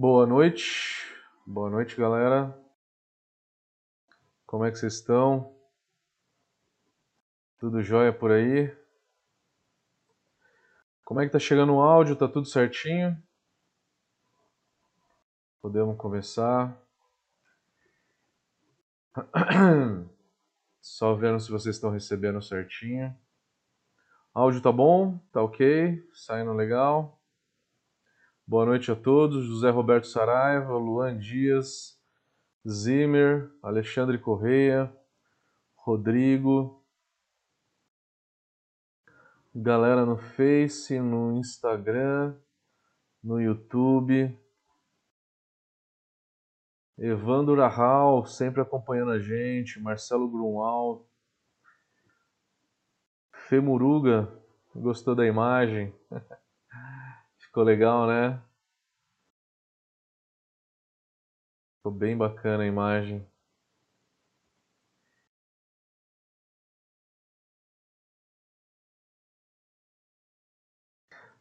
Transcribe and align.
Boa 0.00 0.24
noite, 0.28 1.12
boa 1.44 1.68
noite, 1.68 1.96
galera. 1.96 2.56
Como 4.46 4.64
é 4.64 4.70
que 4.70 4.78
vocês 4.78 4.94
estão? 4.94 5.52
Tudo 7.58 7.82
jóia 7.82 8.12
por 8.12 8.30
aí? 8.30 8.72
Como 11.04 11.20
é 11.20 11.26
que 11.26 11.32
tá 11.32 11.40
chegando 11.40 11.74
o 11.74 11.80
áudio? 11.80 12.14
Tá 12.14 12.28
tudo 12.28 12.46
certinho? 12.46 13.20
Podemos 15.60 15.96
começar. 15.96 16.80
Só 20.80 21.16
vendo 21.16 21.40
se 21.40 21.50
vocês 21.50 21.74
estão 21.74 21.90
recebendo 21.90 22.40
certinho. 22.40 23.12
Áudio 24.32 24.62
tá 24.62 24.70
bom? 24.70 25.18
Tá 25.32 25.42
ok? 25.42 26.08
Saindo 26.14 26.52
legal? 26.52 27.17
Boa 28.48 28.64
noite 28.64 28.90
a 28.90 28.96
todos. 28.96 29.46
José 29.46 29.68
Roberto 29.68 30.06
Saraiva, 30.06 30.72
Luan 30.72 31.18
Dias, 31.18 32.00
Zimmer, 32.66 33.52
Alexandre 33.62 34.16
Correia, 34.16 34.90
Rodrigo, 35.76 36.82
galera 39.54 40.06
no 40.06 40.16
Face, 40.16 40.98
no 40.98 41.36
Instagram, 41.36 42.34
no 43.22 43.38
YouTube. 43.38 44.34
Evandro 46.96 47.54
Rahal, 47.54 48.24
sempre 48.24 48.62
acompanhando 48.62 49.10
a 49.10 49.18
gente, 49.18 49.78
Marcelo 49.78 50.26
Grunwald, 50.26 51.04
Femuruga, 53.30 54.26
gostou 54.74 55.14
da 55.14 55.26
imagem? 55.26 55.94
Ficou 57.48 57.64
legal, 57.64 58.06
né? 58.06 58.40
Ficou 61.78 61.90
bem 61.90 62.16
bacana 62.16 62.62
a 62.62 62.66
imagem. 62.66 63.26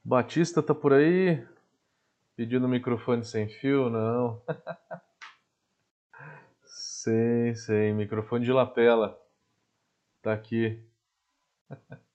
Batista 0.03 0.63
tá 0.63 0.73
por 0.73 0.93
aí? 0.93 1.45
Pedindo 2.37 2.69
microfone 2.69 3.25
sem 3.25 3.49
fio? 3.49 3.89
Não. 3.89 4.41
sei, 6.63 7.55
sei. 7.55 7.91
Microfone 7.93 8.45
de 8.45 8.51
lapela. 8.53 9.19
Tá 10.21 10.33
aqui. 10.33 10.83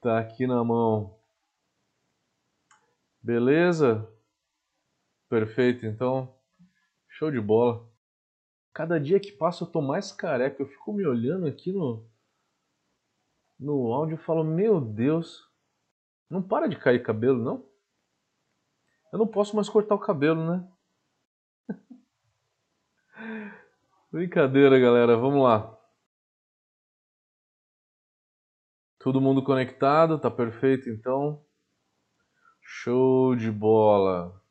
tá 0.00 0.18
aqui 0.18 0.46
na 0.46 0.62
mão. 0.62 1.18
Beleza? 3.22 4.08
Perfeito, 5.28 5.84
então. 5.84 6.34
Show 7.08 7.30
de 7.30 7.40
bola. 7.40 7.90
Cada 8.72 9.00
dia 9.00 9.18
que 9.18 9.32
passa 9.32 9.64
eu 9.64 9.68
tô 9.68 9.80
mais 9.80 10.12
careca. 10.12 10.62
Eu 10.62 10.68
fico 10.68 10.92
me 10.92 11.06
olhando 11.06 11.46
aqui 11.46 11.72
no 11.72 12.08
no 13.58 13.92
áudio 13.92 14.16
e 14.16 14.24
falo: 14.24 14.44
"Meu 14.44 14.80
Deus, 14.80 15.50
não 16.30 16.42
para 16.42 16.68
de 16.68 16.76
cair 16.76 17.02
cabelo, 17.02 17.42
não?" 17.42 17.68
Eu 19.12 19.18
não 19.18 19.26
posso 19.26 19.56
mais 19.56 19.68
cortar 19.68 19.94
o 19.94 19.98
cabelo, 19.98 20.46
né? 20.46 20.68
Brincadeira, 24.12 24.78
galera. 24.78 25.16
Vamos 25.16 25.42
lá. 25.42 25.75
Todo 29.06 29.20
mundo 29.20 29.40
conectado, 29.40 30.18
tá 30.18 30.28
perfeito 30.28 30.90
então. 30.90 31.40
Show 32.60 33.36
de 33.36 33.52
bola. 33.52 34.42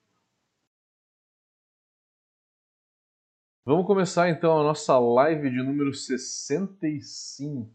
Vamos 3.65 3.85
começar 3.85 4.29
então 4.29 4.57
a 4.57 4.63
nossa 4.63 4.97
live 4.97 5.49
de 5.49 5.61
número 5.61 5.93
65. 5.93 7.69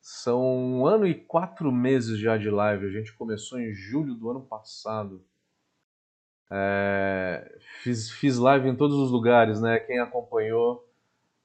São 0.00 0.42
um 0.42 0.84
ano 0.84 1.06
e 1.06 1.14
quatro 1.14 1.70
meses 1.70 2.18
já 2.18 2.36
de 2.36 2.50
live. 2.50 2.84
A 2.84 2.90
gente 2.90 3.12
começou 3.12 3.60
em 3.60 3.72
julho 3.72 4.16
do 4.16 4.30
ano 4.30 4.44
passado. 4.44 5.24
É, 6.50 7.56
fiz, 7.84 8.10
fiz 8.10 8.36
live 8.36 8.68
em 8.68 8.74
todos 8.74 8.96
os 8.96 9.12
lugares, 9.12 9.60
né? 9.60 9.78
Quem 9.78 10.00
acompanhou 10.00 10.91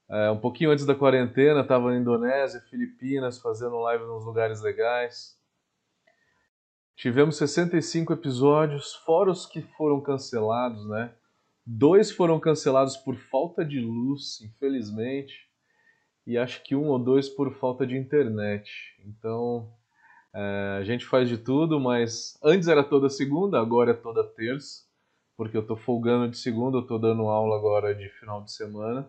é, 0.10 0.32
um 0.32 0.40
pouquinho 0.40 0.72
antes 0.72 0.86
da 0.86 0.96
quarentena, 0.96 1.62
estava 1.62 1.92
na 1.92 1.98
Indonésia, 1.98 2.62
Filipinas, 2.70 3.40
fazendo 3.40 3.78
live 3.80 4.06
nos 4.06 4.24
lugares 4.24 4.62
legais. 4.62 5.38
Tivemos 6.96 7.38
65 7.38 8.14
episódios, 8.14 8.96
fora 8.96 9.30
os 9.30 9.46
que 9.46 9.62
foram 9.62 10.02
cancelados, 10.02 10.88
né? 10.88 11.14
Dois 11.66 12.10
foram 12.10 12.40
cancelados 12.40 12.96
por 12.96 13.18
falta 13.18 13.66
de 13.66 13.82
luz, 13.82 14.40
infelizmente, 14.42 15.36
e 16.26 16.38
acho 16.38 16.64
que 16.64 16.74
um 16.74 16.88
ou 16.88 16.98
dois 16.98 17.28
por 17.28 17.54
falta 17.54 17.86
de 17.86 17.98
internet. 17.98 18.72
Então, 19.06 19.70
é, 20.34 20.78
a 20.80 20.84
gente 20.86 21.06
faz 21.06 21.28
de 21.28 21.38
tudo, 21.38 21.82
mas 21.82 22.40
antes 22.42 22.70
era 22.70 22.84
toda 22.84 23.10
segunda, 23.10 23.60
agora 23.60 23.92
é 23.92 23.94
toda 23.94 24.24
terça, 24.24 24.86
porque 25.36 25.58
eu 25.58 25.62
estou 25.62 25.76
folgando 25.76 26.32
de 26.32 26.38
segunda, 26.38 26.78
eu 26.78 26.82
estou 26.82 26.98
dando 26.98 27.24
aula 27.24 27.58
agora 27.58 27.94
de 27.94 28.08
final 28.08 28.42
de 28.42 28.54
semana 28.54 29.08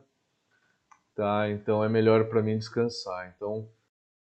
tá? 1.19 1.51
Então 1.51 1.83
é 1.83 1.89
melhor 1.89 2.29
para 2.29 2.41
mim 2.41 2.57
descansar. 2.57 3.35
Então 3.35 3.69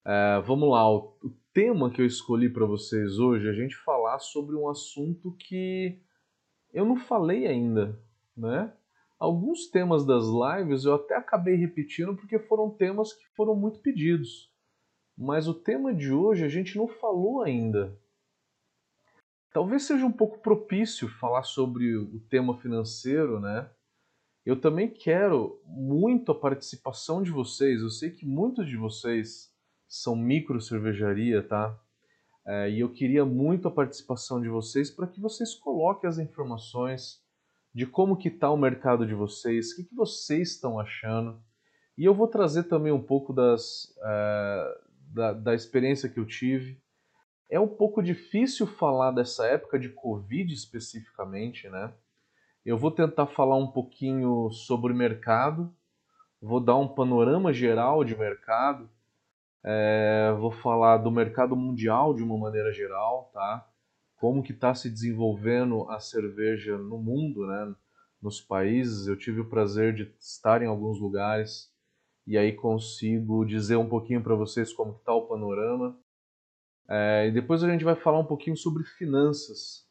é, 0.03 0.41
vamos 0.41 0.68
lá, 0.72 0.90
o, 0.90 1.16
o 1.24 1.30
tema 1.53 1.91
que 1.91 2.02
eu 2.02 2.06
escolhi 2.08 2.50
para 2.50 2.66
vocês 2.66 3.19
hoje 3.19 3.47
é 3.47 3.52
a 3.52 3.53
gente 3.53 3.75
falar 3.75 4.18
sobre 4.18 4.56
um 4.56 4.68
assunto 4.68 5.31
que 5.34 6.02
eu 6.74 6.84
não 6.84 6.97
falei 6.97 7.46
ainda, 7.46 8.02
né? 8.36 8.74
Alguns 9.19 9.68
temas 9.68 10.06
das 10.06 10.24
lives 10.25 10.86
eu 10.86 10.96
até 10.96 11.16
acabei 11.16 11.56
repetindo 11.56 12.16
porque 12.16 12.40
foram 12.40 12.72
temas 12.72 13.13
que 13.13 13.28
foram 13.36 13.56
muito 13.56 13.80
pedidos. 13.80 14.52
Mas 15.16 15.47
o 15.47 15.53
tema 15.53 15.94
de 15.94 16.12
hoje 16.12 16.46
a 16.46 16.50
gente 16.50 16.78
não 16.78 16.88
falou 16.88 17.44
ainda. 17.44 17.96
Talvez 19.53 19.84
seja 19.84 20.06
um 20.06 20.12
pouco 20.12 20.40
propício 20.40 21.07
falar 21.07 21.44
sobre 21.44 21.96
o 21.96 22.19
tema 22.22 22.57
financeiro, 22.57 23.40
né? 23.40 23.69
Eu 24.47 24.56
também 24.56 24.90
quero 24.90 25.62
muito 25.66 26.31
a 26.31 26.40
participação 26.40 27.22
de 27.22 27.30
vocês. 27.30 27.81
Eu 27.81 27.90
sei 27.90 28.12
que 28.12 28.25
muitos 28.25 28.66
de 28.66 28.78
vocês 28.78 29.53
são 29.90 30.16
micro 30.16 30.62
cervejaria, 30.62 31.44
tá? 31.44 31.78
É, 32.46 32.69
e 32.69 32.80
eu 32.80 32.90
queria 32.90 33.25
muito 33.25 33.68
a 33.68 33.72
participação 33.72 34.40
de 34.40 34.47
vocês 34.47 34.90
para 34.90 35.06
que 35.06 35.19
vocês 35.19 35.53
coloquem 35.53 36.07
as 36.07 36.18
informações 36.18 37.22
de 37.75 37.86
como 37.86 38.16
que 38.16 38.30
está 38.30 38.50
o 38.50 38.56
mercado 38.56 39.06
de 39.06 39.13
vocês, 39.13 39.74
o 39.74 39.75
que, 39.75 39.84
que 39.84 39.94
vocês 39.94 40.52
estão 40.52 40.80
achando. 40.80 41.44
E 41.97 42.06
eu 42.06 42.16
vou 42.16 42.30
trazer 42.30 42.63
também 42.63 42.94
um 42.94 43.03
pouco 43.03 43.34
das, 43.34 43.94
é, 44.02 44.78
da, 45.13 45.34
da 45.34 45.56
experiência 45.56 46.07
que 46.07 46.22
eu 46.22 46.25
tive. 46.25 46.81
É 47.50 47.59
um 47.59 47.68
pouco 47.68 48.02
difícil 48.02 48.66
falar 48.66 49.12
dessa 49.12 49.46
época 49.46 49.78
de 49.78 49.90
Covid 49.90 50.53
especificamente, 50.53 51.68
né? 51.68 51.94
Eu 52.68 52.78
vou 52.78 52.92
tentar 52.92 53.28
falar 53.28 53.56
um 53.56 53.72
pouquinho 53.72 54.52
sobre 54.52 54.94
mercado, 54.94 55.74
vou 56.42 56.60
dar 56.60 56.76
um 56.76 56.86
panorama 56.86 57.54
geral 57.54 58.04
de 58.04 58.14
mercado, 58.14 58.90
é, 59.64 60.36
vou 60.38 60.52
falar 60.52 60.98
do 60.98 61.10
mercado 61.10 61.56
mundial 61.56 62.14
de 62.14 62.22
uma 62.22 62.38
maneira 62.38 62.74
geral, 62.74 63.32
tá? 63.34 63.66
Como 64.18 64.44
que 64.44 64.52
está 64.52 64.76
se 64.76 64.90
desenvolvendo 64.90 65.90
a 65.90 66.02
cerveja 66.02 66.78
no 66.78 66.98
mundo, 66.98 67.48
né? 67.48 67.74
Nos 68.22 68.42
países, 68.42 69.08
eu 69.08 69.16
tive 69.16 69.40
o 69.40 69.50
prazer 69.50 69.94
de 69.94 70.14
estar 70.20 70.62
em 70.62 70.68
alguns 70.68 71.00
lugares 71.00 71.72
e 72.28 72.38
aí 72.38 72.52
consigo 72.52 73.46
dizer 73.46 73.78
um 73.78 73.88
pouquinho 73.88 74.22
para 74.22 74.36
vocês 74.36 74.74
como 74.74 74.92
está 74.92 75.14
o 75.14 75.26
panorama. 75.26 75.98
É, 76.90 77.28
e 77.30 77.32
depois 77.32 77.64
a 77.64 77.70
gente 77.70 77.86
vai 77.86 77.96
falar 77.96 78.20
um 78.20 78.26
pouquinho 78.26 78.58
sobre 78.58 78.84
finanças, 78.84 79.87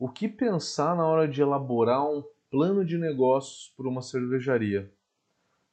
o 0.00 0.08
que 0.08 0.26
pensar 0.26 0.96
na 0.96 1.06
hora 1.06 1.28
de 1.28 1.42
elaborar 1.42 2.02
um 2.02 2.24
plano 2.50 2.86
de 2.86 2.96
negócios 2.96 3.70
para 3.76 3.86
uma 3.86 4.00
cervejaria? 4.00 4.90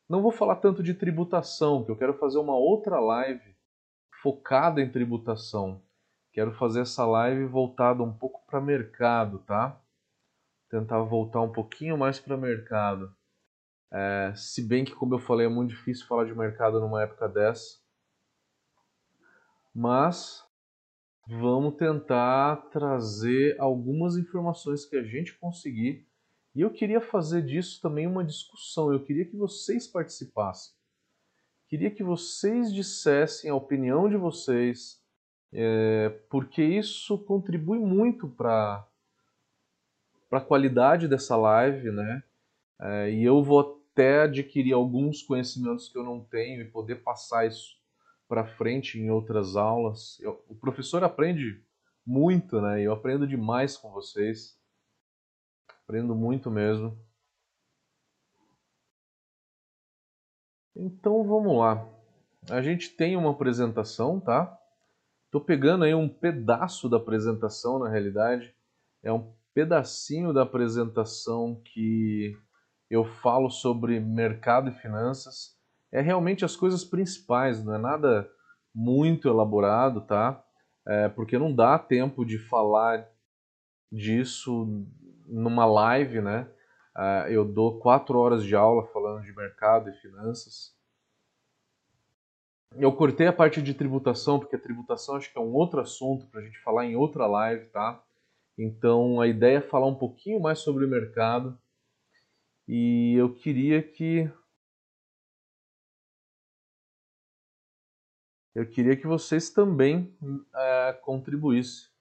Não 0.08 0.22
vou 0.22 0.34
falar 0.34 0.58
tanto 0.58 0.84
de 0.84 0.94
tributação, 0.94 1.86
que 1.86 1.90
eu 1.90 1.96
quero 1.96 2.14
fazer 2.14 2.38
uma 2.38 2.58
outra 2.58 3.00
live 3.00 3.56
focada 4.22 4.82
em 4.82 4.92
tributação. 4.92 5.82
Quero 6.34 6.52
fazer 6.52 6.82
essa 6.82 7.06
live 7.06 7.46
voltada 7.46 8.04
um 8.04 8.12
pouco 8.12 8.46
para 8.46 8.60
mercado, 8.60 9.40
tá? 9.40 9.80
Tentar 10.70 11.00
voltar 11.04 11.40
um 11.40 11.52
pouquinho 11.54 11.98
mais 11.98 12.20
para 12.20 12.36
mercado. 12.36 13.16
É, 13.90 14.34
se 14.36 14.62
bem 14.62 14.84
que, 14.84 14.94
como 14.94 15.16
eu 15.16 15.20
falei, 15.20 15.46
é 15.46 15.50
muito 15.50 15.70
difícil 15.70 16.06
falar 16.06 16.26
de 16.26 16.36
mercado 16.36 16.82
numa 16.82 17.02
época 17.02 17.30
dessa. 17.30 17.78
Mas 19.74 20.47
vamos 21.28 21.76
tentar 21.76 22.56
trazer 22.72 23.60
algumas 23.60 24.16
informações 24.16 24.86
que 24.86 24.96
a 24.96 25.04
gente 25.04 25.38
conseguir. 25.38 26.08
E 26.56 26.62
eu 26.62 26.72
queria 26.72 27.02
fazer 27.02 27.44
disso 27.44 27.82
também 27.82 28.08
uma 28.08 28.24
discussão. 28.24 28.92
Eu 28.92 29.04
queria 29.04 29.26
que 29.26 29.36
vocês 29.36 29.86
participassem. 29.86 30.74
Queria 31.68 31.92
que 31.92 32.02
vocês 32.02 32.74
dissessem 32.74 33.50
a 33.50 33.56
opinião 33.56 34.08
de 34.08 34.16
vocês, 34.16 35.04
é, 35.52 36.10
porque 36.30 36.64
isso 36.64 37.18
contribui 37.18 37.78
muito 37.78 38.30
para 38.30 38.88
a 40.32 40.40
qualidade 40.40 41.10
dessa 41.10 41.36
live, 41.36 41.92
né? 41.92 42.24
É, 42.80 43.12
e 43.12 43.24
eu 43.24 43.44
vou 43.44 43.82
até 43.92 44.22
adquirir 44.22 44.72
alguns 44.72 45.22
conhecimentos 45.22 45.90
que 45.90 45.98
eu 45.98 46.04
não 46.04 46.22
tenho 46.22 46.62
e 46.62 46.72
poder 46.72 47.04
passar 47.04 47.46
isso 47.46 47.77
para 48.28 48.46
frente 48.46 49.00
em 49.00 49.10
outras 49.10 49.56
aulas. 49.56 50.20
Eu, 50.20 50.44
o 50.48 50.56
professor 50.56 51.04
aprende 51.04 51.64
muito, 52.06 52.62
né? 52.62 52.82
Eu 52.82 52.94
aprendo 52.94 53.28
demais 53.28 53.78
com 53.78 53.92
vocês. 53.92 54.58
Aprendo 55.84 56.16
muito 56.16 56.52
mesmo. 56.52 56.98
Então 60.76 61.24
vamos 61.24 61.58
lá. 61.58 61.88
A 62.50 62.62
gente 62.62 62.90
tem 62.90 63.18
uma 63.18 63.32
apresentação, 63.32 64.20
tá? 64.20 64.58
Tô 65.32 65.42
pegando 65.42 65.84
aí 65.84 65.94
um 65.94 66.08
pedaço 66.08 66.88
da 66.88 66.98
apresentação, 66.98 67.80
na 67.80 67.90
realidade. 67.90 68.56
É 69.04 69.12
um 69.12 69.34
pedacinho 69.54 70.32
da 70.32 70.44
apresentação 70.44 71.62
que 71.66 72.38
eu 72.90 73.04
falo 73.04 73.50
sobre 73.50 74.00
mercado 74.00 74.70
e 74.70 74.74
finanças. 74.74 75.56
É 75.92 76.01
realmente 76.01 76.44
as 76.44 76.56
coisas 76.56 76.84
principais, 76.84 77.63
não 77.63 77.75
é 77.75 77.78
nada 77.78 78.30
muito 78.74 79.28
elaborado, 79.28 80.01
tá? 80.01 80.44
É, 80.86 81.10
porque 81.10 81.38
não 81.38 81.54
dá 81.54 81.80
tempo 81.80 82.25
de 82.25 82.38
falar 82.38 83.07
disso 83.92 84.86
numa 85.25 85.66
live, 85.66 86.22
né? 86.22 86.50
É, 86.98 87.28
eu 87.30 87.45
dou 87.45 87.80
quatro 87.80 88.18
horas 88.18 88.44
de 88.44 88.56
aula 88.56 88.88
falando 88.88 89.24
de 89.24 89.36
mercado 89.36 89.89
e 89.89 89.94
finanças. 89.94 90.75
Eu 92.75 92.92
cortei 92.92 93.28
a 93.28 93.33
parte 93.33 93.62
de 93.62 93.74
tributação, 93.74 94.40
porque 94.40 94.56
a 94.56 94.62
tributação 94.62 95.16
acho 95.16 95.31
que 95.31 95.38
é 95.38 95.42
um 95.42 95.54
outro 95.54 95.80
assunto 95.80 96.28
para 96.28 96.42
a 96.42 96.44
gente 96.44 96.60
falar 96.60 96.86
em 96.86 96.95
outra 96.95 97.25
live, 97.25 97.66
tá? 97.68 98.04
Então 98.57 99.22
a 99.22 99.28
ideia 99.28 99.57
é 99.57 99.62
falar 99.62 99.88
um 99.88 99.95
pouquinho 99.95 100.40
mais 100.40 100.60
sobre 100.60 100.86
o 100.86 100.90
mercado 100.90 101.57
e 102.68 103.16
eu 103.18 103.33
queria 103.33 103.81
que 103.81 104.30
eu 108.57 108.68
queria 108.68 108.98
que 108.98 109.06
vocês 109.06 109.51
também 109.51 110.18
é, 110.56 110.94
contribuíssem. 111.04 111.92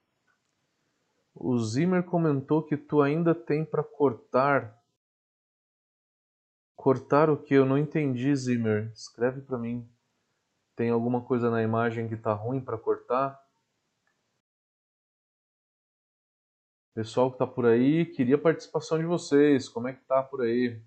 O 1.35 1.59
Zimmer 1.59 2.03
comentou 2.03 2.63
que 2.63 2.79
tu 2.79 3.03
ainda 3.03 3.35
tem 3.35 3.63
para 3.63 3.85
cortar. 3.85 4.75
Cortar 6.75 7.29
o 7.29 7.37
que? 7.37 7.53
Eu 7.53 7.67
não 7.67 7.77
entendi, 7.77 8.35
Zimmer. 8.35 8.91
Escreve 8.95 9.43
para 9.43 9.59
mim. 9.59 9.87
Tem 10.75 10.89
alguma 10.89 11.21
coisa 11.21 11.51
na 11.51 11.63
imagem 11.63 12.09
que 12.09 12.17
tá 12.17 12.33
ruim 12.33 12.63
para 12.63 12.79
cortar? 12.79 13.39
Pessoal 16.95 17.31
que 17.31 17.37
tá 17.37 17.47
por 17.47 17.67
aí, 17.67 18.07
queria 18.07 18.37
a 18.37 18.41
participação 18.41 18.99
de 18.99 19.05
vocês. 19.05 19.69
Como 19.69 19.89
é 19.89 19.93
que 19.93 20.03
tá 20.07 20.23
por 20.23 20.41
aí? 20.41 20.83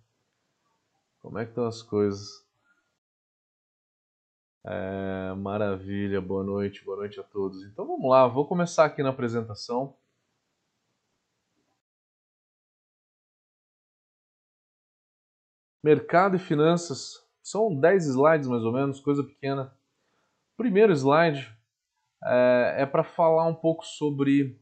Como 1.20 1.38
é 1.38 1.46
que 1.46 1.52
estão 1.52 1.68
as 1.68 1.84
coisas? 1.84 2.49
É, 4.66 5.34
maravilha, 5.36 6.20
boa 6.20 6.44
noite, 6.44 6.84
boa 6.84 6.98
noite 6.98 7.20
a 7.20 7.24
todos. 7.24 7.64
Então 7.64 7.88
vamos 7.88 8.10
lá, 8.10 8.28
vou 8.28 8.46
começar 8.46 8.86
aqui 8.86 9.02
na 9.02 9.10
apresentação. 9.10 9.96
Mercado 15.84 16.36
e 16.36 16.40
finanças. 16.40 17.26
São 17.42 17.74
10 17.74 18.08
slides 18.08 18.48
mais 18.48 18.64
ou 18.64 18.74
menos, 18.74 19.00
coisa 19.00 19.24
pequena. 19.24 19.74
Primeiro 20.58 20.92
slide 20.94 21.58
é, 22.26 22.76
é 22.80 22.86
para 22.86 23.04
falar 23.04 23.48
um 23.48 23.56
pouco 23.56 23.86
sobre 23.86 24.60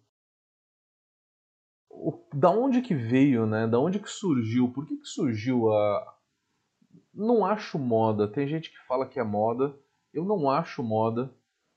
o, 1.89 2.23
da 2.33 2.51
onde 2.51 2.81
que 2.81 2.93
veio, 2.93 3.47
né? 3.47 3.65
Da 3.65 3.79
onde 3.79 3.99
que 3.99 4.09
surgiu? 4.09 4.71
Por 4.71 4.85
que, 4.85 4.95
que 4.97 5.07
surgiu 5.07 5.73
a. 5.73 6.17
Não 7.11 7.43
acho 7.43 7.79
moda. 7.79 8.27
Tem 8.31 8.47
gente 8.47 8.69
que 8.69 8.77
fala 8.85 9.07
que 9.07 9.19
é 9.19 9.23
moda. 9.23 9.75
Eu 10.17 10.25
não 10.25 10.49
acho 10.49 10.81
moda, 10.81 11.31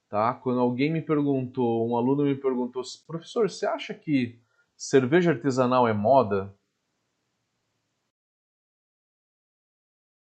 tá? 0.08 0.32
Quando 0.32 0.60
alguém 0.60 0.90
me 0.90 1.02
perguntou, 1.02 1.86
um 1.86 1.94
aluno 1.94 2.24
me 2.24 2.34
perguntou, 2.34 2.82
professor, 3.06 3.50
você 3.50 3.66
acha 3.66 3.92
que 3.92 4.40
cerveja 4.74 5.32
artesanal 5.32 5.86
é 5.86 5.92
moda? 5.92 6.56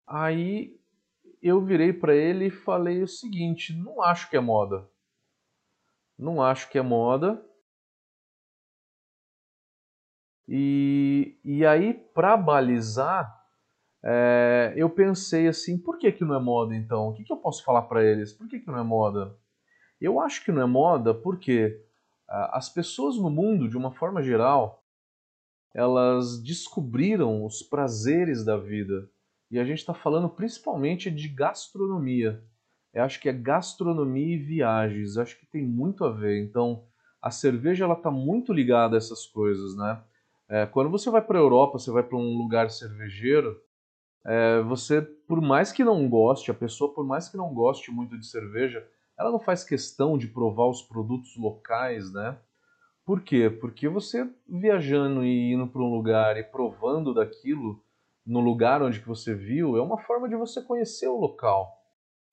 Aí 0.07 0.81
eu 1.43 1.63
virei 1.63 1.93
para 1.93 2.15
ele 2.15 2.47
e 2.47 2.51
falei 2.51 3.03
o 3.03 3.07
seguinte: 3.07 3.77
não 3.77 4.01
acho 4.01 4.31
que 4.31 4.37
é 4.39 4.41
moda. 4.41 4.91
Não 6.19 6.43
acho 6.43 6.71
que 6.71 6.79
é 6.79 6.83
moda. 6.83 7.47
E, 10.49 11.39
e 11.45 11.67
aí, 11.67 11.93
para 11.93 12.35
balizar, 12.35 13.36
é, 14.05 14.73
eu 14.77 14.89
pensei 14.91 15.49
assim: 15.49 15.79
por 15.79 15.99
que, 15.99 16.13
que 16.13 16.25
não 16.25 16.35
é 16.35 16.41
moda 16.41 16.75
então? 16.75 17.09
O 17.09 17.13
que, 17.13 17.25
que 17.25 17.33
eu 17.33 17.37
posso 17.37 17.65
falar 17.65 17.83
para 17.83 18.05
eles? 18.05 18.33
Por 18.33 18.49
que, 18.49 18.61
que 18.61 18.67
não 18.67 18.79
é 18.79 18.83
moda? 18.83 19.37
Eu 20.01 20.21
acho 20.21 20.45
que 20.45 20.53
não 20.53 20.63
é 20.63 20.67
moda 20.67 21.15
porque 21.15 21.81
as 22.29 22.69
pessoas 22.69 23.17
no 23.17 23.31
mundo, 23.31 23.69
de 23.69 23.77
uma 23.77 23.93
forma 23.93 24.23
geral, 24.23 24.85
elas 25.75 26.43
descobriram 26.43 27.45
os 27.45 27.63
prazeres 27.63 28.45
da 28.45 28.57
vida. 28.57 29.09
E 29.51 29.59
a 29.59 29.65
gente 29.65 29.79
está 29.79 29.95
falando 29.95 30.29
principalmente 30.29 31.11
de 31.11 31.29
gastronomia. 31.29 32.43
Eu 32.93 33.05
acho 33.05 33.21
que 33.21 33.29
é 33.29 33.33
gastronomia 33.33 34.35
e 34.35 34.39
viagens. 34.39 35.17
Eu 35.17 35.23
acho 35.23 35.39
que 35.39 35.47
tem 35.47 35.63
muito 35.63 36.05
a 36.05 36.11
ver. 36.11 36.43
Então, 36.43 36.85
a 37.23 37.31
cerveja 37.31 37.85
ela 37.85 37.95
está 37.95 38.11
muito 38.11 38.53
ligada 38.53 38.97
a 38.97 38.99
essas 38.99 39.27
coisas, 39.27 39.77
né? 39.77 40.03
É, 40.49 40.67
quando 40.67 40.91
você 40.91 41.11
vai 41.11 41.21
para 41.21 41.39
a 41.39 41.43
Europa, 41.43 41.79
você 41.79 41.91
vai 41.91 42.03
para 42.03 42.17
um 42.17 42.39
lugar 42.39 42.71
cervejeiro, 42.71 43.61
é, 44.27 44.61
você, 44.63 45.01
por 45.01 45.41
mais 45.41 45.71
que 45.71 45.85
não 45.85 46.09
goste, 46.09 46.51
a 46.51 46.55
pessoa, 46.55 46.93
por 46.93 47.07
mais 47.07 47.29
que 47.29 47.37
não 47.37 47.55
goste 47.55 47.93
muito 47.93 48.19
de 48.19 48.27
cerveja, 48.27 48.85
ela 49.17 49.31
não 49.31 49.39
faz 49.39 49.63
questão 49.63 50.19
de 50.19 50.27
provar 50.27 50.67
os 50.67 50.83
produtos 50.83 51.37
locais, 51.37 52.13
né? 52.13 52.37
Por 53.05 53.23
quê? 53.23 53.49
Porque 53.49 53.89
você 53.89 54.29
viajando 54.49 55.25
e 55.25 55.53
indo 55.53 55.69
para 55.69 55.81
um 55.81 55.95
lugar 55.95 56.37
e 56.37 56.43
provando 56.43 57.15
daquilo, 57.15 57.81
no 58.27 58.41
lugar 58.41 58.83
onde 58.83 59.01
que 59.01 59.07
você 59.07 59.33
viu, 59.33 59.77
é 59.77 59.81
uma 59.81 60.03
forma 60.03 60.29
de 60.29 60.35
você 60.35 60.61
conhecer 60.61 61.07
o 61.07 61.21
local. 61.21 61.73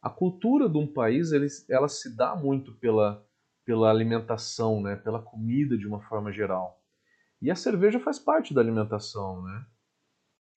A 0.01 0.09
cultura 0.09 0.67
de 0.67 0.77
um 0.79 0.87
país, 0.87 1.31
ele, 1.31 1.45
ela 1.69 1.87
se 1.87 2.17
dá 2.17 2.35
muito 2.35 2.73
pela, 2.79 3.23
pela 3.63 3.91
alimentação, 3.91 4.81
né? 4.81 4.95
pela 4.95 5.21
comida 5.21 5.77
de 5.77 5.87
uma 5.87 6.01
forma 6.01 6.31
geral. 6.31 6.81
E 7.39 7.51
a 7.51 7.55
cerveja 7.55 7.99
faz 7.99 8.17
parte 8.17 8.51
da 8.51 8.61
alimentação, 8.61 9.43
né? 9.43 9.65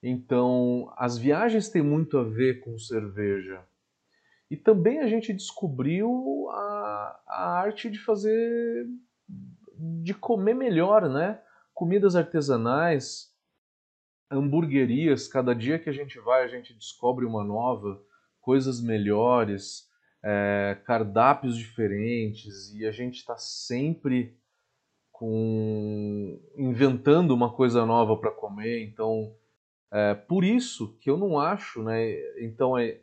Então, 0.08 0.92
as 0.96 1.18
viagens 1.18 1.68
têm 1.68 1.82
muito 1.82 2.16
a 2.16 2.22
ver 2.22 2.60
com 2.60 2.78
cerveja. 2.78 3.60
E 4.48 4.56
também 4.56 5.00
a 5.00 5.08
gente 5.08 5.32
descobriu 5.32 6.48
a, 6.52 7.20
a 7.26 7.50
arte 7.58 7.90
de 7.90 7.98
fazer, 7.98 8.86
de 10.04 10.14
comer 10.14 10.54
melhor, 10.54 11.08
né? 11.08 11.42
Comidas 11.74 12.14
artesanais, 12.14 13.34
hamburguerias, 14.30 15.26
cada 15.26 15.52
dia 15.52 15.76
que 15.76 15.90
a 15.90 15.92
gente 15.92 16.20
vai, 16.20 16.44
a 16.44 16.48
gente 16.48 16.72
descobre 16.72 17.24
uma 17.24 17.42
nova, 17.42 18.00
coisas 18.40 18.80
melhores, 18.80 19.90
é, 20.22 20.78
cardápios 20.84 21.56
diferentes, 21.56 22.72
e 22.72 22.86
a 22.86 22.92
gente 22.92 23.16
está 23.16 23.36
sempre 23.36 24.38
com 25.10 26.40
inventando 26.56 27.34
uma 27.34 27.52
coisa 27.52 27.84
nova 27.84 28.16
para 28.16 28.30
comer. 28.30 28.84
Então, 28.84 29.34
é, 29.90 30.14
por 30.14 30.44
isso 30.44 30.96
que 30.98 31.08
eu 31.08 31.16
não 31.16 31.38
acho, 31.38 31.82
né? 31.82 32.12
Então 32.40 32.76
é 32.76 33.00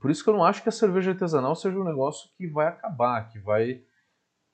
por 0.00 0.10
isso 0.10 0.24
que 0.24 0.30
eu 0.30 0.34
não 0.34 0.44
acho 0.44 0.62
que 0.62 0.68
a 0.68 0.72
cerveja 0.72 1.12
artesanal 1.12 1.54
seja 1.54 1.78
um 1.78 1.84
negócio 1.84 2.30
que 2.36 2.46
vai 2.46 2.66
acabar, 2.66 3.28
que 3.28 3.38
vai 3.38 3.84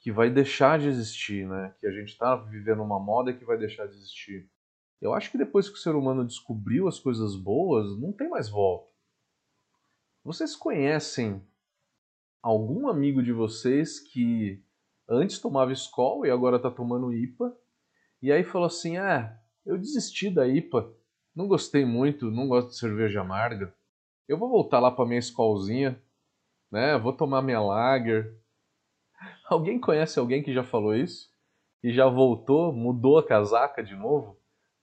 que 0.00 0.12
vai 0.12 0.30
deixar 0.30 0.78
de 0.78 0.86
existir, 0.86 1.46
né? 1.46 1.74
Que 1.80 1.86
a 1.86 1.90
gente 1.90 2.10
está 2.10 2.36
vivendo 2.36 2.82
uma 2.82 3.00
moda 3.00 3.32
que 3.32 3.44
vai 3.44 3.58
deixar 3.58 3.86
de 3.86 3.96
existir. 3.96 4.48
Eu 5.00 5.12
acho 5.12 5.30
que 5.30 5.38
depois 5.38 5.68
que 5.68 5.74
o 5.74 5.80
ser 5.80 5.94
humano 5.94 6.24
descobriu 6.24 6.86
as 6.86 7.00
coisas 7.00 7.34
boas, 7.34 7.98
não 7.98 8.12
tem 8.12 8.28
mais 8.28 8.48
volta. 8.48 8.92
Vocês 10.24 10.54
conhecem 10.54 11.42
algum 12.42 12.88
amigo 12.88 13.22
de 13.22 13.32
vocês 13.32 13.98
que 13.98 14.62
antes 15.08 15.38
tomava 15.38 15.72
Skol 15.72 16.26
e 16.26 16.30
agora 16.30 16.56
está 16.56 16.70
tomando 16.70 17.12
IPA? 17.12 17.56
E 18.22 18.30
aí 18.30 18.44
falou 18.44 18.66
assim: 18.66 18.96
"Ah, 18.98 19.36
eu 19.64 19.76
desisti 19.78 20.30
da 20.30 20.46
IPA, 20.46 20.92
não 21.38 21.46
gostei 21.46 21.84
muito, 21.84 22.32
não 22.32 22.48
gosto 22.48 22.70
de 22.70 22.78
cerveja 22.78 23.20
amarga. 23.20 23.72
Eu 24.26 24.36
vou 24.36 24.48
voltar 24.48 24.80
lá 24.80 24.90
para 24.90 25.06
minha 25.06 25.20
Skolzinha, 25.20 26.02
né? 26.68 26.98
Vou 26.98 27.12
tomar 27.12 27.42
minha 27.42 27.60
Lager". 27.60 28.36
Alguém 29.48 29.78
conhece 29.78 30.18
alguém 30.18 30.42
que 30.42 30.52
já 30.52 30.64
falou 30.64 30.96
isso? 30.96 31.32
E 31.80 31.92
já 31.92 32.08
voltou, 32.08 32.72
mudou 32.72 33.18
a 33.18 33.24
casaca 33.24 33.84
de 33.84 33.94
novo? 33.94 34.36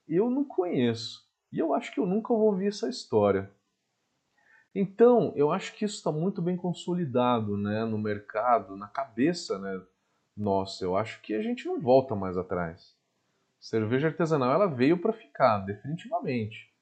eu 0.08 0.30
não 0.30 0.44
conheço. 0.44 1.28
E 1.52 1.58
eu 1.58 1.74
acho 1.74 1.92
que 1.92 2.00
eu 2.00 2.06
nunca 2.06 2.32
vou 2.32 2.46
ouvir 2.46 2.68
essa 2.68 2.88
história. 2.88 3.52
Então, 4.74 5.32
eu 5.36 5.50
acho 5.52 5.74
que 5.74 5.84
isso 5.84 5.96
está 5.96 6.10
muito 6.10 6.40
bem 6.40 6.56
consolidado 6.56 7.58
né, 7.58 7.84
no 7.84 7.98
mercado, 7.98 8.76
na 8.76 8.88
cabeça 8.88 9.58
né, 9.58 9.82
nossa. 10.34 10.84
Eu 10.84 10.96
acho 10.96 11.20
que 11.20 11.34
a 11.34 11.42
gente 11.42 11.66
não 11.66 11.78
volta 11.78 12.14
mais 12.14 12.38
atrás. 12.38 12.95
Cerveja 13.58 14.08
artesanal 14.08 14.52
ela 14.52 14.66
veio 14.66 15.00
para 15.00 15.12
ficar, 15.12 15.58
definitivamente. 15.58 16.72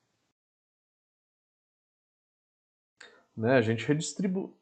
Né? 3.36 3.56
A 3.56 3.62
gente 3.62 3.86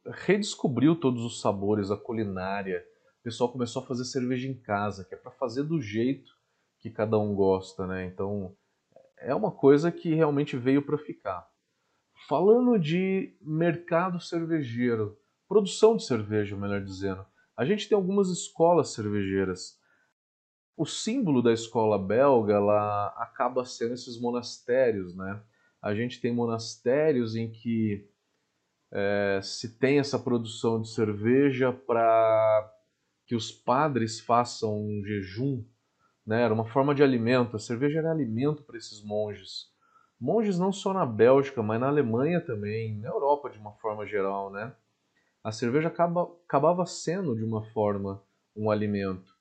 redescobriu 0.06 0.96
todos 0.96 1.24
os 1.24 1.40
sabores, 1.40 1.90
a 1.90 1.96
culinária. 1.96 2.84
O 3.20 3.22
pessoal 3.22 3.52
começou 3.52 3.82
a 3.82 3.86
fazer 3.86 4.04
cerveja 4.04 4.48
em 4.48 4.58
casa, 4.58 5.04
que 5.04 5.14
é 5.14 5.18
para 5.18 5.30
fazer 5.32 5.64
do 5.64 5.80
jeito 5.80 6.32
que 6.78 6.90
cada 6.90 7.18
um 7.18 7.34
gosta, 7.34 7.86
né? 7.86 8.06
Então 8.06 8.56
é 9.18 9.32
uma 9.34 9.52
coisa 9.52 9.92
que 9.92 10.14
realmente 10.14 10.56
veio 10.56 10.84
para 10.84 10.98
ficar. 10.98 11.48
Falando 12.28 12.78
de 12.78 13.36
mercado 13.40 14.20
cervejeiro, 14.20 15.16
produção 15.48 15.96
de 15.96 16.04
cerveja, 16.04 16.56
melhor 16.56 16.82
dizendo, 16.82 17.24
a 17.56 17.64
gente 17.64 17.88
tem 17.88 17.94
algumas 17.94 18.28
escolas 18.30 18.92
cervejeiras. 18.94 19.80
O 20.76 20.86
símbolo 20.86 21.42
da 21.42 21.52
escola 21.52 21.98
belga 21.98 22.58
lá 22.58 23.08
acaba 23.18 23.64
sendo 23.64 23.94
esses 23.94 24.18
monastérios, 24.20 25.14
né? 25.14 25.42
A 25.82 25.94
gente 25.94 26.20
tem 26.20 26.32
monastérios 26.32 27.36
em 27.36 27.50
que 27.50 28.08
é, 28.92 29.40
se 29.42 29.78
tem 29.78 29.98
essa 29.98 30.18
produção 30.18 30.80
de 30.80 30.88
cerveja 30.88 31.72
para 31.72 32.70
que 33.26 33.34
os 33.34 33.50
padres 33.50 34.20
façam 34.20 34.78
um 34.78 35.02
jejum, 35.04 35.64
né? 36.26 36.42
Era 36.42 36.54
uma 36.54 36.66
forma 36.66 36.94
de 36.94 37.02
alimento. 37.02 37.56
A 37.56 37.58
cerveja 37.58 37.98
era 37.98 38.10
alimento 38.10 38.62
para 38.62 38.76
esses 38.76 39.02
monges. 39.02 39.70
Monges 40.20 40.58
não 40.58 40.72
só 40.72 40.92
na 40.92 41.04
Bélgica, 41.04 41.62
mas 41.62 41.80
na 41.80 41.88
Alemanha 41.88 42.40
também, 42.40 42.96
na 42.98 43.08
Europa 43.08 43.50
de 43.50 43.58
uma 43.58 43.72
forma 43.72 44.06
geral, 44.06 44.50
né? 44.50 44.74
A 45.42 45.50
cerveja 45.50 45.88
acaba, 45.88 46.30
acabava 46.44 46.86
sendo 46.86 47.34
de 47.34 47.42
uma 47.44 47.64
forma 47.72 48.22
um 48.54 48.70
alimento. 48.70 49.31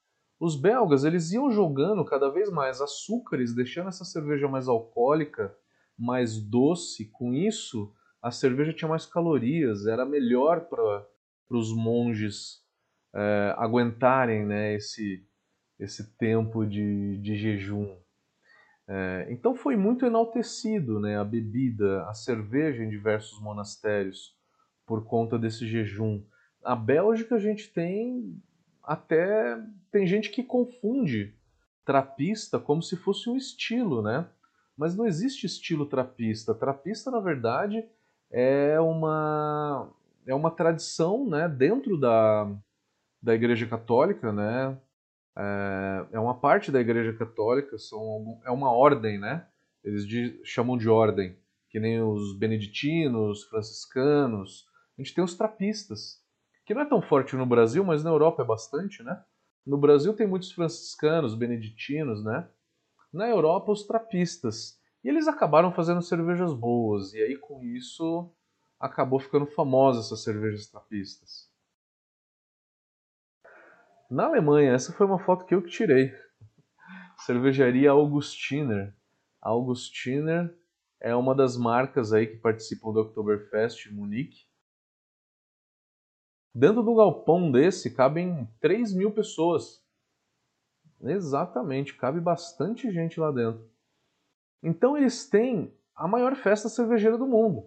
Os 0.41 0.59
belgas 0.59 1.03
eles 1.03 1.31
iam 1.31 1.51
jogando 1.51 2.03
cada 2.03 2.27
vez 2.27 2.49
mais 2.49 2.81
açúcares, 2.81 3.53
deixando 3.53 3.89
essa 3.89 4.03
cerveja 4.03 4.47
mais 4.47 4.67
alcoólica, 4.67 5.55
mais 5.95 6.41
doce. 6.41 7.05
Com 7.11 7.31
isso, 7.31 7.93
a 8.19 8.31
cerveja 8.31 8.73
tinha 8.73 8.89
mais 8.89 9.05
calorias, 9.05 9.85
era 9.85 10.03
melhor 10.03 10.61
para 10.61 11.05
os 11.51 11.71
monges 11.71 12.59
é, 13.13 13.53
aguentarem 13.55 14.43
né, 14.43 14.73
esse, 14.73 15.23
esse 15.79 16.17
tempo 16.17 16.65
de, 16.65 17.19
de 17.19 17.35
jejum. 17.35 17.95
É, 18.87 19.27
então 19.29 19.53
foi 19.53 19.75
muito 19.75 20.07
enaltecido 20.07 20.99
né, 20.99 21.19
a 21.19 21.23
bebida, 21.23 22.03
a 22.07 22.15
cerveja 22.15 22.83
em 22.83 22.89
diversos 22.89 23.39
monastérios 23.39 24.35
por 24.87 25.05
conta 25.05 25.37
desse 25.37 25.67
jejum. 25.67 26.25
Na 26.63 26.75
Bélgica 26.75 27.35
a 27.35 27.39
gente 27.39 27.71
tem 27.71 28.41
até 28.91 29.57
tem 29.89 30.05
gente 30.05 30.29
que 30.29 30.43
confunde 30.43 31.33
trapista 31.85 32.59
como 32.59 32.83
se 32.83 32.97
fosse 32.97 33.29
um 33.29 33.37
estilo, 33.37 34.01
né? 34.01 34.27
Mas 34.75 34.97
não 34.97 35.07
existe 35.07 35.45
estilo 35.45 35.85
trapista. 35.85 36.53
Trapista, 36.53 37.09
na 37.09 37.21
verdade, 37.21 37.85
é 38.29 38.77
uma 38.81 39.89
é 40.27 40.35
uma 40.35 40.51
tradição, 40.51 41.25
né, 41.27 41.47
dentro 41.47 41.97
da, 41.97 42.53
da 43.21 43.33
Igreja 43.33 43.65
Católica, 43.65 44.31
né? 44.33 44.77
É, 45.37 46.05
é 46.11 46.19
uma 46.19 46.35
parte 46.35 46.69
da 46.69 46.81
Igreja 46.81 47.13
Católica, 47.13 47.77
são 47.77 48.39
é 48.45 48.51
uma 48.51 48.71
ordem, 48.71 49.17
né? 49.17 49.47
Eles 49.85 50.05
de, 50.05 50.39
chamam 50.43 50.77
de 50.77 50.89
ordem, 50.89 51.37
que 51.69 51.79
nem 51.79 52.01
os 52.01 52.37
beneditinos, 52.37 53.45
franciscanos, 53.45 54.67
a 54.97 55.01
gente 55.01 55.15
tem 55.15 55.23
os 55.23 55.33
trapistas, 55.33 56.20
que 56.71 56.75
não 56.75 56.83
é 56.83 56.85
tão 56.85 57.01
forte 57.01 57.35
no 57.35 57.45
Brasil, 57.45 57.83
mas 57.83 58.01
na 58.01 58.09
Europa 58.09 58.43
é 58.43 58.45
bastante, 58.45 59.03
né? 59.03 59.21
No 59.65 59.77
Brasil 59.77 60.13
tem 60.13 60.25
muitos 60.25 60.53
franciscanos, 60.53 61.35
beneditinos, 61.35 62.23
né? 62.23 62.47
Na 63.11 63.27
Europa, 63.27 63.73
os 63.73 63.83
trapistas. 63.83 64.79
E 65.03 65.09
eles 65.09 65.27
acabaram 65.27 65.73
fazendo 65.73 66.01
cervejas 66.01 66.53
boas, 66.53 67.13
e 67.13 67.21
aí 67.21 67.35
com 67.35 67.61
isso 67.61 68.31
acabou 68.79 69.19
ficando 69.19 69.45
famosa 69.47 69.99
essas 69.99 70.23
cervejas 70.23 70.67
trapistas. 70.67 71.51
Na 74.09 74.27
Alemanha, 74.27 74.71
essa 74.71 74.93
foi 74.93 75.05
uma 75.05 75.19
foto 75.19 75.45
que 75.45 75.53
eu 75.53 75.61
que 75.61 75.69
tirei. 75.69 76.13
Cervejaria 77.25 77.91
Augustiner. 77.91 78.95
Augustiner 79.41 80.57
é 81.01 81.13
uma 81.13 81.35
das 81.35 81.57
marcas 81.57 82.13
aí 82.13 82.27
que 82.27 82.37
participam 82.37 82.93
do 82.93 83.01
Oktoberfest 83.01 83.91
Munique. 83.91 84.49
Dentro 86.53 86.83
do 86.83 86.95
galpão 86.95 87.49
desse 87.49 87.93
cabem 87.93 88.47
3 88.59 88.93
mil 88.93 89.11
pessoas. 89.11 89.81
Exatamente, 91.01 91.95
cabe 91.95 92.19
bastante 92.19 92.91
gente 92.91 93.19
lá 93.19 93.31
dentro. 93.31 93.69
Então 94.61 94.97
eles 94.97 95.27
têm 95.29 95.73
a 95.95 96.07
maior 96.07 96.35
festa 96.35 96.67
cervejeira 96.69 97.17
do 97.17 97.25
mundo, 97.25 97.65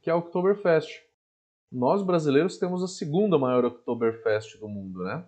que 0.00 0.08
é 0.08 0.12
a 0.12 0.16
Oktoberfest. 0.16 1.02
Nós 1.70 2.02
brasileiros 2.02 2.58
temos 2.58 2.82
a 2.82 2.88
segunda 2.88 3.38
maior 3.38 3.64
Oktoberfest 3.64 4.58
do 4.58 4.68
mundo, 4.68 5.04
né? 5.04 5.24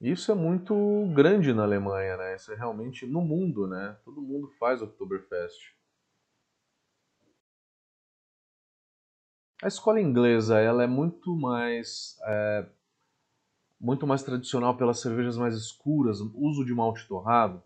Isso 0.00 0.32
é 0.32 0.34
muito 0.34 0.74
grande 1.14 1.52
na 1.52 1.64
Alemanha, 1.64 2.16
né? 2.16 2.34
Isso 2.34 2.52
é 2.52 2.56
realmente 2.56 3.06
no 3.06 3.20
mundo, 3.20 3.66
né? 3.66 3.96
Todo 4.04 4.22
mundo 4.22 4.48
faz 4.58 4.80
Oktoberfest. 4.80 5.77
A 9.60 9.66
escola 9.66 10.00
inglesa 10.00 10.60
ela 10.60 10.84
é 10.84 10.86
muito 10.86 11.34
mais 11.34 12.16
é, 12.24 12.66
muito 13.80 14.06
mais 14.06 14.22
tradicional 14.22 14.76
pelas 14.76 15.00
cervejas 15.00 15.36
mais 15.36 15.54
escuras, 15.56 16.20
uso 16.20 16.64
de 16.64 16.72
malte 16.72 17.06
torrado. 17.08 17.60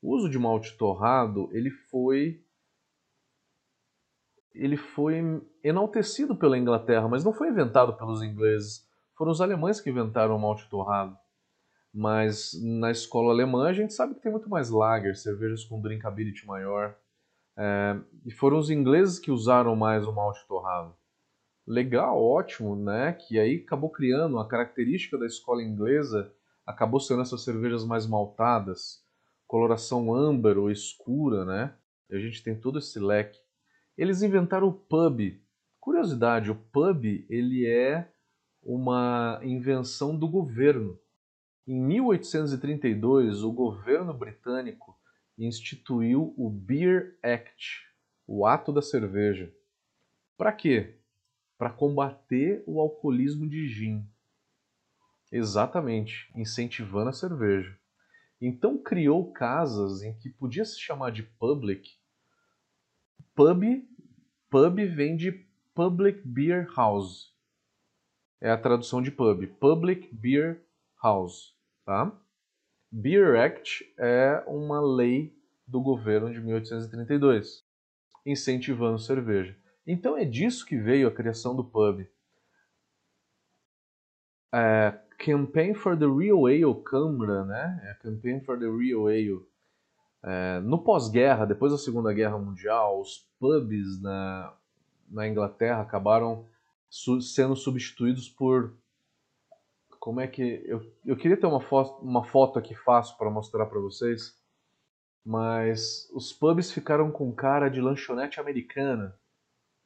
O 0.00 0.14
uso 0.14 0.28
de 0.28 0.38
malte 0.38 0.76
torrado 0.76 1.48
ele 1.52 1.70
foi 1.70 2.40
ele 4.54 4.76
foi 4.76 5.42
enaltecido 5.64 6.36
pela 6.36 6.56
Inglaterra, 6.56 7.08
mas 7.08 7.24
não 7.24 7.32
foi 7.32 7.48
inventado 7.48 7.96
pelos 7.96 8.22
ingleses. 8.22 8.88
Foram 9.16 9.32
os 9.32 9.40
alemães 9.40 9.80
que 9.80 9.90
inventaram 9.90 10.36
o 10.36 10.40
malte 10.40 10.68
torrado. 10.70 11.18
Mas 11.92 12.52
na 12.62 12.92
escola 12.92 13.32
alemã 13.32 13.68
a 13.68 13.72
gente 13.72 13.92
sabe 13.92 14.14
que 14.14 14.20
tem 14.20 14.30
muito 14.30 14.48
mais 14.48 14.70
lager, 14.70 15.16
cervejas 15.16 15.64
com 15.64 15.80
drinkability 15.80 16.46
maior. 16.46 16.96
É, 17.56 17.96
e 18.24 18.30
foram 18.30 18.58
os 18.58 18.70
ingleses 18.70 19.18
que 19.18 19.32
usaram 19.32 19.74
mais 19.74 20.06
o 20.06 20.12
malte 20.12 20.46
torrado 20.46 20.96
legal, 21.66 22.22
ótimo, 22.22 22.76
né? 22.76 23.12
Que 23.12 23.38
aí 23.38 23.62
acabou 23.64 23.90
criando 23.90 24.38
a 24.38 24.48
característica 24.48 25.18
da 25.18 25.26
escola 25.26 25.62
inglesa, 25.62 26.32
acabou 26.66 27.00
sendo 27.00 27.22
essas 27.22 27.42
cervejas 27.42 27.84
mais 27.84 28.06
maltadas, 28.06 29.02
coloração 29.46 30.14
âmbar 30.14 30.58
ou 30.58 30.70
escura, 30.70 31.44
né? 31.44 31.74
E 32.10 32.16
a 32.16 32.18
gente 32.18 32.42
tem 32.42 32.58
todo 32.58 32.78
esse 32.78 32.98
leque. 32.98 33.38
Eles 33.96 34.22
inventaram 34.22 34.68
o 34.68 34.72
pub. 34.72 35.40
Curiosidade, 35.80 36.50
o 36.50 36.54
pub 36.54 37.04
ele 37.28 37.66
é 37.66 38.10
uma 38.62 39.40
invenção 39.42 40.16
do 40.16 40.26
governo. 40.26 40.98
Em 41.66 41.80
1832, 41.80 43.42
o 43.42 43.52
governo 43.52 44.12
britânico 44.12 44.98
instituiu 45.38 46.34
o 46.36 46.50
Beer 46.50 47.18
Act, 47.22 47.82
o 48.26 48.46
Ato 48.46 48.72
da 48.72 48.82
Cerveja. 48.82 49.52
Para 50.36 50.52
quê? 50.52 50.98
Para 51.56 51.70
combater 51.70 52.62
o 52.66 52.80
alcoolismo 52.80 53.48
de 53.48 53.68
gin. 53.68 54.06
Exatamente, 55.30 56.30
incentivando 56.34 57.10
a 57.10 57.12
cerveja. 57.12 57.76
Então 58.40 58.78
criou 58.78 59.32
casas 59.32 60.02
em 60.02 60.14
que 60.18 60.28
podia 60.28 60.64
se 60.64 60.78
chamar 60.80 61.10
de 61.10 61.22
public. 61.22 61.98
Pub, 63.34 63.62
pub 64.50 64.76
vem 64.94 65.16
de 65.16 65.32
Public 65.74 66.20
Beer 66.24 66.70
House. 66.76 67.34
É 68.40 68.50
a 68.50 68.58
tradução 68.58 69.02
de 69.02 69.10
pub, 69.10 69.46
Public 69.58 70.14
Beer 70.14 70.62
House, 71.02 71.56
tá? 71.84 72.12
Beer 72.92 73.40
Act 73.40 73.92
é 73.98 74.44
uma 74.46 74.80
lei 74.80 75.36
do 75.66 75.80
governo 75.80 76.32
de 76.32 76.40
1832, 76.40 77.64
incentivando 78.24 78.98
cerveja. 78.98 79.58
Então 79.86 80.16
é 80.16 80.24
disso 80.24 80.64
que 80.64 80.76
veio 80.76 81.08
a 81.08 81.12
criação 81.12 81.54
do 81.54 81.62
pub. 81.62 82.06
É, 84.52 84.98
Campaign 85.18 85.74
for 85.74 85.98
the 85.98 86.06
Real 86.06 86.46
Ale 86.46 86.82
Câmara, 86.84 87.44
né? 87.44 87.80
É, 87.84 87.94
Campaign 87.94 88.40
for 88.40 88.58
the 88.58 88.66
Real 88.66 89.06
Ale. 89.08 89.46
É, 90.22 90.60
no 90.60 90.82
pós-guerra, 90.82 91.44
depois 91.44 91.72
da 91.72 91.78
Segunda 91.78 92.12
Guerra 92.12 92.38
Mundial, 92.38 93.00
os 93.00 93.28
pubs 93.38 94.00
na, 94.00 94.54
na 95.08 95.28
Inglaterra 95.28 95.82
acabaram 95.82 96.46
su 96.88 97.20
sendo 97.20 97.54
substituídos 97.54 98.28
por. 98.28 98.74
Como 100.00 100.20
é 100.20 100.26
que. 100.26 100.62
Eu, 100.64 100.80
eu 101.04 101.16
queria 101.16 101.36
ter 101.36 101.46
uma 101.46 101.60
foto, 101.60 102.02
uma 102.02 102.24
foto 102.24 102.58
aqui 102.58 102.74
fácil 102.74 103.18
para 103.18 103.30
mostrar 103.30 103.66
para 103.66 103.80
vocês, 103.80 104.34
mas 105.22 106.08
os 106.14 106.32
pubs 106.32 106.72
ficaram 106.72 107.10
com 107.10 107.30
cara 107.34 107.68
de 107.68 107.82
lanchonete 107.82 108.40
americana 108.40 109.14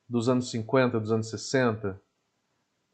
dos 0.09 0.29
anos 0.29 0.51
50, 0.51 0.99
dos 0.99 1.13
anos 1.13 1.29
60? 1.31 2.01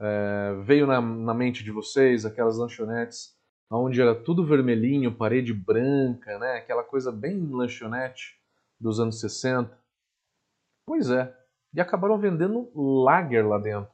É, 0.01 0.55
veio 0.65 0.87
na, 0.87 1.01
na, 1.01 1.33
mente 1.33 1.63
de 1.63 1.71
vocês 1.71 2.27
aquelas 2.27 2.59
lanchonetes 2.59 3.35
onde 3.71 4.01
era 4.01 4.15
tudo 4.15 4.45
vermelhinho, 4.45 5.15
parede 5.15 5.53
branca, 5.53 6.39
né? 6.39 6.57
Aquela 6.57 6.83
coisa 6.83 7.11
bem 7.11 7.47
lanchonete 7.51 8.39
dos 8.79 9.01
anos 9.01 9.21
60. 9.21 9.77
Pois 10.87 11.11
é, 11.11 11.35
e 11.73 11.81
acabaram 11.81 12.19
vendendo 12.19 12.71
lager 12.75 13.47
lá 13.47 13.59
dentro. 13.59 13.93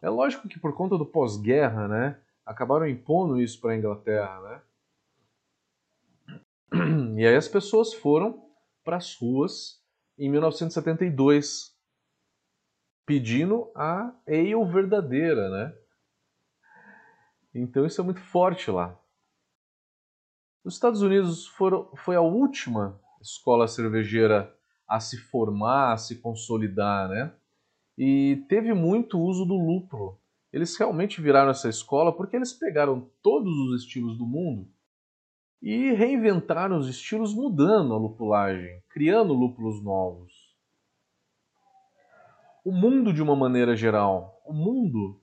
É 0.00 0.08
lógico 0.08 0.48
que 0.48 0.58
por 0.58 0.74
conta 0.74 0.96
do 0.96 1.06
pós-guerra, 1.06 1.86
né, 1.86 2.20
acabaram 2.44 2.88
impondo 2.88 3.40
isso 3.40 3.60
para 3.60 3.72
a 3.72 3.76
Inglaterra, 3.76 4.40
né? 4.40 4.62
E 7.18 7.26
aí 7.26 7.36
as 7.36 7.46
pessoas 7.46 7.92
foram 7.92 8.42
para 8.82 8.96
as 8.96 9.14
ruas 9.14 9.80
em 10.18 10.30
1972 10.30 11.71
pedindo 13.06 13.70
a 13.74 14.12
ale 14.26 14.54
verdadeira, 14.64 15.50
né? 15.50 15.74
Então 17.54 17.84
isso 17.84 18.00
é 18.00 18.04
muito 18.04 18.20
forte 18.20 18.70
lá. 18.70 18.98
Os 20.64 20.74
Estados 20.74 21.02
Unidos 21.02 21.46
foram, 21.46 21.90
foi 21.96 22.16
a 22.16 22.20
última 22.20 23.00
escola 23.20 23.66
cervejeira 23.66 24.54
a 24.86 25.00
se 25.00 25.16
formar, 25.16 25.92
a 25.92 25.96
se 25.96 26.20
consolidar, 26.20 27.08
né? 27.08 27.34
E 27.98 28.44
teve 28.48 28.72
muito 28.72 29.18
uso 29.18 29.44
do 29.44 29.54
lúpulo. 29.54 30.18
Eles 30.52 30.76
realmente 30.76 31.20
viraram 31.20 31.50
essa 31.50 31.68
escola 31.68 32.14
porque 32.14 32.36
eles 32.36 32.52
pegaram 32.52 33.10
todos 33.22 33.52
os 33.52 33.82
estilos 33.82 34.16
do 34.16 34.26
mundo 34.26 34.68
e 35.62 35.92
reinventaram 35.92 36.76
os 36.76 36.88
estilos 36.88 37.32
mudando 37.34 37.94
a 37.94 37.98
lupulagem, 37.98 38.82
criando 38.90 39.32
lúpulos 39.32 39.82
novos. 39.82 40.31
O 42.64 42.70
mundo 42.70 43.12
de 43.12 43.22
uma 43.22 43.34
maneira 43.34 43.74
geral, 43.74 44.40
o 44.46 44.52
mundo 44.52 45.20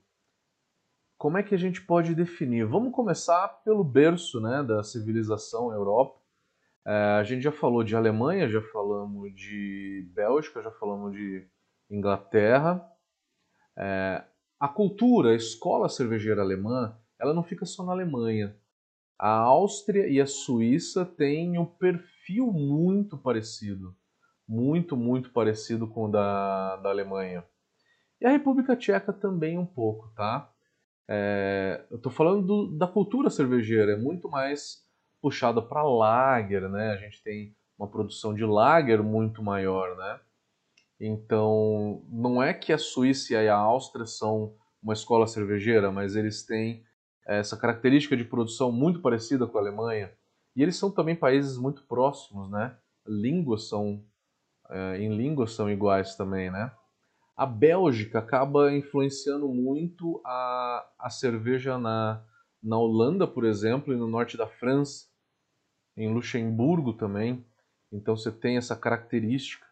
como 1.20 1.36
é 1.36 1.42
que 1.42 1.54
a 1.54 1.58
gente 1.58 1.82
pode 1.82 2.14
definir? 2.14 2.64
Vamos 2.64 2.94
começar 2.94 3.46
pelo 3.62 3.84
berço 3.84 4.40
né, 4.40 4.62
da 4.62 4.82
civilização 4.82 5.70
Europa. 5.70 6.18
É, 6.86 6.92
a 6.92 7.22
gente 7.24 7.42
já 7.42 7.52
falou 7.52 7.84
de 7.84 7.94
Alemanha, 7.94 8.48
já 8.48 8.62
falamos 8.62 9.30
de 9.34 10.10
Bélgica, 10.14 10.62
já 10.62 10.70
falamos 10.70 11.12
de 11.12 11.46
Inglaterra. 11.90 12.82
É, 13.76 14.24
a 14.58 14.66
cultura, 14.66 15.32
a 15.32 15.34
escola 15.34 15.90
cervejeira 15.90 16.40
alemã, 16.40 16.98
ela 17.18 17.34
não 17.34 17.42
fica 17.42 17.66
só 17.66 17.84
na 17.84 17.92
Alemanha. 17.92 18.56
A 19.18 19.30
Áustria 19.30 20.08
e 20.08 20.22
a 20.22 20.26
Suíça 20.26 21.04
têm 21.04 21.58
um 21.58 21.66
perfil 21.66 22.50
muito 22.50 23.18
parecido. 23.18 23.94
Muito, 24.50 24.96
muito 24.96 25.30
parecido 25.30 25.86
com 25.86 26.06
o 26.06 26.10
da, 26.10 26.74
da 26.78 26.88
Alemanha. 26.90 27.44
E 28.20 28.26
a 28.26 28.30
República 28.30 28.74
Tcheca 28.74 29.12
também 29.12 29.56
um 29.56 29.64
pouco, 29.64 30.08
tá? 30.16 30.52
É, 31.08 31.86
eu 31.88 31.98
estou 31.98 32.10
falando 32.10 32.44
do, 32.44 32.76
da 32.76 32.88
cultura 32.88 33.30
cervejeira, 33.30 33.92
é 33.92 33.96
muito 33.96 34.28
mais 34.28 34.84
puxada 35.22 35.62
para 35.62 35.84
lager, 35.84 36.68
né? 36.68 36.90
A 36.90 36.96
gente 36.96 37.22
tem 37.22 37.54
uma 37.78 37.86
produção 37.86 38.34
de 38.34 38.44
lager 38.44 39.00
muito 39.00 39.40
maior, 39.40 39.96
né? 39.96 40.18
Então, 41.00 42.02
não 42.08 42.42
é 42.42 42.52
que 42.52 42.72
a 42.72 42.78
Suíça 42.78 43.34
e 43.34 43.48
a 43.48 43.56
Áustria 43.56 44.04
são 44.04 44.56
uma 44.82 44.94
escola 44.94 45.28
cervejeira, 45.28 45.92
mas 45.92 46.16
eles 46.16 46.44
têm 46.44 46.84
essa 47.24 47.56
característica 47.56 48.16
de 48.16 48.24
produção 48.24 48.72
muito 48.72 49.00
parecida 49.00 49.46
com 49.46 49.58
a 49.58 49.60
Alemanha. 49.60 50.12
E 50.56 50.62
eles 50.62 50.76
são 50.76 50.90
também 50.90 51.14
países 51.14 51.56
muito 51.56 51.86
próximos, 51.86 52.50
né? 52.50 52.76
Línguas 53.06 53.68
são, 53.68 54.04
é, 54.70 54.98
em 54.98 55.14
línguas 55.16 55.52
são 55.52 55.70
iguais 55.70 56.16
também, 56.16 56.50
né? 56.50 56.72
A 57.36 57.46
Bélgica 57.46 58.18
acaba 58.18 58.72
influenciando 58.72 59.48
muito 59.48 60.20
a, 60.24 60.86
a 60.98 61.10
cerveja 61.10 61.78
na, 61.78 62.22
na 62.62 62.76
Holanda, 62.78 63.26
por 63.26 63.44
exemplo, 63.44 63.92
e 63.92 63.96
no 63.96 64.06
norte 64.06 64.36
da 64.36 64.46
França, 64.46 65.06
em 65.96 66.12
Luxemburgo 66.12 66.92
também. 66.92 67.44
Então 67.90 68.16
você 68.16 68.30
tem 68.30 68.56
essa 68.56 68.76
característica 68.76 69.66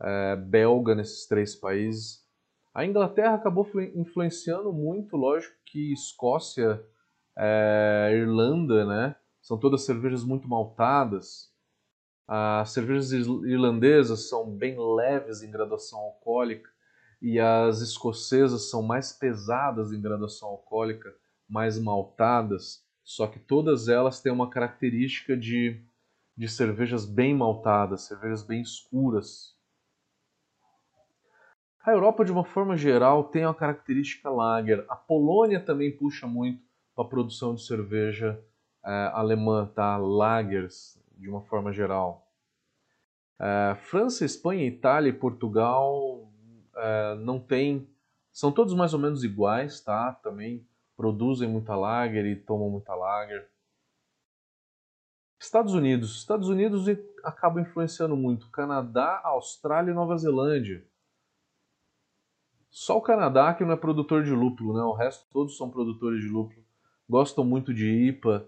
é, 0.00 0.36
belga 0.36 0.94
nesses 0.94 1.26
três 1.26 1.54
países. 1.54 2.24
A 2.72 2.86
Inglaterra 2.86 3.34
acabou 3.34 3.68
influenciando 3.94 4.72
muito, 4.72 5.16
lógico 5.16 5.54
que 5.66 5.92
Escócia, 5.92 6.82
é, 7.36 8.10
Irlanda, 8.14 8.86
né? 8.86 9.16
São 9.42 9.58
todas 9.58 9.84
cervejas 9.84 10.24
muito 10.24 10.48
maltadas. 10.48 11.49
As 12.32 12.70
cervejas 12.70 13.10
irlandesas 13.10 14.28
são 14.28 14.48
bem 14.48 14.76
leves 14.78 15.42
em 15.42 15.50
graduação 15.50 15.98
alcoólica 15.98 16.70
e 17.20 17.40
as 17.40 17.80
escocesas 17.80 18.70
são 18.70 18.84
mais 18.84 19.12
pesadas 19.12 19.92
em 19.92 20.00
graduação 20.00 20.50
alcoólica, 20.50 21.12
mais 21.48 21.76
maltadas, 21.76 22.84
só 23.02 23.26
que 23.26 23.40
todas 23.40 23.88
elas 23.88 24.20
têm 24.20 24.30
uma 24.30 24.48
característica 24.48 25.36
de, 25.36 25.82
de 26.36 26.48
cervejas 26.48 27.04
bem 27.04 27.34
maltadas, 27.34 28.02
cervejas 28.02 28.44
bem 28.44 28.62
escuras. 28.62 29.56
A 31.84 31.90
Europa, 31.90 32.24
de 32.24 32.30
uma 32.30 32.44
forma 32.44 32.76
geral, 32.76 33.24
tem 33.24 33.44
uma 33.44 33.54
característica 33.54 34.30
lager. 34.30 34.84
A 34.88 34.94
Polônia 34.94 35.58
também 35.58 35.90
puxa 35.90 36.28
muito 36.28 36.62
para 36.94 37.04
a 37.04 37.08
produção 37.08 37.56
de 37.56 37.64
cerveja 37.64 38.40
é, 38.84 39.10
alemã, 39.12 39.66
tá? 39.74 39.96
Lagers, 39.96 40.99
de 41.20 41.28
uma 41.28 41.42
forma 41.42 41.72
geral. 41.72 42.26
É, 43.38 43.74
França, 43.76 44.24
Espanha, 44.24 44.66
Itália 44.66 45.10
e 45.10 45.12
Portugal 45.12 46.30
é, 46.76 47.14
não 47.16 47.38
tem. 47.38 47.88
São 48.32 48.50
todos 48.50 48.74
mais 48.74 48.94
ou 48.94 49.00
menos 49.00 49.22
iguais, 49.22 49.80
tá? 49.80 50.12
Também 50.12 50.66
produzem 50.96 51.48
muita 51.48 51.74
lager 51.74 52.26
e 52.26 52.36
tomam 52.36 52.70
muita 52.70 52.94
lager. 52.94 53.48
Estados 55.38 55.74
Unidos. 55.74 56.18
Estados 56.18 56.48
Unidos 56.48 56.86
acaba 57.24 57.60
influenciando 57.60 58.16
muito. 58.16 58.50
Canadá, 58.50 59.20
Austrália 59.24 59.90
e 59.90 59.94
Nova 59.94 60.16
Zelândia. 60.18 60.86
Só 62.70 62.98
o 62.98 63.02
Canadá 63.02 63.52
que 63.54 63.64
não 63.64 63.72
é 63.72 63.76
produtor 63.76 64.22
de 64.22 64.30
lúpulo, 64.30 64.74
né? 64.74 64.82
O 64.82 64.92
resto 64.92 65.26
todos 65.30 65.56
são 65.56 65.70
produtores 65.70 66.20
de 66.20 66.28
lúpulo. 66.28 66.64
Gostam 67.08 67.44
muito 67.44 67.74
de 67.74 67.90
IPA. 68.08 68.46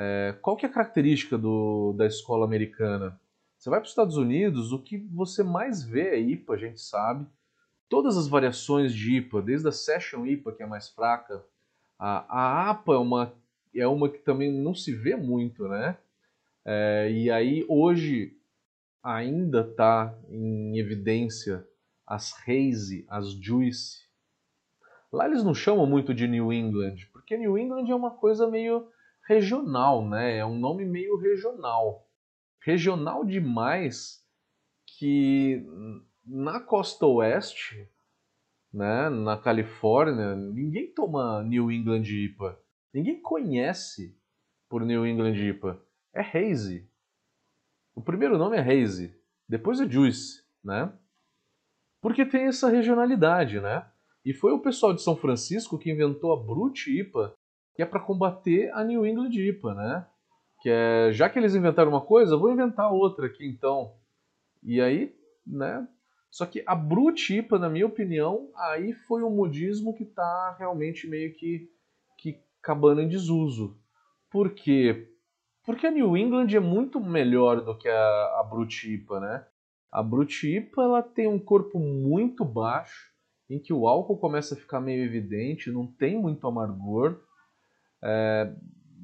É, 0.00 0.36
qual 0.40 0.56
que 0.56 0.64
é 0.64 0.68
a 0.68 0.72
característica 0.72 1.36
do, 1.36 1.92
da 1.94 2.06
escola 2.06 2.44
americana? 2.44 3.20
Você 3.56 3.68
vai 3.68 3.80
para 3.80 3.86
os 3.86 3.90
Estados 3.90 4.16
Unidos, 4.16 4.70
o 4.70 4.80
que 4.80 4.96
você 4.96 5.42
mais 5.42 5.82
vê 5.82 6.10
é 6.10 6.20
IPA, 6.20 6.54
a 6.54 6.56
gente 6.56 6.80
sabe 6.80 7.26
todas 7.88 8.16
as 8.16 8.28
variações 8.28 8.94
de 8.94 9.16
IPA, 9.16 9.42
desde 9.42 9.66
a 9.66 9.72
Session 9.72 10.24
IPA, 10.24 10.52
que 10.52 10.62
é 10.62 10.66
mais 10.66 10.88
fraca, 10.88 11.44
a, 11.98 12.26
a 12.28 12.70
APA 12.70 12.92
é 12.94 12.98
uma, 12.98 13.34
é 13.74 13.88
uma 13.88 14.08
que 14.08 14.18
também 14.18 14.52
não 14.52 14.72
se 14.72 14.92
vê 14.92 15.16
muito, 15.16 15.66
né? 15.66 15.98
É, 16.64 17.10
e 17.10 17.28
aí 17.28 17.64
hoje 17.68 18.36
ainda 19.02 19.62
está 19.62 20.16
em 20.28 20.78
evidência 20.78 21.66
as 22.06 22.32
Haze, 22.46 23.04
as 23.08 23.32
Juice. 23.32 24.06
Lá 25.10 25.26
eles 25.26 25.42
não 25.42 25.54
chamam 25.54 25.86
muito 25.86 26.14
de 26.14 26.28
New 26.28 26.52
England, 26.52 27.08
porque 27.12 27.36
New 27.36 27.58
England 27.58 27.90
é 27.90 27.94
uma 27.94 28.12
coisa 28.12 28.46
meio 28.46 28.86
regional, 29.28 30.08
né? 30.08 30.38
É 30.38 30.46
um 30.46 30.58
nome 30.58 30.86
meio 30.86 31.18
regional. 31.18 32.08
Regional 32.64 33.24
demais 33.26 34.24
que 34.86 35.62
na 36.24 36.58
costa 36.58 37.06
oeste, 37.06 37.88
né, 38.72 39.10
na 39.10 39.36
Califórnia, 39.36 40.34
ninguém 40.34 40.92
toma 40.92 41.42
New 41.44 41.70
England 41.70 42.04
IPA. 42.04 42.58
Ninguém 42.92 43.20
conhece 43.20 44.18
por 44.68 44.84
New 44.84 45.06
England 45.06 45.34
IPA. 45.36 45.80
É 46.14 46.20
Hazy. 46.20 46.90
O 47.94 48.00
primeiro 48.00 48.38
nome 48.38 48.56
é 48.56 48.60
Hazy, 48.60 49.14
depois 49.46 49.78
é 49.80 49.88
Juice, 49.88 50.42
né? 50.64 50.92
Porque 52.00 52.24
tem 52.24 52.44
essa 52.44 52.70
regionalidade, 52.70 53.60
né? 53.60 53.86
E 54.24 54.32
foi 54.32 54.52
o 54.52 54.60
pessoal 54.60 54.94
de 54.94 55.02
São 55.02 55.16
Francisco 55.16 55.78
que 55.78 55.90
inventou 55.90 56.32
a 56.32 56.42
Brut 56.42 56.90
IPA, 56.90 57.34
que 57.78 57.82
é 57.82 57.86
para 57.86 58.00
combater 58.00 58.72
a 58.74 58.82
New 58.82 59.06
England 59.06 59.30
IPA, 59.30 59.72
né? 59.72 60.06
Que 60.60 60.68
é, 60.68 61.12
já 61.12 61.30
que 61.30 61.38
eles 61.38 61.54
inventaram 61.54 61.92
uma 61.92 62.00
coisa, 62.00 62.36
vou 62.36 62.50
inventar 62.50 62.92
outra 62.92 63.26
aqui 63.26 63.46
então. 63.46 63.94
E 64.64 64.80
aí, 64.80 65.14
né, 65.46 65.86
só 66.28 66.44
que 66.44 66.60
a 66.66 66.74
Brutipa, 66.74 67.56
na 67.56 67.68
minha 67.68 67.86
opinião, 67.86 68.50
aí 68.56 68.92
foi 68.92 69.22
um 69.22 69.30
modismo 69.30 69.94
que 69.94 70.02
está 70.02 70.56
realmente 70.58 71.06
meio 71.06 71.32
que, 71.34 71.70
que 72.18 72.42
acabando 72.60 73.00
em 73.00 73.08
desuso. 73.08 73.78
Por 74.28 74.50
quê? 74.50 75.12
Porque 75.64 75.86
a 75.86 75.92
New 75.92 76.16
England 76.16 76.48
é 76.52 76.58
muito 76.58 76.98
melhor 76.98 77.60
do 77.60 77.78
que 77.78 77.88
a, 77.88 78.40
a 78.40 78.42
Brutipa, 78.42 79.20
né? 79.20 79.46
A 79.88 80.02
Brutipa 80.02 80.82
ela 80.82 81.00
tem 81.00 81.28
um 81.28 81.38
corpo 81.38 81.78
muito 81.78 82.44
baixo, 82.44 83.12
em 83.48 83.60
que 83.60 83.72
o 83.72 83.86
álcool 83.86 84.18
começa 84.18 84.56
a 84.56 84.58
ficar 84.58 84.80
meio 84.80 85.04
evidente, 85.04 85.70
não 85.70 85.86
tem 85.86 86.20
muito 86.20 86.44
amargor. 86.44 87.27
É, 88.02 88.52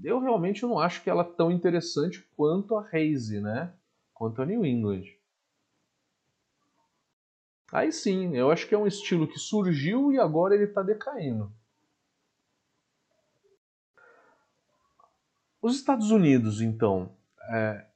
eu 0.02 0.20
realmente 0.20 0.62
não 0.62 0.78
acho 0.78 1.02
que 1.02 1.10
ela 1.10 1.22
é 1.22 1.32
tão 1.36 1.50
interessante 1.50 2.22
quanto 2.36 2.76
a 2.76 2.88
Haze, 2.92 3.40
né? 3.40 3.74
Quanto 4.12 4.42
a 4.42 4.46
New 4.46 4.64
England. 4.64 5.04
Aí 7.72 7.90
sim, 7.90 8.36
eu 8.36 8.50
acho 8.50 8.68
que 8.68 8.74
é 8.74 8.78
um 8.78 8.86
estilo 8.86 9.26
que 9.26 9.38
surgiu 9.38 10.12
e 10.12 10.18
agora 10.18 10.54
ele 10.54 10.64
está 10.64 10.82
decaindo. 10.82 11.52
Os 15.60 15.74
Estados 15.74 16.10
Unidos, 16.10 16.60
então, 16.60 17.16
é, 17.50 17.86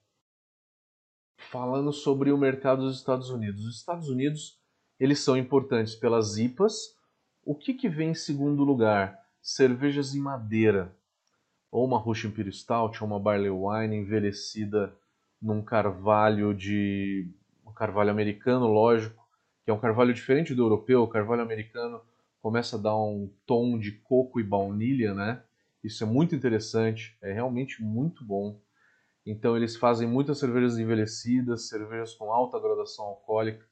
falando 1.36 1.92
sobre 1.92 2.32
o 2.32 2.38
mercado 2.38 2.82
dos 2.82 2.96
Estados 2.96 3.30
Unidos. 3.30 3.64
Os 3.66 3.76
Estados 3.76 4.08
Unidos, 4.08 4.58
eles 4.98 5.20
são 5.20 5.36
importantes 5.36 5.94
pelas 5.94 6.38
IPAs. 6.38 6.96
O 7.44 7.54
que, 7.54 7.74
que 7.74 7.88
vem 7.88 8.10
em 8.10 8.14
segundo 8.14 8.64
lugar? 8.64 9.22
Cervejas 9.50 10.14
em 10.14 10.20
madeira. 10.20 10.94
Ou 11.72 11.86
uma 11.86 11.96
Russian 11.96 12.28
Imperial 12.28 12.52
Stout, 12.52 13.02
ou 13.02 13.08
uma 13.08 13.18
Barley 13.18 13.48
Wine 13.48 13.96
envelhecida 13.96 14.94
num 15.40 15.62
carvalho 15.62 16.52
de... 16.52 17.32
um 17.66 17.72
carvalho 17.72 18.10
americano, 18.10 18.66
lógico, 18.66 19.26
que 19.64 19.70
é 19.70 19.74
um 19.74 19.80
carvalho 19.80 20.12
diferente 20.12 20.54
do 20.54 20.64
europeu. 20.64 21.02
O 21.02 21.08
carvalho 21.08 21.40
americano 21.40 22.02
começa 22.42 22.76
a 22.76 22.78
dar 22.78 22.94
um 22.98 23.32
tom 23.46 23.78
de 23.78 23.92
coco 23.92 24.38
e 24.38 24.44
baunilha, 24.44 25.14
né? 25.14 25.42
Isso 25.82 26.04
é 26.04 26.06
muito 26.06 26.34
interessante, 26.34 27.16
é 27.22 27.32
realmente 27.32 27.82
muito 27.82 28.22
bom. 28.22 28.60
Então 29.24 29.56
eles 29.56 29.76
fazem 29.76 30.06
muitas 30.06 30.36
cervejas 30.36 30.76
envelhecidas, 30.76 31.68
cervejas 31.68 32.12
com 32.12 32.30
alta 32.30 32.60
graduação 32.60 33.06
alcoólica 33.06 33.66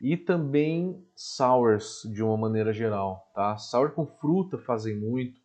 e 0.00 0.16
também 0.16 1.04
sours 1.14 2.02
de 2.12 2.22
uma 2.22 2.36
maneira 2.36 2.72
geral, 2.72 3.30
tá? 3.34 3.56
Sour 3.56 3.92
com 3.92 4.06
fruta 4.06 4.58
fazem 4.58 4.96
muito. 4.96 5.40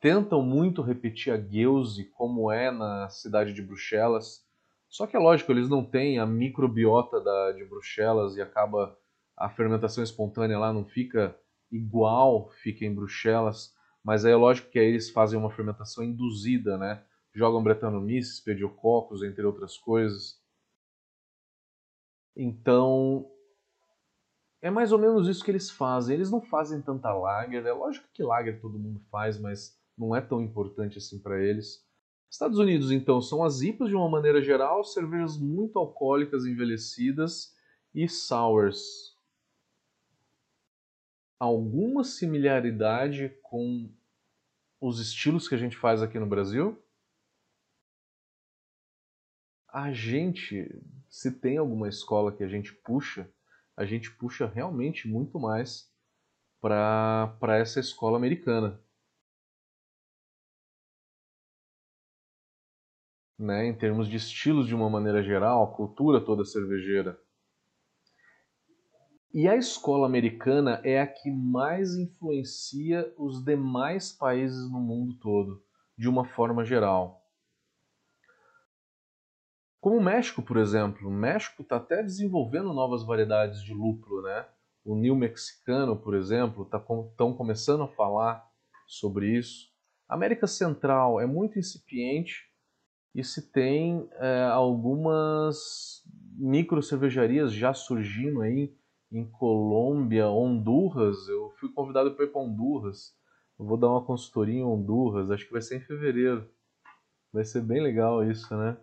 Tentam 0.00 0.42
muito 0.42 0.82
repetir 0.82 1.32
a 1.32 1.36
Gueuze 1.36 2.04
como 2.12 2.50
é 2.50 2.70
na 2.70 3.08
cidade 3.10 3.52
de 3.52 3.60
Bruxelas. 3.60 4.44
Só 4.88 5.06
que 5.06 5.16
é 5.16 5.18
lógico, 5.18 5.52
eles 5.52 5.68
não 5.68 5.84
têm 5.84 6.18
a 6.18 6.26
microbiota 6.26 7.20
da, 7.20 7.52
de 7.52 7.64
Bruxelas 7.64 8.36
e 8.36 8.40
acaba 8.40 8.96
a 9.36 9.48
fermentação 9.48 10.02
espontânea 10.02 10.58
lá 10.58 10.72
não 10.72 10.84
fica 10.84 11.36
igual 11.70 12.50
fica 12.62 12.84
em 12.84 12.94
Bruxelas, 12.94 13.72
mas 14.02 14.24
aí 14.24 14.32
é 14.32 14.36
lógico 14.36 14.70
que 14.70 14.78
aí 14.78 14.86
eles 14.86 15.10
fazem 15.10 15.38
uma 15.38 15.50
fermentação 15.50 16.02
induzida, 16.02 16.76
né? 16.76 17.04
jogam 17.34 17.62
Brettanomyces, 17.62 18.40
Pediococcus, 18.40 19.22
entre 19.22 19.44
outras 19.44 19.76
coisas. 19.76 20.40
Então, 22.36 23.26
é 24.62 24.70
mais 24.70 24.92
ou 24.92 24.98
menos 24.98 25.28
isso 25.28 25.44
que 25.44 25.50
eles 25.50 25.70
fazem. 25.70 26.14
Eles 26.14 26.30
não 26.30 26.40
fazem 26.40 26.80
tanta 26.80 27.12
lager, 27.12 27.64
é 27.64 27.72
lógico 27.72 28.08
que 28.12 28.22
lager 28.22 28.60
todo 28.60 28.78
mundo 28.78 29.00
faz, 29.10 29.38
mas 29.38 29.78
não 29.96 30.14
é 30.14 30.20
tão 30.20 30.40
importante 30.40 30.98
assim 30.98 31.18
para 31.18 31.40
eles. 31.42 31.86
Estados 32.30 32.58
Unidos, 32.58 32.90
então, 32.92 33.20
são 33.20 33.42
as 33.42 33.60
IPAs 33.60 33.88
de 33.88 33.96
uma 33.96 34.08
maneira 34.08 34.40
geral, 34.40 34.84
cervejas 34.84 35.36
muito 35.36 35.78
alcoólicas 35.78 36.46
envelhecidas 36.46 37.54
e 37.92 38.08
sours. 38.08 39.16
Alguma 41.38 42.04
similaridade 42.04 43.36
com 43.42 43.90
os 44.80 45.00
estilos 45.00 45.48
que 45.48 45.54
a 45.54 45.58
gente 45.58 45.76
faz 45.76 46.02
aqui 46.02 46.18
no 46.18 46.26
Brasil? 46.26 46.80
a 49.72 49.92
gente, 49.92 50.68
se 51.08 51.30
tem 51.30 51.56
alguma 51.56 51.88
escola 51.88 52.32
que 52.32 52.42
a 52.42 52.48
gente 52.48 52.72
puxa, 52.72 53.30
a 53.80 53.86
gente 53.86 54.10
puxa 54.10 54.46
realmente 54.46 55.08
muito 55.08 55.40
mais 55.40 55.90
para 56.60 57.56
essa 57.58 57.80
escola 57.80 58.18
americana. 58.18 58.78
Né, 63.38 63.64
em 63.68 63.74
termos 63.74 64.06
de 64.06 64.16
estilos 64.16 64.66
de 64.66 64.74
uma 64.74 64.90
maneira 64.90 65.22
geral, 65.22 65.64
a 65.64 65.74
cultura 65.74 66.22
toda 66.22 66.44
cervejeira. 66.44 67.18
E 69.32 69.48
a 69.48 69.56
escola 69.56 70.06
americana 70.06 70.82
é 70.84 71.00
a 71.00 71.06
que 71.06 71.30
mais 71.30 71.96
influencia 71.96 73.10
os 73.16 73.42
demais 73.42 74.12
países 74.12 74.70
no 74.70 74.78
mundo 74.78 75.14
todo, 75.18 75.64
de 75.96 76.06
uma 76.06 76.26
forma 76.26 76.66
geral. 76.66 77.19
Como 79.80 79.96
o 79.96 80.02
México, 80.02 80.42
por 80.42 80.58
exemplo. 80.58 81.08
O 81.08 81.12
México 81.12 81.62
está 81.62 81.76
até 81.76 82.02
desenvolvendo 82.02 82.74
novas 82.74 83.02
variedades 83.04 83.62
de 83.62 83.72
lúpulo, 83.72 84.22
né? 84.22 84.46
O 84.84 84.94
New 84.94 85.16
Mexicano, 85.16 85.96
por 85.96 86.14
exemplo, 86.14 86.64
estão 86.64 87.12
tá, 87.16 87.36
começando 87.36 87.82
a 87.82 87.88
falar 87.88 88.46
sobre 88.86 89.38
isso. 89.38 89.70
A 90.08 90.14
América 90.14 90.46
Central 90.46 91.20
é 91.20 91.26
muito 91.26 91.58
incipiente 91.58 92.50
e 93.14 93.24
se 93.24 93.50
tem 93.50 94.08
é, 94.14 94.44
algumas 94.44 96.02
micro 96.36 96.82
cervejarias 96.82 97.52
já 97.52 97.72
surgindo 97.72 98.42
aí 98.42 98.74
em 99.10 99.24
Colômbia, 99.30 100.28
Honduras. 100.28 101.28
Eu 101.28 101.50
fui 101.58 101.72
convidado 101.72 102.14
para 102.14 102.24
ir 102.24 102.28
para 102.28 102.40
Honduras. 102.40 103.14
Eu 103.58 103.64
vou 103.64 103.76
dar 103.76 103.88
uma 103.88 104.04
consultoria 104.04 104.60
em 104.60 104.64
Honduras, 104.64 105.30
acho 105.30 105.46
que 105.46 105.52
vai 105.52 105.62
ser 105.62 105.76
em 105.76 105.80
fevereiro. 105.80 106.48
Vai 107.32 107.44
ser 107.44 107.62
bem 107.62 107.82
legal 107.82 108.24
isso, 108.24 108.56
né? 108.56 108.76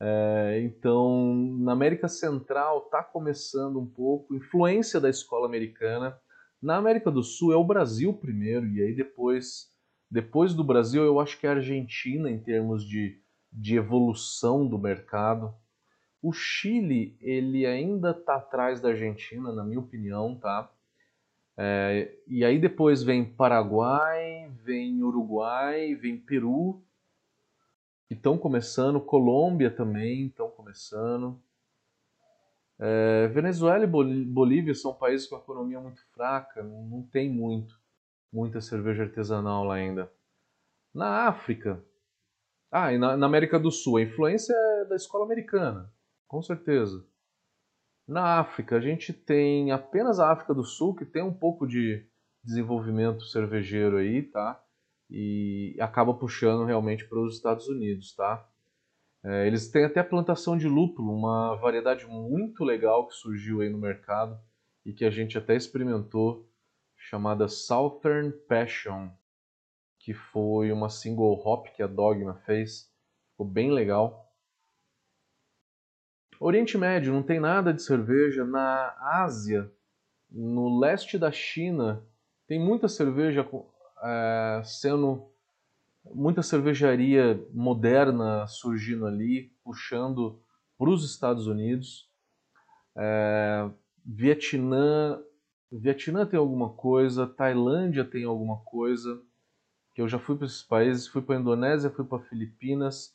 É, 0.00 0.60
então, 0.62 1.34
na 1.58 1.72
América 1.72 2.06
Central 2.08 2.84
está 2.84 3.02
começando 3.02 3.80
um 3.80 3.86
pouco, 3.86 4.34
influência 4.34 5.00
da 5.00 5.10
escola 5.10 5.46
americana. 5.46 6.16
Na 6.62 6.76
América 6.76 7.10
do 7.10 7.22
Sul 7.22 7.52
é 7.52 7.56
o 7.56 7.64
Brasil 7.64 8.12
primeiro, 8.12 8.66
e 8.66 8.80
aí 8.80 8.94
depois, 8.94 9.72
depois 10.10 10.54
do 10.54 10.62
Brasil, 10.62 11.02
eu 11.02 11.20
acho 11.20 11.38
que 11.38 11.46
é 11.46 11.50
a 11.50 11.54
Argentina 11.54 12.30
em 12.30 12.38
termos 12.38 12.84
de, 12.84 13.20
de 13.52 13.76
evolução 13.76 14.66
do 14.66 14.78
mercado. 14.78 15.52
O 16.22 16.32
Chile, 16.32 17.16
ele 17.20 17.66
ainda 17.66 18.10
está 18.10 18.36
atrás 18.36 18.80
da 18.80 18.90
Argentina, 18.90 19.52
na 19.52 19.64
minha 19.64 19.80
opinião, 19.80 20.36
tá? 20.36 20.70
É, 21.56 22.16
e 22.26 22.44
aí 22.44 22.56
depois 22.56 23.02
vem 23.02 23.24
Paraguai, 23.24 24.48
vem 24.64 25.02
Uruguai, 25.02 25.94
vem 25.96 26.16
Peru, 26.16 26.80
estão 28.14 28.38
começando, 28.38 29.00
Colômbia 29.00 29.70
também 29.70 30.26
estão 30.26 30.50
começando. 30.50 31.40
É, 32.78 33.26
Venezuela 33.28 33.84
e 33.84 34.24
Bolívia 34.24 34.74
são 34.74 34.94
países 34.94 35.26
com 35.26 35.36
economia 35.36 35.80
muito 35.80 36.00
fraca, 36.12 36.62
não 36.62 37.02
tem 37.02 37.28
muito, 37.28 37.78
muita 38.32 38.60
cerveja 38.60 39.02
artesanal 39.02 39.64
lá 39.64 39.74
ainda. 39.74 40.10
Na 40.94 41.26
África, 41.26 41.84
ah, 42.70 42.92
e 42.92 42.98
na, 42.98 43.16
na 43.16 43.26
América 43.26 43.58
do 43.58 43.70
Sul, 43.70 43.96
a 43.96 44.02
influência 44.02 44.54
é 44.54 44.84
da 44.84 44.96
escola 44.96 45.24
americana, 45.24 45.92
com 46.26 46.40
certeza. 46.40 47.04
Na 48.06 48.38
África, 48.38 48.76
a 48.76 48.80
gente 48.80 49.12
tem 49.12 49.70
apenas 49.70 50.20
a 50.20 50.30
África 50.30 50.54
do 50.54 50.64
Sul, 50.64 50.94
que 50.94 51.04
tem 51.04 51.22
um 51.22 51.32
pouco 51.32 51.66
de 51.66 52.06
desenvolvimento 52.44 53.24
cervejeiro 53.24 53.96
aí, 53.96 54.22
tá? 54.22 54.62
E 55.10 55.76
acaba 55.80 56.12
puxando 56.14 56.64
realmente 56.64 57.06
para 57.06 57.18
os 57.18 57.36
Estados 57.36 57.68
Unidos, 57.68 58.14
tá? 58.14 58.46
É, 59.24 59.46
eles 59.46 59.68
têm 59.68 59.84
até 59.84 60.00
a 60.00 60.04
plantação 60.04 60.56
de 60.56 60.68
lúpulo, 60.68 61.12
uma 61.12 61.56
variedade 61.56 62.06
muito 62.06 62.64
legal 62.64 63.06
que 63.06 63.14
surgiu 63.14 63.60
aí 63.60 63.68
no 63.68 63.78
mercado 63.78 64.38
e 64.84 64.92
que 64.92 65.04
a 65.04 65.10
gente 65.10 65.36
até 65.36 65.56
experimentou, 65.56 66.48
chamada 66.96 67.48
Southern 67.48 68.32
Passion, 68.48 69.08
que 69.98 70.14
foi 70.14 70.72
uma 70.72 70.88
single 70.88 71.34
hop 71.44 71.68
que 71.74 71.82
a 71.82 71.86
Dogma 71.86 72.34
fez, 72.46 72.90
ficou 73.30 73.46
bem 73.46 73.70
legal. 73.70 74.32
Oriente 76.40 76.78
Médio 76.78 77.12
não 77.12 77.22
tem 77.22 77.40
nada 77.40 77.72
de 77.74 77.82
cerveja. 77.82 78.44
Na 78.44 78.96
Ásia, 79.00 79.70
no 80.30 80.78
leste 80.78 81.18
da 81.18 81.32
China, 81.32 82.04
tem 82.46 82.60
muita 82.60 82.88
cerveja 82.88 83.42
é, 84.02 84.62
sendo 84.64 85.28
muita 86.14 86.42
cervejaria 86.42 87.40
moderna 87.52 88.46
surgindo 88.46 89.06
ali, 89.06 89.52
puxando 89.62 90.40
para 90.78 90.90
os 90.90 91.04
Estados 91.04 91.46
Unidos. 91.46 92.08
É, 92.96 93.68
Vietnã, 94.04 95.20
Vietnã 95.70 96.24
tem 96.24 96.38
alguma 96.38 96.70
coisa, 96.70 97.26
Tailândia 97.26 98.04
tem 98.04 98.24
alguma 98.24 98.58
coisa. 98.60 99.20
Que 99.94 100.00
eu 100.00 100.08
já 100.08 100.18
fui 100.18 100.36
para 100.36 100.46
esses 100.46 100.62
países, 100.62 101.08
fui 101.08 101.20
para 101.20 101.36
a 101.36 101.40
Indonésia, 101.40 101.90
fui 101.90 102.04
para 102.04 102.22
Filipinas. 102.24 103.14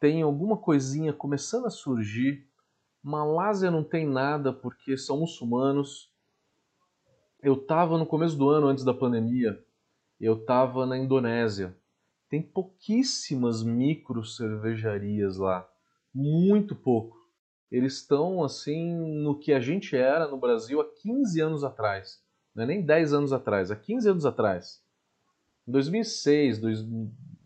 Tem 0.00 0.22
alguma 0.22 0.56
coisinha 0.56 1.12
começando 1.12 1.66
a 1.66 1.70
surgir. 1.70 2.48
Malásia 3.02 3.70
não 3.70 3.82
tem 3.82 4.06
nada 4.06 4.52
porque 4.52 4.96
são 4.96 5.18
muçulmanos 5.18 6.12
eu 7.42 7.54
estava 7.54 7.98
no 7.98 8.06
começo 8.06 8.36
do 8.36 8.48
ano, 8.48 8.68
antes 8.68 8.84
da 8.84 8.94
pandemia, 8.94 9.62
eu 10.20 10.34
estava 10.34 10.86
na 10.86 10.96
Indonésia. 10.96 11.76
Tem 12.28 12.42
pouquíssimas 12.42 13.62
micro 13.62 14.24
cervejarias 14.24 15.36
lá, 15.36 15.68
muito 16.12 16.74
pouco. 16.74 17.16
Eles 17.70 17.94
estão 17.94 18.42
assim 18.42 18.94
no 19.22 19.38
que 19.38 19.52
a 19.52 19.60
gente 19.60 19.96
era 19.96 20.26
no 20.28 20.38
Brasil 20.38 20.80
há 20.80 20.84
15 20.84 21.40
anos 21.40 21.64
atrás. 21.64 22.22
Não 22.54 22.64
é 22.64 22.66
nem 22.66 22.82
10 22.82 23.12
anos 23.12 23.32
atrás, 23.32 23.70
há 23.70 23.76
15 23.76 24.08
anos 24.08 24.26
atrás. 24.26 24.82
Em 25.68 25.72
2006, 25.72 26.60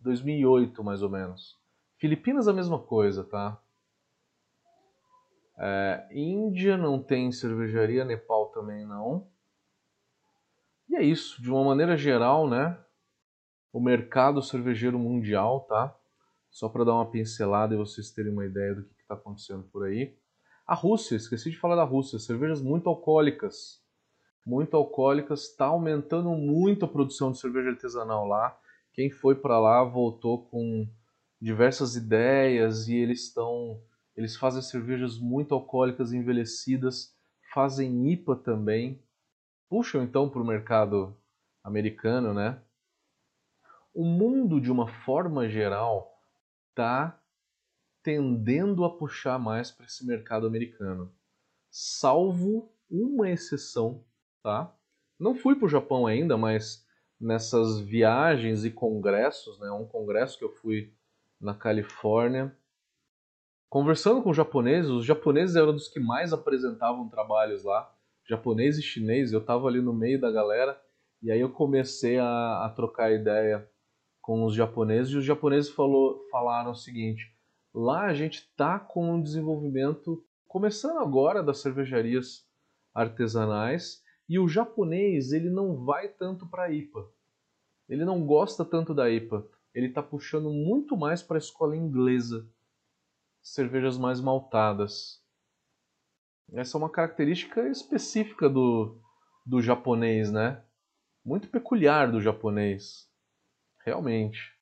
2008 0.01 0.83
mais 0.83 1.01
ou 1.01 1.09
menos. 1.09 1.59
Filipinas 1.97 2.47
a 2.47 2.53
mesma 2.53 2.79
coisa, 2.79 3.23
tá? 3.23 3.61
É, 5.57 6.07
Índia 6.11 6.77
não 6.77 7.01
tem 7.01 7.31
cervejaria, 7.31 8.03
Nepal 8.03 8.47
também 8.47 8.85
não. 8.85 9.27
E 10.91 10.95
é 10.95 11.03
isso, 11.03 11.41
de 11.41 11.49
uma 11.49 11.63
maneira 11.63 11.97
geral, 11.97 12.47
né? 12.47 12.77
o 13.71 13.79
mercado 13.79 14.41
cervejeiro 14.41 14.99
mundial, 14.99 15.61
tá? 15.61 15.95
Só 16.49 16.67
para 16.67 16.83
dar 16.83 16.93
uma 16.93 17.09
pincelada 17.09 17.73
e 17.73 17.77
vocês 17.77 18.11
terem 18.11 18.31
uma 18.31 18.45
ideia 18.45 18.75
do 18.75 18.83
que 18.83 19.01
está 19.01 19.13
acontecendo 19.13 19.63
por 19.71 19.85
aí. 19.85 20.13
A 20.67 20.75
Rússia, 20.75 21.15
esqueci 21.15 21.49
de 21.49 21.57
falar 21.57 21.75
da 21.75 21.83
Rússia, 21.83 22.19
cervejas 22.19 22.61
muito 22.61 22.89
alcoólicas. 22.89 23.81
Muito 24.45 24.75
alcoólicas, 24.75 25.43
está 25.43 25.65
aumentando 25.65 26.29
muito 26.31 26.83
a 26.83 26.87
produção 26.87 27.31
de 27.31 27.39
cerveja 27.39 27.69
artesanal 27.69 28.27
lá. 28.27 28.57
Quem 28.91 29.09
foi 29.09 29.35
para 29.35 29.59
lá 29.59 29.83
voltou 29.83 30.45
com 30.45 30.87
diversas 31.39 31.95
ideias 31.95 32.87
e 32.87 32.95
eles 32.95 33.23
estão 33.23 33.81
eles 34.17 34.35
fazem 34.35 34.61
cervejas 34.61 35.17
muito 35.17 35.55
alcoólicas 35.55 36.11
envelhecidas, 36.11 37.15
fazem 37.53 38.11
IPA 38.11 38.35
também. 38.35 39.01
Puxam 39.71 40.03
então 40.03 40.29
para 40.29 40.41
o 40.41 40.45
mercado 40.45 41.15
americano, 41.63 42.33
né? 42.33 42.61
O 43.93 44.03
mundo 44.03 44.59
de 44.59 44.69
uma 44.69 44.85
forma 44.85 45.47
geral 45.47 46.13
está 46.69 47.17
tendendo 48.03 48.83
a 48.83 48.97
puxar 48.97 49.39
mais 49.39 49.71
para 49.71 49.85
esse 49.85 50.05
mercado 50.05 50.45
americano, 50.45 51.15
salvo 51.69 52.75
uma 52.89 53.29
exceção, 53.29 54.03
tá? 54.43 54.75
Não 55.17 55.35
fui 55.35 55.55
para 55.55 55.67
o 55.67 55.69
Japão 55.69 56.05
ainda, 56.05 56.35
mas 56.35 56.85
nessas 57.17 57.79
viagens 57.79 58.65
e 58.65 58.71
congressos, 58.71 59.57
né? 59.57 59.71
Um 59.71 59.87
congresso 59.87 60.37
que 60.37 60.43
eu 60.43 60.53
fui 60.53 60.93
na 61.39 61.55
Califórnia, 61.55 62.53
conversando 63.69 64.21
com 64.21 64.33
japoneses, 64.33 64.91
os 64.91 65.05
japoneses 65.05 65.55
eram 65.55 65.71
dos 65.71 65.87
que 65.87 66.01
mais 66.01 66.33
apresentavam 66.33 67.07
trabalhos 67.07 67.63
lá, 67.63 67.97
japonês 68.31 68.77
e 68.77 68.81
chinês. 68.81 69.33
Eu 69.33 69.41
estava 69.41 69.67
ali 69.67 69.81
no 69.81 69.93
meio 69.93 70.19
da 70.19 70.31
galera 70.31 70.81
e 71.21 71.29
aí 71.29 71.41
eu 71.41 71.51
comecei 71.51 72.17
a, 72.17 72.65
a 72.65 72.69
trocar 72.69 73.11
ideia 73.11 73.69
com 74.21 74.45
os 74.45 74.55
japoneses 74.55 75.11
e 75.13 75.17
os 75.17 75.25
japoneses 75.25 75.69
falou, 75.69 76.25
falaram 76.31 76.71
o 76.71 76.75
seguinte: 76.75 77.35
lá 77.73 78.05
a 78.05 78.13
gente 78.13 78.39
está 78.39 78.79
com 78.79 79.15
um 79.15 79.21
desenvolvimento 79.21 80.25
começando 80.47 80.99
agora 80.99 81.43
das 81.43 81.59
cervejarias 81.59 82.47
artesanais 82.93 84.01
e 84.29 84.39
o 84.39 84.47
japonês 84.47 85.33
ele 85.33 85.49
não 85.49 85.83
vai 85.83 86.07
tanto 86.07 86.47
para 86.47 86.63
a 86.63 86.71
IPA. 86.71 87.05
Ele 87.89 88.05
não 88.05 88.25
gosta 88.25 88.63
tanto 88.63 88.93
da 88.93 89.09
IPA. 89.09 89.45
Ele 89.73 89.87
está 89.87 90.01
puxando 90.01 90.49
muito 90.49 90.95
mais 90.95 91.21
para 91.21 91.35
a 91.35 91.39
escola 91.39 91.75
inglesa. 91.75 92.49
Cervejas 93.41 93.97
mais 93.97 94.21
maltadas. 94.21 95.20
Essa 96.53 96.77
é 96.77 96.79
uma 96.79 96.89
característica 96.89 97.65
específica 97.69 98.49
do, 98.49 98.99
do 99.45 99.61
japonês, 99.61 100.31
né? 100.31 100.61
Muito 101.23 101.47
peculiar 101.47 102.11
do 102.11 102.19
japonês. 102.19 103.09
Realmente. 103.85 104.53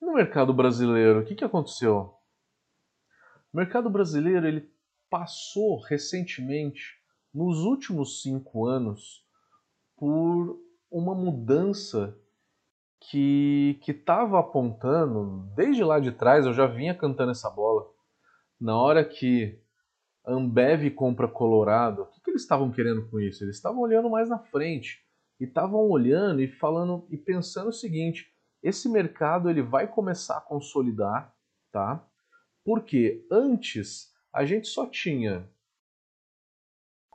No 0.00 0.14
mercado 0.14 0.52
brasileiro, 0.52 1.20
o 1.20 1.24
que, 1.24 1.36
que 1.36 1.44
aconteceu? 1.44 2.14
O 3.52 3.56
mercado 3.56 3.88
brasileiro 3.88 4.46
ele 4.46 4.68
passou 5.08 5.80
recentemente, 5.80 7.00
nos 7.32 7.58
últimos 7.58 8.22
cinco 8.22 8.66
anos, 8.66 9.24
por 9.96 10.58
uma 10.90 11.14
mudança 11.14 12.18
que 12.98 13.80
estava 13.86 14.40
apontando, 14.40 15.48
desde 15.54 15.84
lá 15.84 16.00
de 16.00 16.10
trás 16.10 16.44
eu 16.44 16.52
já 16.52 16.66
vinha 16.66 16.94
cantando 16.94 17.30
essa 17.30 17.48
bola. 17.48 17.99
Na 18.60 18.76
hora 18.76 19.02
que 19.02 19.58
Ambev 20.26 20.90
compra 20.90 21.26
Colorado, 21.26 22.02
o 22.02 22.06
que, 22.06 22.20
que 22.20 22.30
eles 22.30 22.42
estavam 22.42 22.70
querendo 22.70 23.08
com 23.08 23.18
isso? 23.18 23.42
Eles 23.42 23.56
estavam 23.56 23.80
olhando 23.80 24.10
mais 24.10 24.28
na 24.28 24.38
frente 24.38 25.02
e 25.40 25.44
estavam 25.44 25.88
olhando 25.88 26.42
e 26.42 26.48
falando 26.48 27.06
e 27.08 27.16
pensando 27.16 27.70
o 27.70 27.72
seguinte: 27.72 28.30
esse 28.62 28.86
mercado 28.88 29.48
ele 29.48 29.62
vai 29.62 29.88
começar 29.88 30.36
a 30.36 30.42
consolidar, 30.42 31.34
tá? 31.72 32.06
Porque 32.62 33.26
antes 33.30 34.12
a 34.30 34.44
gente 34.44 34.68
só 34.68 34.86
tinha 34.86 35.50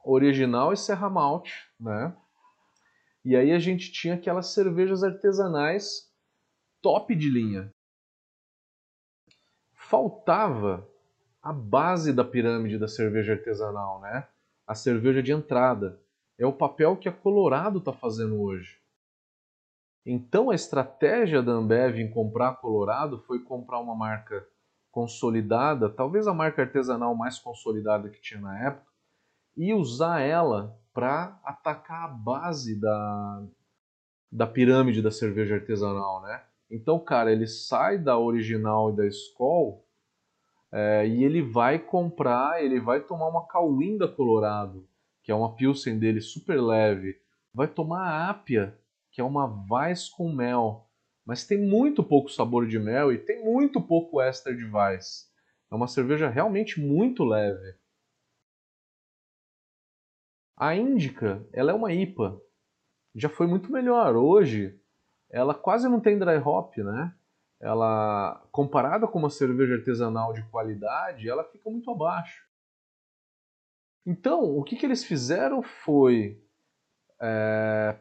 original 0.04 0.74
e 0.74 0.78
Serra 0.78 1.10
Malte, 1.10 1.54
né? 1.80 2.16
E 3.24 3.36
aí 3.36 3.52
a 3.52 3.60
gente 3.60 3.92
tinha 3.92 4.16
aquelas 4.16 4.48
cervejas 4.48 5.04
artesanais 5.04 6.12
top 6.82 7.16
de 7.16 7.30
linha. 7.30 7.72
Faltava 9.74 10.88
a 11.46 11.54
base 11.54 12.12
da 12.12 12.24
pirâmide 12.24 12.80
da 12.80 12.88
cerveja 12.88 13.34
artesanal, 13.34 14.02
né? 14.02 14.28
A 14.66 14.74
cerveja 14.74 15.22
de 15.22 15.32
entrada. 15.32 16.02
É 16.40 16.46
o 16.46 16.52
papel 16.52 16.98
que 16.98 17.08
a 17.08 17.12
Colorado 17.12 17.78
está 17.78 17.94
fazendo 17.94 18.42
hoje. 18.42 18.80
Então 20.04 20.50
a 20.50 20.56
estratégia 20.56 21.44
da 21.44 21.52
Ambev 21.52 22.00
em 22.00 22.10
comprar 22.10 22.50
a 22.50 22.56
Colorado 22.56 23.20
foi 23.20 23.44
comprar 23.44 23.80
uma 23.80 23.94
marca 23.94 24.44
consolidada, 24.92 25.88
talvez 25.88 26.26
a 26.26 26.34
marca 26.34 26.64
artesanal 26.64 27.14
mais 27.16 27.38
consolidada 27.38 28.10
que 28.10 28.20
tinha 28.20 28.42
na 28.42 28.60
época, 28.66 28.92
e 29.56 29.72
usar 29.72 30.22
ela 30.22 30.76
para 30.92 31.40
atacar 31.44 32.06
a 32.06 32.08
base 32.08 32.80
da, 32.80 33.44
da 34.32 34.48
pirâmide 34.48 35.00
da 35.00 35.12
cerveja 35.12 35.56
artesanal, 35.56 36.24
né? 36.24 36.44
Então, 36.72 37.00
cara, 37.00 37.32
ele 37.32 37.46
sai 37.46 38.00
da 38.00 38.18
original 38.18 38.92
e 38.92 38.96
da 38.96 39.06
Skol 39.06 39.85
é, 40.78 41.08
e 41.08 41.24
ele 41.24 41.42
vai 41.42 41.80
comprar, 41.80 42.62
ele 42.62 42.82
vai 42.82 43.00
tomar 43.00 43.30
uma 43.30 43.48
Cauinda 43.48 44.10
Colorado, 44.10 44.86
que 45.24 45.32
é 45.32 45.36
uma 45.36 45.56
Pilsen 45.56 45.98
dele 45.98 46.20
super 46.20 46.62
leve, 46.62 47.18
vai 47.54 47.66
tomar 47.66 48.02
a 48.02 48.30
Apia, 48.30 48.78
que 49.10 49.22
é 49.22 49.24
uma 49.24 49.66
Weiss 49.72 50.10
com 50.10 50.30
mel, 50.34 50.90
mas 51.26 51.48
tem 51.48 51.58
muito 51.58 52.04
pouco 52.04 52.28
sabor 52.28 52.68
de 52.68 52.78
mel 52.78 53.14
e 53.14 53.18
tem 53.18 53.42
muito 53.42 53.82
pouco 53.82 54.20
éster 54.20 54.54
de 54.54 54.66
Weiss. 54.66 55.32
É 55.72 55.76
uma 55.76 55.88
cerveja 55.88 56.28
realmente 56.28 56.82
muito 56.82 57.24
leve. 57.24 57.78
A 60.58 60.76
Índica, 60.76 61.48
ela 61.54 61.72
é 61.72 61.74
uma 61.74 61.94
IPA. 61.94 62.38
Já 63.16 63.30
foi 63.30 63.48
muito 63.48 63.72
melhor. 63.72 64.18
Hoje, 64.18 64.78
ela 65.30 65.54
quase 65.54 65.88
não 65.88 66.02
tem 66.02 66.20
dry 66.20 66.38
hop, 66.38 66.76
né? 66.80 67.16
Ela, 67.60 68.46
comparada 68.52 69.08
com 69.08 69.20
uma 69.20 69.30
cerveja 69.30 69.76
artesanal 69.76 70.34
de 70.34 70.44
qualidade, 70.50 71.30
ela 71.30 71.44
fica 71.44 71.70
muito 71.70 71.90
abaixo. 71.90 72.44
Então, 74.06 74.44
o 74.44 74.64
que, 74.64 74.76
que 74.76 74.86
eles 74.86 75.04
fizeram 75.04 75.64
foi 75.64 76.40
é, 77.20 77.98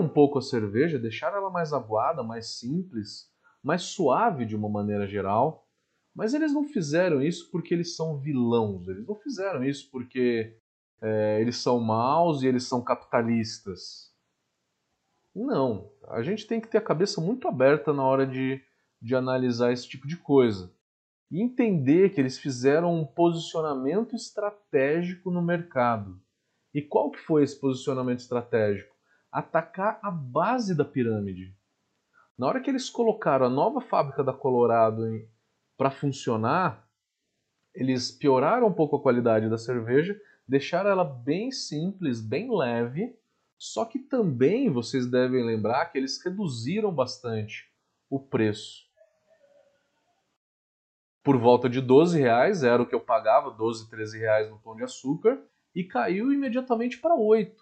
um 0.00 0.08
pouco 0.08 0.38
a 0.38 0.42
cerveja, 0.42 0.98
deixaram 0.98 1.38
ela 1.38 1.50
mais 1.50 1.72
aguada, 1.72 2.22
mais 2.22 2.58
simples, 2.58 3.30
mais 3.62 3.82
suave 3.82 4.44
de 4.44 4.56
uma 4.56 4.68
maneira 4.68 5.06
geral. 5.06 5.66
Mas 6.14 6.32
eles 6.32 6.52
não 6.52 6.64
fizeram 6.64 7.22
isso 7.22 7.50
porque 7.50 7.74
eles 7.74 7.94
são 7.94 8.18
vilãos, 8.18 8.88
eles 8.88 9.06
não 9.06 9.14
fizeram 9.14 9.62
isso 9.62 9.90
porque 9.90 10.56
é, 11.00 11.40
eles 11.40 11.58
são 11.58 11.78
maus 11.78 12.42
e 12.42 12.46
eles 12.46 12.64
são 12.64 12.82
capitalistas. 12.82 14.10
Não, 15.34 15.90
a 16.08 16.22
gente 16.22 16.46
tem 16.46 16.58
que 16.58 16.68
ter 16.68 16.78
a 16.78 16.82
cabeça 16.82 17.20
muito 17.20 17.46
aberta 17.46 17.92
na 17.92 18.02
hora 18.02 18.26
de, 18.26 18.62
de 19.06 19.14
analisar 19.14 19.72
esse 19.72 19.88
tipo 19.88 20.08
de 20.08 20.16
coisa 20.16 20.74
e 21.30 21.40
entender 21.40 22.12
que 22.12 22.20
eles 22.20 22.38
fizeram 22.38 22.92
um 22.92 23.06
posicionamento 23.06 24.16
estratégico 24.16 25.30
no 25.30 25.40
mercado. 25.40 26.20
E 26.74 26.82
qual 26.82 27.10
que 27.10 27.20
foi 27.20 27.44
esse 27.44 27.58
posicionamento 27.58 28.18
estratégico? 28.18 28.94
Atacar 29.30 30.00
a 30.02 30.10
base 30.10 30.74
da 30.74 30.84
pirâmide. 30.84 31.56
Na 32.36 32.48
hora 32.48 32.60
que 32.60 32.68
eles 32.68 32.90
colocaram 32.90 33.46
a 33.46 33.50
nova 33.50 33.80
fábrica 33.80 34.24
da 34.24 34.32
Colorado 34.32 35.02
para 35.76 35.90
funcionar, 35.90 36.86
eles 37.72 38.10
pioraram 38.10 38.66
um 38.66 38.72
pouco 38.72 38.96
a 38.96 39.02
qualidade 39.02 39.48
da 39.48 39.56
cerveja, 39.56 40.20
deixaram 40.48 40.90
ela 40.90 41.04
bem 41.04 41.52
simples, 41.52 42.20
bem 42.20 42.54
leve, 42.54 43.16
só 43.56 43.84
que 43.84 44.00
também 44.00 44.68
vocês 44.68 45.06
devem 45.06 45.44
lembrar 45.44 45.86
que 45.86 45.98
eles 45.98 46.22
reduziram 46.22 46.92
bastante 46.92 47.70
o 48.10 48.20
preço 48.20 48.85
por 51.26 51.36
volta 51.36 51.68
de 51.68 51.80
12 51.80 52.20
reais, 52.20 52.62
era 52.62 52.80
o 52.80 52.86
que 52.86 52.94
eu 52.94 53.00
pagava, 53.00 53.50
12, 53.50 53.90
13 53.90 54.16
reais 54.16 54.48
no 54.48 54.60
pão 54.60 54.76
de 54.76 54.84
açúcar, 54.84 55.42
e 55.74 55.82
caiu 55.82 56.32
imediatamente 56.32 56.98
para 56.98 57.16
8. 57.16 57.52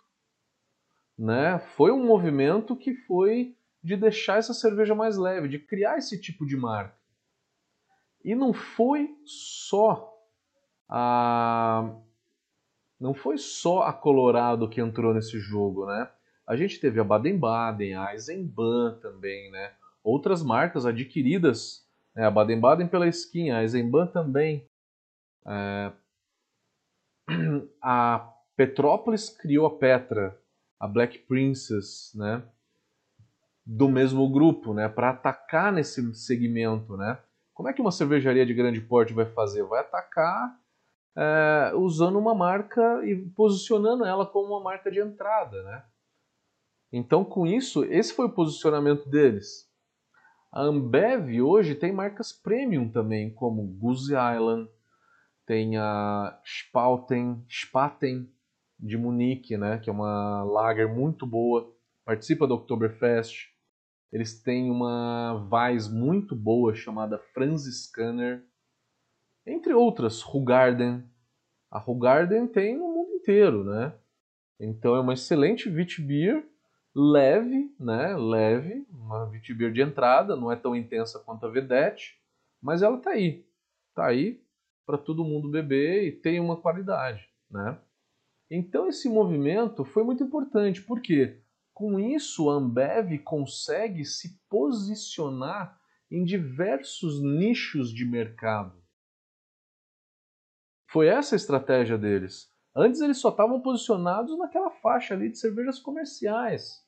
Né? 1.18 1.58
Foi 1.74 1.90
um 1.90 2.04
movimento 2.04 2.76
que 2.76 2.92
foi 2.92 3.56
de 3.82 3.96
deixar 3.96 4.36
essa 4.36 4.52
cerveja 4.52 4.94
mais 4.94 5.16
leve, 5.16 5.48
de 5.48 5.58
criar 5.58 5.96
esse 5.96 6.20
tipo 6.20 6.44
de 6.44 6.58
marca. 6.58 6.94
E 8.22 8.34
não 8.34 8.52
foi 8.52 9.16
só 9.24 10.12
a 10.86 11.90
não 13.00 13.14
foi 13.14 13.38
só 13.38 13.84
a 13.84 13.94
Colorado 13.94 14.68
que 14.68 14.80
entrou 14.80 15.14
nesse 15.14 15.38
jogo, 15.38 15.86
né? 15.86 16.10
A 16.46 16.54
gente 16.54 16.78
teve 16.78 17.00
a 17.00 17.04
Baden-Baden, 17.04 17.94
a 17.94 18.12
Eisenbahn 18.12 18.98
também, 19.00 19.50
né? 19.50 19.72
Outras 20.02 20.42
marcas 20.42 20.84
adquiridas 20.84 21.83
é, 22.16 22.24
a 22.24 22.30
Baden-Baden 22.30 22.88
pela 22.88 23.08
esquinha, 23.08 23.58
a 23.58 23.62
Eisenbahn 23.62 24.06
também. 24.06 24.68
É, 25.46 25.92
a 27.82 28.32
Petrópolis 28.56 29.30
criou 29.30 29.66
a 29.66 29.76
Petra, 29.76 30.38
a 30.78 30.86
Black 30.86 31.18
Princess, 31.20 32.12
né? 32.14 32.42
Do 33.66 33.88
mesmo 33.88 34.30
grupo, 34.30 34.74
né? 34.74 34.88
Para 34.88 35.10
atacar 35.10 35.72
nesse 35.72 36.14
segmento, 36.14 36.96
né? 36.96 37.18
Como 37.52 37.68
é 37.68 37.72
que 37.72 37.80
uma 37.80 37.92
cervejaria 37.92 38.44
de 38.44 38.52
grande 38.54 38.80
porte 38.80 39.12
vai 39.12 39.26
fazer? 39.26 39.62
Vai 39.64 39.80
atacar 39.80 40.58
é, 41.16 41.72
usando 41.74 42.18
uma 42.18 42.34
marca 42.34 43.04
e 43.06 43.16
posicionando 43.30 44.04
ela 44.04 44.26
como 44.26 44.48
uma 44.48 44.60
marca 44.60 44.90
de 44.90 45.00
entrada, 45.00 45.62
né? 45.62 45.84
Então, 46.92 47.24
com 47.24 47.46
isso, 47.46 47.84
esse 47.84 48.12
foi 48.12 48.26
o 48.26 48.32
posicionamento 48.32 49.08
deles. 49.08 49.63
A 50.54 50.62
Ambev 50.62 51.42
hoje 51.42 51.74
tem 51.74 51.90
marcas 51.90 52.32
premium 52.32 52.88
também, 52.88 53.28
como 53.28 53.66
Goose 53.66 54.12
Island, 54.12 54.70
tem 55.44 55.76
a 55.76 56.40
Spaten, 56.44 57.44
Spaten 57.48 58.32
de 58.78 58.96
Munique, 58.96 59.56
né, 59.56 59.78
que 59.78 59.90
é 59.90 59.92
uma 59.92 60.44
lager 60.44 60.86
muito 60.86 61.26
boa, 61.26 61.74
participa 62.04 62.46
do 62.46 62.54
Oktoberfest. 62.54 63.48
Eles 64.12 64.40
têm 64.44 64.70
uma 64.70 65.44
Weiss 65.50 65.88
muito 65.88 66.36
boa 66.36 66.72
chamada 66.72 67.18
Franziskaner, 67.18 68.44
entre 69.44 69.74
outras, 69.74 70.24
Hugarden. 70.24 71.02
A 71.68 71.82
Hugarden 71.84 72.46
tem 72.46 72.78
no 72.78 72.86
mundo 72.86 73.10
inteiro, 73.14 73.64
né? 73.64 73.92
Então 74.60 74.94
é 74.94 75.00
uma 75.00 75.14
excelente 75.14 75.68
Witbier, 75.68 76.46
leve, 76.94 77.74
né? 77.78 78.16
Leve, 78.16 78.86
uma 78.90 79.24
Witbier 79.24 79.72
de 79.72 79.82
entrada, 79.82 80.36
não 80.36 80.52
é 80.52 80.56
tão 80.56 80.76
intensa 80.76 81.18
quanto 81.18 81.44
a 81.44 81.50
Vedette, 81.50 82.18
mas 82.62 82.82
ela 82.82 82.98
tá 82.98 83.10
aí. 83.10 83.44
Tá 83.94 84.06
aí 84.06 84.42
para 84.86 84.98
todo 84.98 85.24
mundo 85.24 85.50
beber 85.50 86.06
e 86.06 86.12
tem 86.12 86.38
uma 86.38 86.60
qualidade, 86.60 87.28
né? 87.50 87.80
Então 88.50 88.86
esse 88.86 89.08
movimento 89.08 89.84
foi 89.84 90.04
muito 90.04 90.22
importante, 90.22 90.82
porque 90.82 91.40
com 91.72 91.98
isso 91.98 92.50
a 92.50 92.54
Ambev 92.54 93.18
consegue 93.24 94.04
se 94.04 94.38
posicionar 94.48 95.80
em 96.10 96.24
diversos 96.24 97.20
nichos 97.20 97.92
de 97.92 98.04
mercado. 98.04 98.80
Foi 100.88 101.08
essa 101.08 101.34
a 101.34 101.36
estratégia 101.36 101.98
deles. 101.98 102.52
Antes 102.76 103.00
eles 103.00 103.18
só 103.18 103.30
estavam 103.30 103.60
posicionados 103.60 104.38
naquela 104.38 104.70
faixa 104.70 105.14
ali 105.14 105.30
de 105.30 105.38
cervejas 105.38 105.80
comerciais. 105.80 106.83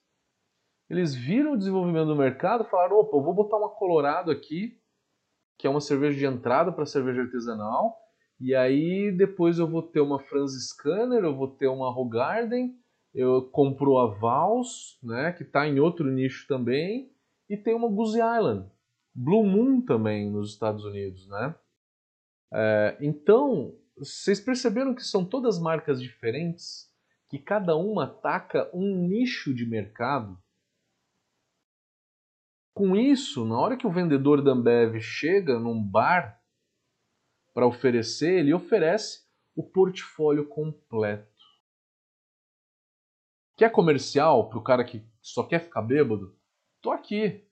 Eles 0.88 1.14
viram 1.14 1.52
o 1.52 1.58
desenvolvimento 1.58 2.06
do 2.06 2.16
mercado 2.16 2.64
e 2.64 2.70
falaram: 2.70 2.98
opa, 2.98 3.16
eu 3.16 3.22
vou 3.22 3.34
botar 3.34 3.56
uma 3.56 3.68
Colorado 3.68 4.30
aqui, 4.30 4.78
que 5.58 5.66
é 5.66 5.70
uma 5.70 5.80
cerveja 5.80 6.18
de 6.18 6.26
entrada 6.26 6.72
para 6.72 6.86
cerveja 6.86 7.22
artesanal, 7.22 7.96
e 8.40 8.54
aí 8.54 9.10
depois 9.10 9.58
eu 9.58 9.68
vou 9.68 9.82
ter 9.82 10.00
uma 10.00 10.20
Franziskaner, 10.20 11.24
eu 11.24 11.36
vou 11.36 11.48
ter 11.48 11.68
uma 11.68 11.88
Hogarden, 11.88 12.76
eu 13.14 13.42
compro 13.50 13.98
a 13.98 14.06
Vals, 14.06 14.98
né, 15.02 15.32
que 15.32 15.42
está 15.42 15.66
em 15.66 15.80
outro 15.80 16.10
nicho 16.10 16.46
também, 16.46 17.10
e 17.48 17.56
tem 17.56 17.74
uma 17.74 17.88
Goose 17.88 18.18
Island, 18.18 18.70
Blue 19.14 19.44
Moon 19.44 19.80
também 19.80 20.30
nos 20.30 20.52
Estados 20.52 20.84
Unidos, 20.84 21.26
né? 21.28 21.54
É, 22.52 22.96
então, 23.00 23.74
vocês 23.96 24.38
perceberam 24.40 24.94
que 24.94 25.02
são 25.02 25.24
todas 25.24 25.58
marcas 25.58 26.00
diferentes, 26.00 26.92
que 27.28 27.38
cada 27.38 27.74
uma 27.76 28.04
ataca 28.04 28.70
um 28.72 29.08
nicho 29.08 29.54
de 29.54 29.66
mercado? 29.66 30.38
Com 32.76 32.94
isso, 32.94 33.46
na 33.46 33.58
hora 33.58 33.74
que 33.74 33.86
o 33.86 33.90
vendedor 33.90 34.44
da 34.44 34.50
Ambev 34.50 35.00
chega 35.00 35.58
num 35.58 35.82
bar 35.82 36.38
para 37.54 37.66
oferecer, 37.66 38.40
ele 38.40 38.52
oferece 38.52 39.26
o 39.54 39.62
portfólio 39.62 40.46
completo. 40.46 41.42
Quer 43.56 43.72
comercial 43.72 44.50
para 44.50 44.58
o 44.58 44.62
cara 44.62 44.84
que 44.84 45.02
só 45.22 45.42
quer 45.42 45.60
ficar 45.60 45.80
bêbado? 45.80 46.38
Tô 46.82 46.90
aqui. 46.90 47.48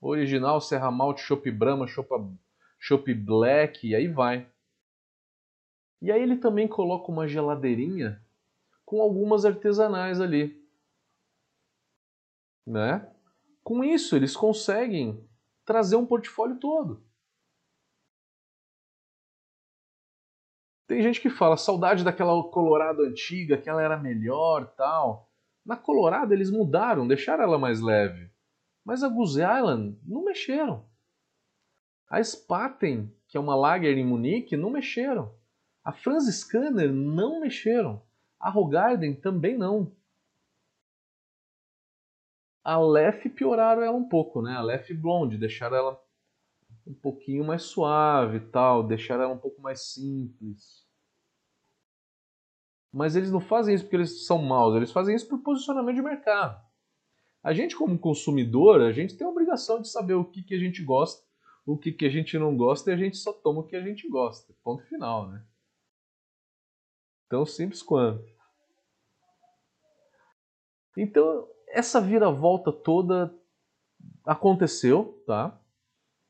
Original, 0.00 0.60
Serra 0.60 0.92
Malte, 0.92 1.22
Chopp 1.22 1.50
Brahma, 1.50 1.84
Chopp 2.78 3.12
Black, 3.14 3.84
e 3.84 3.96
aí 3.96 4.06
vai. 4.06 4.48
E 6.00 6.12
aí 6.12 6.22
ele 6.22 6.36
também 6.36 6.68
coloca 6.68 7.10
uma 7.10 7.26
geladeirinha 7.26 8.24
com 8.84 9.02
algumas 9.02 9.44
artesanais 9.44 10.20
ali. 10.20 10.56
Né? 12.64 13.12
Com 13.68 13.84
isso, 13.84 14.16
eles 14.16 14.34
conseguem 14.34 15.22
trazer 15.62 15.94
um 15.96 16.06
portfólio 16.06 16.58
todo. 16.58 17.04
Tem 20.86 21.02
gente 21.02 21.20
que 21.20 21.28
fala 21.28 21.54
saudade 21.58 22.02
daquela 22.02 22.42
Colorado 22.44 23.02
antiga, 23.02 23.58
que 23.58 23.68
ela 23.68 23.82
era 23.82 23.98
melhor, 23.98 24.68
tal. 24.68 25.30
Na 25.66 25.76
Colorado 25.76 26.32
eles 26.32 26.50
mudaram, 26.50 27.06
deixaram 27.06 27.44
ela 27.44 27.58
mais 27.58 27.82
leve. 27.82 28.30
Mas 28.82 29.02
a 29.02 29.08
Goose 29.10 29.42
Island 29.42 30.00
não 30.02 30.24
mexeram. 30.24 30.86
A 32.08 32.24
Spaten, 32.24 33.14
que 33.26 33.36
é 33.36 33.40
uma 33.40 33.54
lager 33.54 33.98
em 33.98 34.06
Munique, 34.06 34.56
não 34.56 34.70
mexeram. 34.70 35.34
A 35.84 35.92
Franz 35.92 36.24
Scanner 36.24 36.90
não 36.90 37.38
mexeram. 37.38 38.02
A 38.40 38.48
Rogarden 38.48 39.14
também 39.14 39.58
não. 39.58 39.92
A 42.68 42.78
Lef 42.78 43.26
pioraram 43.30 43.80
ela 43.80 43.96
um 43.96 44.06
pouco, 44.06 44.42
né? 44.42 44.54
A 44.54 44.60
Lef 44.60 44.92
Blonde, 44.92 45.38
deixaram 45.38 45.74
ela 45.74 46.04
um 46.86 46.92
pouquinho 46.92 47.42
mais 47.42 47.62
suave 47.62 48.40
tal, 48.40 48.86
deixar 48.86 49.14
ela 49.14 49.32
um 49.32 49.38
pouco 49.38 49.62
mais 49.62 49.94
simples. 49.94 50.86
Mas 52.92 53.16
eles 53.16 53.30
não 53.32 53.40
fazem 53.40 53.74
isso 53.74 53.84
porque 53.84 53.96
eles 53.96 54.26
são 54.26 54.42
maus, 54.42 54.76
eles 54.76 54.92
fazem 54.92 55.16
isso 55.16 55.26
por 55.26 55.38
posicionamento 55.38 55.96
de 55.96 56.02
mercado. 56.02 56.62
A 57.42 57.54
gente, 57.54 57.74
como 57.74 57.98
consumidor, 57.98 58.82
a 58.82 58.92
gente 58.92 59.16
tem 59.16 59.26
a 59.26 59.30
obrigação 59.30 59.80
de 59.80 59.88
saber 59.88 60.12
o 60.12 60.24
que, 60.26 60.42
que 60.42 60.54
a 60.54 60.58
gente 60.58 60.84
gosta, 60.84 61.26
o 61.64 61.78
que, 61.78 61.90
que 61.90 62.04
a 62.04 62.10
gente 62.10 62.38
não 62.38 62.54
gosta 62.54 62.90
e 62.90 62.92
a 62.92 62.98
gente 62.98 63.16
só 63.16 63.32
toma 63.32 63.60
o 63.60 63.66
que 63.66 63.76
a 63.76 63.80
gente 63.80 64.06
gosta. 64.10 64.54
Ponto 64.62 64.84
final, 64.84 65.26
né? 65.26 65.42
Tão 67.30 67.46
simples 67.46 67.82
quanto. 67.82 68.28
Então, 70.94 71.48
essa 71.70 72.00
viravolta 72.00 72.72
toda 72.72 73.34
aconteceu, 74.24 75.22
tá? 75.26 75.60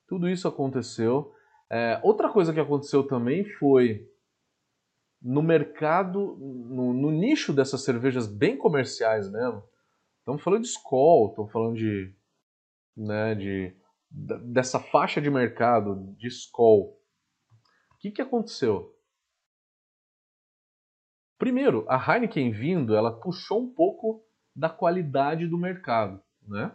Tudo 0.07 0.29
isso 0.29 0.49
aconteceu. 0.49 1.35
É, 1.71 2.01
outra 2.03 2.31
coisa 2.31 2.53
que 2.53 2.61
aconteceu 2.61 3.07
também 3.07 3.45
foi 3.45 4.09
no 5.21 5.43
mercado, 5.43 6.37
no, 6.39 6.95
no, 6.95 7.11
nicho 7.11 7.53
dessas 7.53 7.83
cervejas 7.83 8.27
bem 8.27 8.57
comerciais 8.57 9.31
mesmo. 9.31 9.63
Estamos 10.21 10.43
falando 10.43 10.63
de 10.63 10.69
Skol, 10.69 11.31
estamos 11.31 11.53
falando 11.53 11.77
de, 11.77 12.15
né, 12.97 13.35
de 13.35 13.77
dessa 14.11 14.81
faixa 14.81 15.21
de 15.21 15.31
mercado 15.31 16.15
de 16.17 16.29
Skol. 16.29 16.99
O 17.93 17.99
que, 17.99 18.11
que 18.11 18.23
aconteceu? 18.23 18.95
Primeiro, 21.37 21.85
a 21.89 21.97
Heineken 21.97 22.51
vindo, 22.51 22.97
ela 22.97 23.13
puxou 23.13 23.63
um 23.63 23.73
pouco 23.73 24.25
da 24.59 24.69
qualidade 24.69 25.47
do 25.47 25.57
mercado, 25.57 26.21
né? 26.43 26.75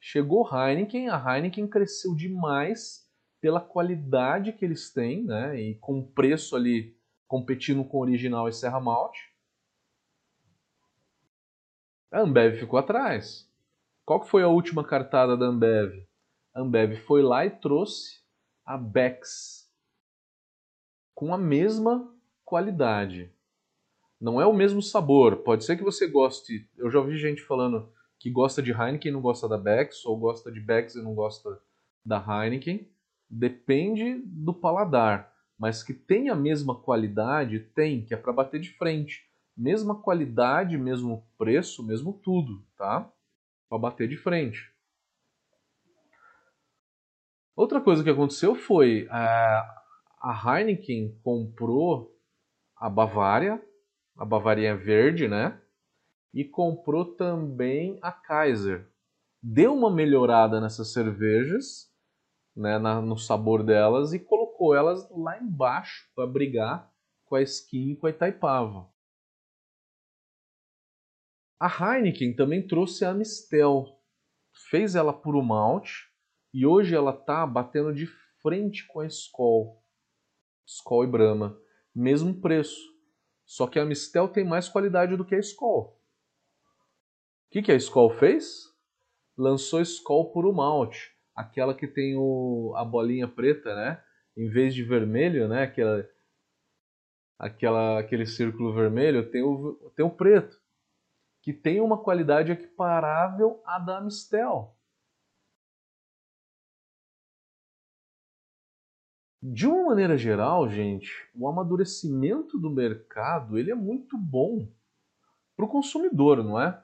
Chegou 0.00 0.44
Heineken, 0.44 1.08
a 1.08 1.16
Heineken 1.16 1.68
cresceu 1.68 2.16
demais 2.16 3.08
pela 3.40 3.60
qualidade 3.60 4.52
que 4.52 4.64
eles 4.64 4.92
têm, 4.92 5.22
né? 5.22 5.56
E 5.60 5.76
com 5.76 6.04
preço 6.04 6.56
ali 6.56 6.98
competindo 7.28 7.84
com 7.84 7.98
o 7.98 8.00
original 8.00 8.48
e 8.48 8.52
Serra 8.52 8.80
Malte. 8.80 9.20
A 12.10 12.20
Ambev 12.20 12.58
ficou 12.58 12.76
atrás. 12.76 13.48
Qual 14.04 14.20
que 14.20 14.28
foi 14.28 14.42
a 14.42 14.48
última 14.48 14.84
cartada 14.84 15.36
da 15.36 15.46
Ambev? 15.46 16.04
A 16.52 16.60
Ambev 16.60 16.96
foi 17.06 17.22
lá 17.22 17.46
e 17.46 17.50
trouxe 17.50 18.20
a 18.66 18.76
Bex 18.76 19.72
com 21.14 21.32
a 21.32 21.38
mesma 21.38 22.12
qualidade. 22.44 23.32
Não 24.22 24.40
é 24.40 24.46
o 24.46 24.52
mesmo 24.52 24.80
sabor. 24.80 25.38
Pode 25.38 25.64
ser 25.64 25.76
que 25.76 25.82
você 25.82 26.06
goste. 26.06 26.70
Eu 26.78 26.88
já 26.92 27.00
ouvi 27.00 27.16
gente 27.16 27.42
falando 27.42 27.92
que 28.20 28.30
gosta 28.30 28.62
de 28.62 28.70
Heineken 28.70 29.10
e 29.10 29.12
não 29.12 29.20
gosta 29.20 29.48
da 29.48 29.58
Beck's, 29.58 30.04
ou 30.04 30.16
gosta 30.16 30.52
de 30.52 30.60
Beck's 30.60 30.94
e 30.94 31.02
não 31.02 31.12
gosta 31.12 31.60
da 32.06 32.24
Heineken. 32.24 32.88
Depende 33.28 34.22
do 34.24 34.54
paladar, 34.54 35.34
mas 35.58 35.82
que 35.82 35.92
tem 35.92 36.28
a 36.28 36.36
mesma 36.36 36.72
qualidade, 36.72 37.58
tem, 37.74 38.04
que 38.04 38.14
é 38.14 38.16
para 38.16 38.32
bater 38.32 38.60
de 38.60 38.70
frente. 38.78 39.28
Mesma 39.56 40.00
qualidade, 40.00 40.78
mesmo 40.78 41.26
preço, 41.36 41.84
mesmo 41.84 42.12
tudo, 42.12 42.64
tá? 42.76 43.10
Para 43.68 43.78
bater 43.78 44.08
de 44.08 44.16
frente. 44.16 44.72
Outra 47.56 47.80
coisa 47.80 48.04
que 48.04 48.10
aconteceu 48.10 48.54
foi 48.54 49.08
a, 49.10 49.82
a 50.20 50.60
Heineken 50.60 51.18
comprou 51.24 52.16
a 52.76 52.88
Bavária, 52.88 53.60
a 54.22 54.24
Bavária 54.24 54.76
verde, 54.76 55.26
né? 55.26 55.60
e 56.32 56.44
comprou 56.44 57.14
também 57.14 57.98
a 58.00 58.10
Kaiser. 58.10 58.90
Deu 59.42 59.74
uma 59.74 59.90
melhorada 59.90 60.60
nessas 60.60 60.92
cervejas, 60.92 61.92
né, 62.56 62.78
na, 62.78 63.00
no 63.00 63.16
sabor 63.16 63.62
delas, 63.62 64.12
e 64.12 64.18
colocou 64.18 64.74
elas 64.74 65.08
lá 65.10 65.38
embaixo 65.38 66.08
para 66.14 66.26
brigar 66.26 66.90
com 67.24 67.34
a 67.34 67.42
Skin 67.42 67.92
e 67.92 67.96
com 67.96 68.06
a 68.06 68.10
Itaipava. 68.10 68.90
A 71.60 71.68
Heineken 71.68 72.34
também 72.34 72.66
trouxe 72.66 73.04
a 73.04 73.10
Amistel, 73.10 74.00
fez 74.70 74.94
ela 74.94 75.12
por 75.12 75.36
um 75.36 75.42
malte 75.42 76.10
e 76.52 76.66
hoje 76.66 76.94
ela 76.94 77.12
está 77.12 77.46
batendo 77.46 77.94
de 77.94 78.06
frente 78.42 78.86
com 78.86 79.00
a 79.00 79.06
Skol. 79.06 79.82
Skol 80.66 81.04
e 81.04 81.06
Brahma, 81.06 81.58
mesmo 81.94 82.40
preço. 82.40 82.91
Só 83.52 83.66
que 83.66 83.78
a 83.78 83.82
Amistel 83.82 84.28
tem 84.28 84.44
mais 84.44 84.66
qualidade 84.66 85.14
do 85.14 85.26
que 85.26 85.34
a 85.34 85.38
Skol. 85.38 85.82
O 85.84 87.50
que, 87.50 87.60
que 87.60 87.70
a 87.70 87.76
Skol 87.76 88.08
fez? 88.08 88.72
Lançou 89.36 89.82
Skol 89.82 90.32
por 90.32 90.46
um 90.46 90.54
malte, 90.54 91.14
aquela 91.36 91.74
que 91.74 91.86
tem 91.86 92.16
o, 92.16 92.72
a 92.74 92.82
bolinha 92.82 93.28
preta, 93.28 93.74
né? 93.74 94.02
Em 94.34 94.48
vez 94.48 94.74
de 94.74 94.82
vermelho, 94.82 95.48
né? 95.48 95.64
Aquela, 95.64 96.08
aquela, 97.38 97.98
aquele 97.98 98.24
círculo 98.24 98.72
vermelho, 98.72 99.30
tem 99.30 99.42
o, 99.42 99.92
tem 99.94 100.02
o 100.02 100.08
preto 100.10 100.58
que 101.42 101.52
tem 101.52 101.78
uma 101.78 102.02
qualidade 102.02 102.52
equiparável 102.52 103.60
à 103.66 103.78
da 103.78 103.98
Amistel. 103.98 104.74
De 109.42 109.66
uma 109.66 109.86
maneira 109.86 110.16
geral, 110.16 110.68
gente, 110.68 111.10
o 111.34 111.48
amadurecimento 111.48 112.58
do 112.58 112.70
mercado 112.70 113.58
ele 113.58 113.72
é 113.72 113.74
muito 113.74 114.16
bom 114.16 114.70
para 115.56 115.64
o 115.64 115.68
consumidor, 115.68 116.44
não 116.44 116.60
é? 116.60 116.80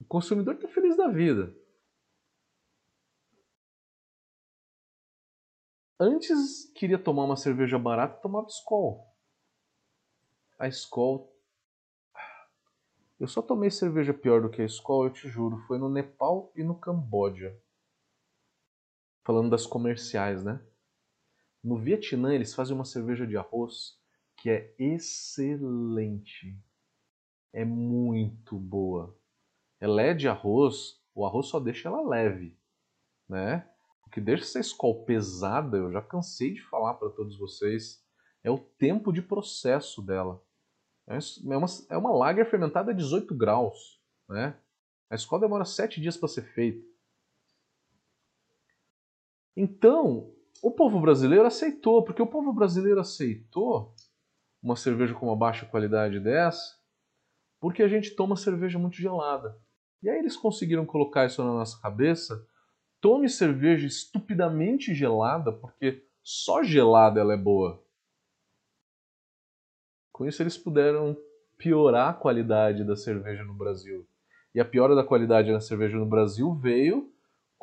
O 0.00 0.04
consumidor 0.04 0.54
está 0.54 0.66
feliz 0.68 0.96
da 0.96 1.08
vida. 1.08 1.54
Antes 6.00 6.72
queria 6.74 6.98
tomar 6.98 7.24
uma 7.24 7.36
cerveja 7.36 7.78
barata, 7.78 8.20
tomava 8.20 8.48
Skol. 8.48 9.06
A 10.58 10.68
Skol 10.68 11.32
eu 13.22 13.28
só 13.28 13.40
tomei 13.40 13.70
cerveja 13.70 14.12
pior 14.12 14.42
do 14.42 14.50
que 14.50 14.62
a 14.62 14.64
Skol, 14.64 15.04
eu 15.04 15.12
te 15.12 15.28
juro. 15.28 15.58
Foi 15.68 15.78
no 15.78 15.88
Nepal 15.88 16.50
e 16.56 16.64
no 16.64 16.74
Camboja. 16.74 17.56
Falando 19.24 19.50
das 19.50 19.66
comerciais, 19.66 20.42
né? 20.42 20.60
No 21.62 21.78
Vietnã, 21.78 22.34
eles 22.34 22.54
fazem 22.54 22.74
uma 22.74 22.84
cerveja 22.84 23.26
de 23.26 23.36
arroz 23.36 24.00
que 24.36 24.50
é 24.50 24.74
excelente. 24.78 26.58
É 27.52 27.64
muito 27.64 28.58
boa. 28.58 29.16
Ela 29.78 30.02
é 30.02 30.14
de 30.14 30.28
arroz, 30.28 31.00
o 31.14 31.24
arroz 31.24 31.46
só 31.46 31.60
deixa 31.60 31.88
ela 31.88 32.08
leve, 32.08 32.58
né? 33.28 33.68
O 34.04 34.10
que 34.10 34.20
deixa 34.20 34.44
essa 34.44 34.60
Skol 34.60 35.04
pesada, 35.04 35.76
eu 35.76 35.92
já 35.92 36.02
cansei 36.02 36.54
de 36.54 36.62
falar 36.62 36.94
para 36.94 37.10
todos 37.10 37.38
vocês, 37.38 38.04
é 38.42 38.50
o 38.50 38.58
tempo 38.58 39.12
de 39.12 39.22
processo 39.22 40.02
dela. 40.02 40.42
É, 41.06 41.16
é 41.16 41.56
uma, 41.56 41.66
é 41.90 41.96
uma 41.96 42.12
lager 42.12 42.48
fermentada 42.50 42.90
a 42.90 42.94
18 42.94 43.34
graus. 43.34 44.00
Né? 44.28 44.56
A 45.10 45.14
escola 45.14 45.42
demora 45.42 45.64
7 45.64 46.00
dias 46.00 46.16
para 46.16 46.28
ser 46.28 46.42
feita. 46.52 46.91
Então, 49.56 50.30
o 50.62 50.70
povo 50.70 51.00
brasileiro 51.00 51.46
aceitou, 51.46 52.04
porque 52.04 52.22
o 52.22 52.26
povo 52.26 52.52
brasileiro 52.52 53.00
aceitou 53.00 53.94
uma 54.62 54.76
cerveja 54.76 55.14
com 55.14 55.26
uma 55.26 55.36
baixa 55.36 55.66
qualidade 55.66 56.20
dessa, 56.20 56.78
porque 57.60 57.82
a 57.82 57.88
gente 57.88 58.14
toma 58.14 58.36
cerveja 58.36 58.78
muito 58.78 58.96
gelada. 58.96 59.58
E 60.02 60.08
aí 60.08 60.18
eles 60.18 60.36
conseguiram 60.36 60.86
colocar 60.86 61.26
isso 61.26 61.42
na 61.44 61.52
nossa 61.52 61.80
cabeça. 61.80 62.46
Tome 63.00 63.28
cerveja 63.28 63.86
estupidamente 63.86 64.94
gelada, 64.94 65.52
porque 65.52 66.04
só 66.22 66.62
gelada 66.62 67.20
ela 67.20 67.34
é 67.34 67.36
boa. 67.36 67.82
Com 70.12 70.26
isso, 70.26 70.42
eles 70.42 70.56
puderam 70.56 71.16
piorar 71.56 72.10
a 72.10 72.14
qualidade 72.14 72.84
da 72.84 72.96
cerveja 72.96 73.44
no 73.44 73.54
Brasil. 73.54 74.06
E 74.54 74.60
a 74.60 74.64
piora 74.64 74.94
da 74.94 75.04
qualidade 75.04 75.52
da 75.52 75.60
cerveja 75.60 75.96
no 75.96 76.06
Brasil 76.06 76.54
veio 76.54 77.11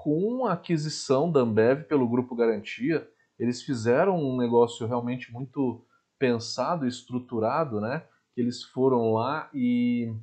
com 0.02 0.45
a 0.45 0.54
aquisição 0.54 1.30
da 1.30 1.41
Ambev 1.41 1.84
pelo 1.84 2.08
Grupo 2.08 2.34
Garantia. 2.34 3.06
Eles 3.38 3.62
fizeram 3.62 4.16
um 4.16 4.38
negócio 4.38 4.88
realmente 4.88 5.30
muito 5.30 5.86
pensado 6.18 6.88
estruturado, 6.88 7.82
né? 7.82 8.06
Que 8.34 8.39
eles 8.39 8.64
foram 8.64 9.12
lá 9.12 9.50
e, 9.54 10.14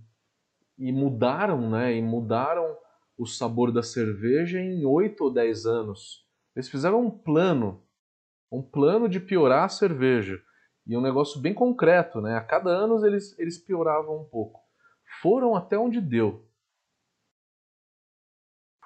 e 0.78 0.90
mudaram, 0.90 1.68
né? 1.68 1.94
E 1.94 2.00
mudaram 2.00 2.74
o 3.18 3.26
sabor 3.26 3.70
da 3.70 3.82
cerveja 3.82 4.58
em 4.58 4.86
oito 4.86 5.24
ou 5.24 5.30
dez 5.30 5.66
anos. 5.66 6.26
Eles 6.54 6.70
fizeram 6.70 7.04
um 7.04 7.10
plano, 7.10 7.82
um 8.50 8.62
plano 8.62 9.10
de 9.10 9.20
piorar 9.20 9.64
a 9.64 9.68
cerveja. 9.68 10.40
E 10.86 10.96
um 10.96 11.02
negócio 11.02 11.38
bem 11.38 11.52
concreto, 11.52 12.22
né? 12.22 12.34
A 12.34 12.40
cada 12.40 12.70
ano 12.70 13.04
eles, 13.04 13.38
eles 13.38 13.58
pioravam 13.58 14.22
um 14.22 14.24
pouco. 14.24 14.58
Foram 15.20 15.54
até 15.54 15.78
onde 15.78 16.00
deu. 16.00 16.45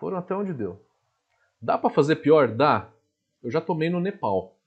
Foram 0.01 0.17
até 0.17 0.35
onde 0.35 0.55
deu. 0.55 0.83
Dá 1.61 1.77
para 1.77 1.91
fazer 1.91 2.17
pior? 2.17 2.49
Dá. 2.49 2.91
Eu 3.43 3.51
já 3.51 3.61
tomei 3.61 3.91
no 3.91 4.01
Nepal. 4.01 4.59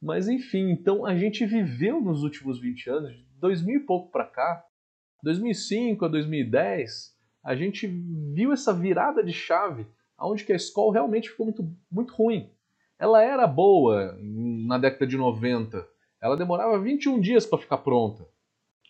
Mas 0.00 0.26
enfim, 0.26 0.70
então 0.70 1.04
a 1.04 1.14
gente 1.14 1.44
viveu 1.44 2.00
nos 2.00 2.22
últimos 2.22 2.58
20 2.58 2.88
anos, 2.88 3.14
de 3.14 3.22
2000 3.34 3.76
e 3.76 3.80
pouco 3.80 4.10
para 4.10 4.24
cá, 4.24 4.64
2005 5.22 6.06
a 6.06 6.08
2010, 6.08 7.14
a 7.44 7.54
gente 7.54 7.86
viu 7.86 8.54
essa 8.54 8.72
virada 8.72 9.22
de 9.22 9.34
chave 9.34 9.86
onde 10.18 10.44
que 10.44 10.52
a 10.52 10.56
escola 10.56 10.94
realmente 10.94 11.28
ficou 11.28 11.44
muito, 11.44 11.76
muito 11.92 12.14
ruim. 12.14 12.50
Ela 12.98 13.22
era 13.22 13.46
boa 13.46 14.18
na 14.18 14.78
década 14.78 15.06
de 15.06 15.18
90. 15.18 15.86
Ela 16.22 16.36
demorava 16.38 16.78
21 16.78 17.20
dias 17.20 17.44
para 17.44 17.58
ficar 17.58 17.78
pronta. 17.78 18.26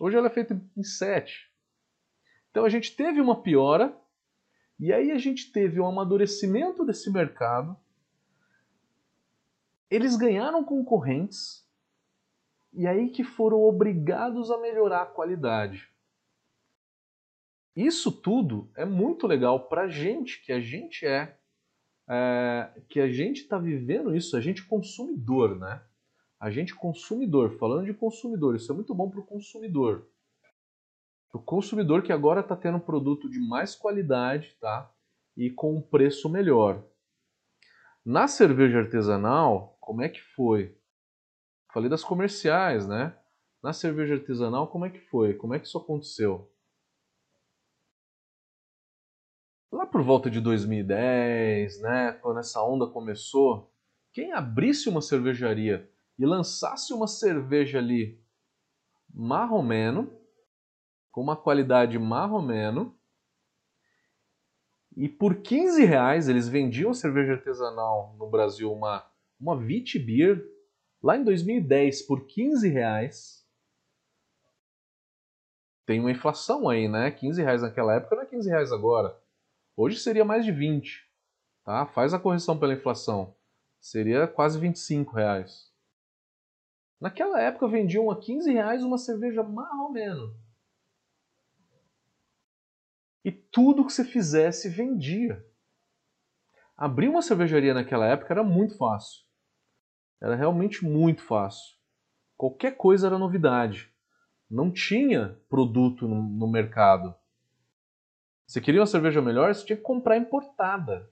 Hoje 0.01 0.17
ela 0.17 0.29
é 0.29 0.31
feita 0.31 0.59
em 0.75 0.83
7. 0.83 1.53
Então 2.51 2.65
a 2.65 2.71
gente 2.71 2.97
teve 2.97 3.21
uma 3.21 3.43
piora 3.43 3.95
e 4.79 4.95
aí 4.95 5.13
a 5.13 5.19
gente 5.19 5.53
teve 5.53 5.79
um 5.79 5.87
amadurecimento 5.87 6.87
desse 6.87 7.13
mercado. 7.13 7.77
Eles 9.91 10.17
ganharam 10.17 10.65
concorrentes 10.65 11.69
e 12.73 12.87
aí 12.87 13.11
que 13.11 13.23
foram 13.23 13.59
obrigados 13.61 14.51
a 14.51 14.57
melhorar 14.57 15.03
a 15.03 15.07
qualidade. 15.07 15.87
Isso 17.77 18.11
tudo 18.11 18.71
é 18.75 18.87
muito 18.87 19.27
legal 19.27 19.69
para 19.69 19.87
gente, 19.87 20.43
que 20.43 20.51
a 20.51 20.61
gente 20.61 21.05
é, 21.05 21.37
é 22.09 22.73
que 22.89 23.01
a 23.01 23.13
gente 23.13 23.43
está 23.43 23.59
vivendo 23.59 24.17
isso, 24.17 24.35
a 24.35 24.41
gente 24.41 24.65
consumidor, 24.65 25.59
né? 25.59 25.83
A 26.41 26.51
gente 26.51 26.75
consumidor, 26.75 27.59
falando 27.59 27.85
de 27.85 27.93
consumidor, 27.93 28.57
isso 28.57 28.73
é 28.73 28.75
muito 28.75 28.95
bom 28.95 29.11
para 29.11 29.21
o 29.21 29.27
consumidor. 29.27 30.09
O 31.35 31.39
consumidor 31.39 32.03
que 32.03 32.15
agora 32.15 32.41
está 32.41 32.57
tendo 32.57 32.79
um 32.79 32.81
produto 32.81 33.29
de 33.29 33.39
mais 33.39 33.75
qualidade, 33.75 34.57
tá? 34.59 34.91
E 35.37 35.51
com 35.51 35.77
um 35.77 35.83
preço 35.83 36.31
melhor. 36.31 36.83
Na 38.03 38.27
cerveja 38.27 38.79
artesanal, 38.79 39.77
como 39.81 40.01
é 40.01 40.09
que 40.09 40.23
foi? 40.35 40.75
Falei 41.75 41.91
das 41.91 42.03
comerciais, 42.03 42.89
né? 42.89 43.15
Na 43.63 43.75
cerveja 43.75 44.15
artesanal, 44.15 44.67
como 44.69 44.87
é 44.87 44.91
que 44.91 44.99
foi? 44.99 45.35
Como 45.35 45.53
é 45.53 45.59
que 45.59 45.67
isso 45.67 45.77
aconteceu? 45.77 46.51
Lá 49.71 49.85
por 49.85 50.03
volta 50.03 50.31
de 50.31 50.41
2010, 50.41 51.83
né, 51.83 52.13
quando 52.13 52.41
essa 52.41 52.63
onda 52.63 52.87
começou, 52.87 53.73
quem 54.13 54.33
abrisse 54.33 54.89
uma 54.89 55.03
cervejaria 55.03 55.90
e 56.21 56.27
lançasse 56.27 56.93
uma 56.93 57.07
cerveja 57.07 57.79
ali 57.79 58.23
marromeno, 59.09 60.15
com 61.11 61.23
uma 61.23 61.35
qualidade 61.35 61.99
marromeno, 61.99 62.95
e 64.95 65.09
por 65.09 65.41
15 65.41 65.83
reais 65.83 66.29
eles 66.29 66.47
vendiam 66.47 66.93
cerveja 66.93 67.33
artesanal 67.33 68.15
no 68.19 68.29
Brasil, 68.29 68.71
uma, 68.71 69.11
uma 69.41 69.57
Beer, 69.57 70.47
lá 71.03 71.17
em 71.17 71.25
2010, 71.25 72.03
por 72.03 72.27
15 72.27 72.69
reais. 72.69 73.49
Tem 75.87 76.01
uma 76.01 76.11
inflação 76.11 76.69
aí, 76.69 76.87
né? 76.87 77.11
15 77.11 77.43
reais 77.43 77.63
naquela 77.63 77.95
época 77.95 78.17
não 78.17 78.23
é 78.25 78.27
15 78.27 78.51
reais 78.51 78.73
agora. 78.73 79.19
Hoje 79.75 79.99
seria 79.99 80.25
mais 80.25 80.45
de 80.45 80.53
20. 80.53 81.03
Tá? 81.65 81.87
Faz 81.87 82.13
a 82.13 82.19
correção 82.19 82.59
pela 82.59 82.75
inflação. 82.75 83.35
Seria 83.81 84.29
quase 84.29 84.59
25 84.59 85.17
reais. 85.17 85.70
Naquela 87.01 87.41
época 87.41 87.67
vendiam 87.67 88.11
a 88.11 88.21
15 88.21 88.53
reais 88.53 88.85
uma 88.85 88.99
cerveja 88.99 89.43
marromeno. 89.43 90.37
E 93.25 93.33
tudo 93.33 93.87
que 93.87 93.93
você 93.93 94.05
fizesse 94.05 94.69
vendia. 94.69 95.45
Abrir 96.77 97.09
uma 97.09 97.23
cervejaria 97.23 97.73
naquela 97.73 98.07
época 98.07 98.33
era 98.33 98.45
muito 98.45 98.77
fácil. 98.77 99.25
Era 100.21 100.35
realmente 100.35 100.85
muito 100.85 101.23
fácil. 101.23 101.77
Qualquer 102.37 102.77
coisa 102.77 103.07
era 103.07 103.19
novidade. 103.19 103.93
Não 104.49 104.71
tinha 104.71 105.39
produto 105.49 106.07
no, 106.07 106.23
no 106.23 106.49
mercado. 106.49 107.15
Você 108.47 108.61
queria 108.61 108.81
uma 108.81 108.87
cerveja 108.87 109.23
melhor, 109.23 109.55
você 109.55 109.65
tinha 109.65 109.77
que 109.77 109.83
comprar 109.83 110.17
importada, 110.17 111.09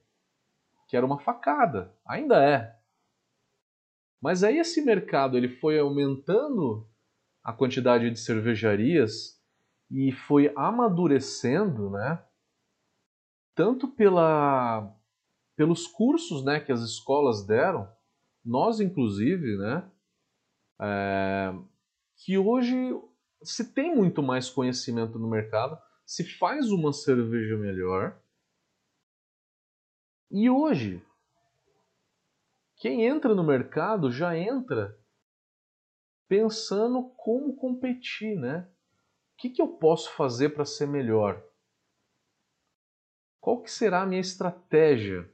que 0.87 0.97
era 0.97 1.05
uma 1.05 1.19
facada. 1.19 1.95
Ainda 2.05 2.43
é. 2.43 2.78
Mas 4.21 4.43
aí 4.43 4.57
esse 4.57 4.81
mercado 4.81 5.37
ele 5.37 5.47
foi 5.47 5.79
aumentando 5.79 6.87
a 7.43 7.53
quantidade 7.53 8.09
de 8.09 8.19
cervejarias 8.19 9.41
e 9.89 10.11
foi 10.11 10.51
amadurecendo, 10.55 11.89
né? 11.89 12.23
Tanto 13.55 13.87
pela, 13.87 14.93
pelos 15.55 15.87
cursos, 15.87 16.43
né, 16.43 16.59
que 16.59 16.71
as 16.71 16.81
escolas 16.81 17.45
deram, 17.45 17.91
nós 18.45 18.79
inclusive, 18.79 19.57
né, 19.57 19.89
é, 20.79 21.53
que 22.15 22.37
hoje 22.37 22.93
se 23.43 23.73
tem 23.73 23.95
muito 23.95 24.21
mais 24.21 24.49
conhecimento 24.49 25.17
no 25.17 25.29
mercado, 25.29 25.77
se 26.05 26.23
faz 26.23 26.71
uma 26.71 26.91
cerveja 26.91 27.57
melhor. 27.57 28.19
E 30.31 30.49
hoje, 30.49 31.01
quem 32.79 33.05
entra 33.05 33.35
no 33.35 33.43
mercado 33.43 34.09
já 34.09 34.35
entra 34.37 34.97
pensando 36.29 37.09
como 37.17 37.55
competir, 37.55 38.39
né? 38.39 38.71
O 39.33 39.41
que, 39.41 39.49
que 39.49 39.61
eu 39.61 39.67
posso 39.67 40.11
fazer 40.13 40.49
para 40.49 40.63
ser 40.63 40.87
melhor? 40.87 41.43
Qual 43.41 43.61
que 43.61 43.69
será 43.69 44.01
a 44.01 44.05
minha 44.05 44.21
estratégia? 44.21 45.29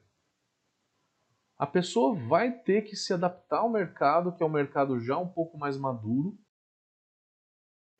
A 1.58 1.68
pessoa 1.68 2.16
vai 2.16 2.52
ter 2.52 2.82
que 2.82 2.96
se 2.96 3.14
adaptar 3.14 3.60
ao 3.60 3.70
mercado, 3.70 4.36
que 4.36 4.42
é 4.42 4.46
um 4.46 4.50
mercado 4.50 5.00
já 5.00 5.18
um 5.18 5.28
pouco 5.28 5.58
mais 5.58 5.78
maduro, 5.78 6.38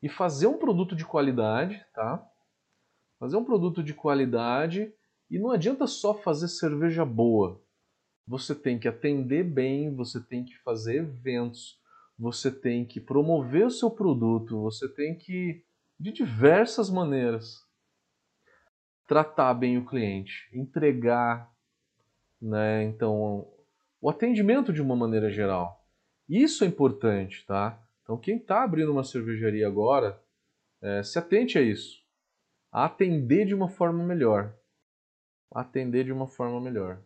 e 0.02 0.08
fazer 0.08 0.48
um 0.48 0.58
produto 0.58 0.96
de 0.96 1.04
qualidade, 1.04 1.84
tá? 1.94 2.28
Fazer 3.18 3.36
um 3.36 3.44
produto 3.44 3.82
de 3.82 3.94
qualidade 3.94 4.92
e 5.30 5.38
não 5.38 5.50
adianta 5.52 5.86
só 5.86 6.14
fazer 6.14 6.48
cerveja 6.48 7.04
boa. 7.04 7.64
Você 8.26 8.54
tem 8.54 8.78
que 8.78 8.88
atender 8.88 9.44
bem, 9.44 9.94
você 9.94 10.20
tem 10.20 10.44
que 10.44 10.56
fazer 10.58 10.96
eventos, 10.96 11.80
você 12.18 12.50
tem 12.50 12.84
que 12.84 13.00
promover 13.00 13.66
o 13.66 13.70
seu 13.70 13.90
produto, 13.90 14.60
você 14.62 14.88
tem 14.88 15.16
que, 15.16 15.64
de 15.98 16.12
diversas 16.12 16.90
maneiras, 16.90 17.64
tratar 19.06 19.54
bem 19.54 19.78
o 19.78 19.86
cliente, 19.86 20.48
entregar, 20.52 21.50
né? 22.40 22.82
Então, 22.84 23.48
o 24.00 24.10
atendimento 24.10 24.72
de 24.72 24.82
uma 24.82 24.96
maneira 24.96 25.30
geral. 25.30 25.86
Isso 26.28 26.64
é 26.64 26.66
importante, 26.66 27.46
tá? 27.46 27.80
Então, 28.02 28.18
quem 28.18 28.36
está 28.36 28.64
abrindo 28.64 28.90
uma 28.90 29.04
cervejaria 29.04 29.66
agora, 29.66 30.20
é, 30.82 31.02
se 31.02 31.18
atente 31.18 31.58
a 31.58 31.62
isso. 31.62 32.04
A 32.72 32.84
atender 32.86 33.46
de 33.46 33.54
uma 33.54 33.68
forma 33.68 34.04
melhor. 34.04 34.54
atender 35.54 36.04
de 36.04 36.12
uma 36.12 36.26
forma 36.26 36.60
melhor. 36.60 37.00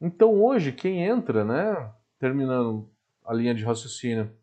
Então, 0.00 0.42
hoje, 0.42 0.72
quem 0.72 1.04
entra, 1.04 1.44
né? 1.44 1.92
Terminando 2.18 2.90
a 3.24 3.34
linha 3.34 3.54
de 3.54 3.64
raciocínio, 3.64 4.34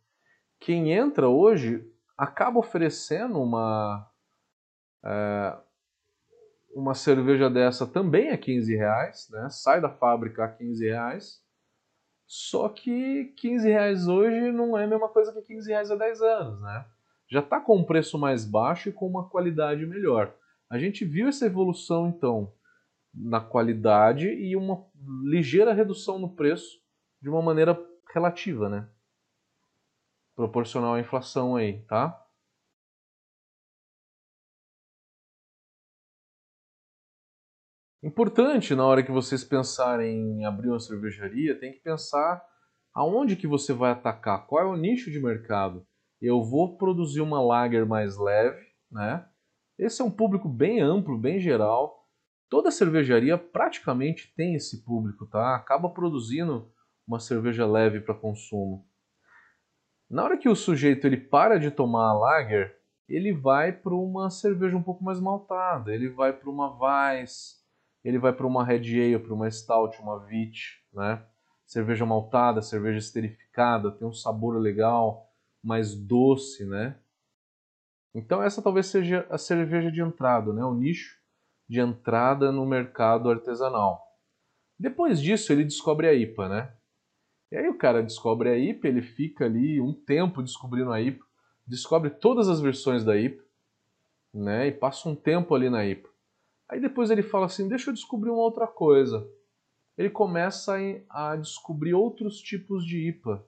quem 0.59 0.91
entra 0.93 1.27
hoje 1.27 1.85
acaba 2.17 2.59
oferecendo 2.59 3.41
uma. 3.41 4.09
É, 5.03 5.57
uma 6.75 6.93
cerveja 6.93 7.49
dessa 7.49 7.87
também 7.87 8.29
é 8.29 8.37
15 8.37 8.75
reais, 8.75 9.27
né? 9.31 9.49
Sai 9.49 9.81
da 9.81 9.89
fábrica 9.89 10.45
a 10.45 10.47
15 10.47 10.85
reais. 10.85 11.41
Só 12.27 12.69
que 12.69 13.33
15 13.37 13.67
reais 13.67 14.07
hoje 14.07 14.51
não 14.51 14.77
é 14.77 14.83
a 14.83 14.87
mesma 14.87 15.09
coisa 15.09 15.33
que 15.33 15.41
15 15.41 15.69
reais 15.69 15.89
há 15.89 15.95
10 15.95 16.21
anos, 16.21 16.61
né? 16.61 16.85
Já 17.29 17.39
está 17.39 17.59
com 17.59 17.77
um 17.77 17.83
preço 17.83 18.17
mais 18.19 18.45
baixo 18.45 18.89
e 18.89 18.93
com 18.93 19.07
uma 19.07 19.27
qualidade 19.27 19.85
melhor. 19.85 20.33
A 20.69 20.77
gente 20.77 21.03
viu 21.03 21.29
essa 21.29 21.45
evolução 21.45 22.07
então 22.07 22.53
na 23.19 23.41
qualidade 23.41 24.27
e 24.27 24.55
uma 24.55 24.85
ligeira 25.23 25.73
redução 25.73 26.19
no 26.19 26.35
preço 26.35 26.79
de 27.21 27.29
uma 27.29 27.41
maneira 27.41 27.77
relativa, 28.13 28.69
né? 28.69 28.89
Proporcional 30.35 30.93
à 30.93 30.99
inflação 30.99 31.55
aí, 31.55 31.83
tá? 31.85 32.23
Importante 38.03 38.75
na 38.75 38.85
hora 38.85 39.03
que 39.03 39.11
vocês 39.11 39.43
pensarem 39.43 40.39
em 40.39 40.45
abrir 40.45 40.69
uma 40.69 40.79
cervejaria, 40.79 41.59
tem 41.59 41.73
que 41.73 41.79
pensar 41.79 42.41
aonde 42.93 43.35
que 43.35 43.47
você 43.47 43.73
vai 43.73 43.91
atacar, 43.91 44.45
qual 44.45 44.63
é 44.63 44.65
o 44.65 44.77
nicho 44.77 45.11
de 45.11 45.19
mercado. 45.19 45.85
Eu 46.21 46.43
vou 46.43 46.77
produzir 46.77 47.21
uma 47.21 47.41
lager 47.41 47.85
mais 47.85 48.17
leve, 48.17 48.63
né? 48.91 49.27
Esse 49.77 50.01
é 50.01 50.05
um 50.05 50.11
público 50.11 50.47
bem 50.47 50.79
amplo, 50.79 51.17
bem 51.17 51.39
geral. 51.39 51.96
Toda 52.49 52.71
cervejaria 52.71 53.37
praticamente 53.37 54.33
tem 54.35 54.55
esse 54.55 54.83
público, 54.83 55.25
tá? 55.25 55.55
Acaba 55.55 55.89
produzindo 55.89 56.71
uma 57.05 57.19
cerveja 57.19 57.65
leve 57.65 57.99
para 57.99 58.13
consumo. 58.13 58.85
Na 60.09 60.23
hora 60.23 60.37
que 60.37 60.47
o 60.47 60.55
sujeito 60.55 61.05
ele 61.05 61.17
para 61.17 61.59
de 61.59 61.69
tomar 61.69 62.09
a 62.09 62.13
lager, 62.13 62.77
ele 63.09 63.33
vai 63.33 63.73
para 63.73 63.93
uma 63.93 64.29
cerveja 64.29 64.75
um 64.77 64.83
pouco 64.83 65.03
mais 65.03 65.19
maltada, 65.19 65.93
ele 65.93 66.09
vai 66.09 66.31
para 66.31 66.49
uma 66.49 66.77
Weiss, 66.77 67.61
ele 68.03 68.17
vai 68.17 68.31
para 68.31 68.47
uma 68.47 68.63
Red 68.63 69.01
Ale, 69.01 69.19
para 69.19 69.33
uma 69.33 69.51
Stout, 69.51 69.99
uma 70.01 70.25
Vit, 70.25 70.81
né? 70.93 71.25
Cerveja 71.65 72.05
maltada, 72.05 72.61
cerveja 72.61 72.99
esterificada, 72.99 73.91
tem 73.91 74.07
um 74.07 74.13
sabor 74.13 74.57
legal, 74.57 75.29
mais 75.61 75.93
doce, 75.93 76.65
né? 76.65 76.97
Então 78.15 78.41
essa 78.41 78.61
talvez 78.61 78.87
seja 78.87 79.27
a 79.29 79.37
cerveja 79.37 79.91
de 79.91 80.01
entrada, 80.01 80.53
né? 80.53 80.63
O 80.63 80.73
nicho 80.73 81.16
de 81.67 81.79
entrada 81.79 82.51
no 82.51 82.65
mercado 82.65 83.29
artesanal. 83.29 84.01
Depois 84.79 85.21
disso 85.21 85.51
ele 85.51 85.63
descobre 85.63 86.07
a 86.07 86.13
IPA, 86.13 86.49
né? 86.49 86.73
E 87.51 87.57
aí 87.57 87.67
o 87.67 87.77
cara 87.77 88.03
descobre 88.03 88.49
a 88.49 88.57
IPA, 88.57 88.87
ele 88.87 89.01
fica 89.01 89.45
ali 89.45 89.79
um 89.79 89.93
tempo 89.93 90.43
descobrindo 90.43 90.91
a 90.91 91.01
IPA, 91.01 91.25
descobre 91.65 92.09
todas 92.09 92.49
as 92.49 92.59
versões 92.59 93.03
da 93.03 93.17
IPA, 93.17 93.43
né? 94.33 94.67
E 94.67 94.71
passa 94.71 95.09
um 95.09 95.15
tempo 95.15 95.55
ali 95.55 95.69
na 95.69 95.85
IPA. 95.85 96.09
Aí 96.69 96.79
depois 96.79 97.09
ele 97.09 97.23
fala 97.23 97.45
assim: 97.45 97.67
deixa 97.67 97.89
eu 97.89 97.93
descobrir 97.93 98.29
uma 98.29 98.43
outra 98.43 98.67
coisa. 98.67 99.27
Ele 99.97 100.09
começa 100.09 100.75
a 101.09 101.35
descobrir 101.35 101.93
outros 101.93 102.39
tipos 102.39 102.85
de 102.85 103.07
IPA. 103.07 103.43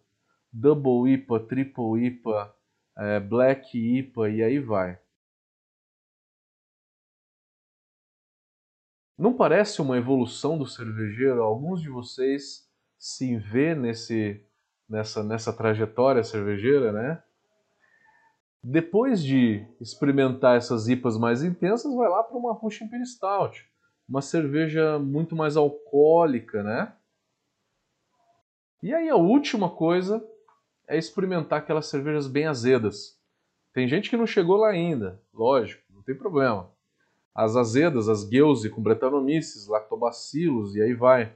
Double 0.52 1.14
IPA, 1.14 1.40
Triple 1.42 2.06
IPA, 2.08 2.56
é, 2.98 3.20
Black 3.20 3.78
IPA 3.78 4.30
e 4.30 4.42
aí 4.42 4.60
vai. 4.60 5.00
Não 9.20 9.34
parece 9.34 9.82
uma 9.82 9.98
evolução 9.98 10.58
do 10.58 10.66
cervejeiro? 10.66 11.44
Alguns 11.44 11.82
de 11.82 11.90
vocês 11.90 12.66
se 12.98 13.36
vê 13.36 13.76
nesse, 13.76 14.42
nessa, 14.88 15.22
nessa 15.22 15.52
trajetória 15.52 16.24
cervejeira, 16.24 16.94
né? 16.94 17.22
Depois 18.64 19.22
de 19.22 19.68
experimentar 19.82 20.56
essas 20.56 20.88
IPAs 20.88 21.18
mais 21.18 21.44
intensas, 21.44 21.94
vai 21.94 22.08
lá 22.08 22.24
para 22.24 22.38
uma 22.38 22.54
Russian 22.54 22.86
Imperial 22.86 23.06
Stout, 23.06 23.70
uma 24.08 24.22
cerveja 24.22 24.98
muito 24.98 25.36
mais 25.36 25.58
alcoólica, 25.58 26.64
né? 26.64 26.96
E 28.82 28.94
aí 28.94 29.10
a 29.10 29.18
última 29.18 29.70
coisa 29.70 30.26
é 30.88 30.98
experimentar 30.98 31.60
aquelas 31.60 31.88
cervejas 31.88 32.26
bem 32.26 32.48
azedas. 32.48 33.20
Tem 33.74 33.86
gente 33.86 34.10
que 34.10 34.16
não 34.16 34.26
chegou 34.26 34.56
lá 34.56 34.70
ainda, 34.70 35.22
lógico, 35.34 35.84
não 35.94 36.02
tem 36.04 36.16
problema. 36.16 36.72
As 37.40 37.56
azedas, 37.56 38.10
as 38.10 38.28
Guelse 38.28 38.70
com 38.70 38.82
Brettanomyces, 38.82 39.68
lactobacilos 39.68 40.76
e 40.76 40.82
aí 40.82 40.94
vai. 40.94 41.34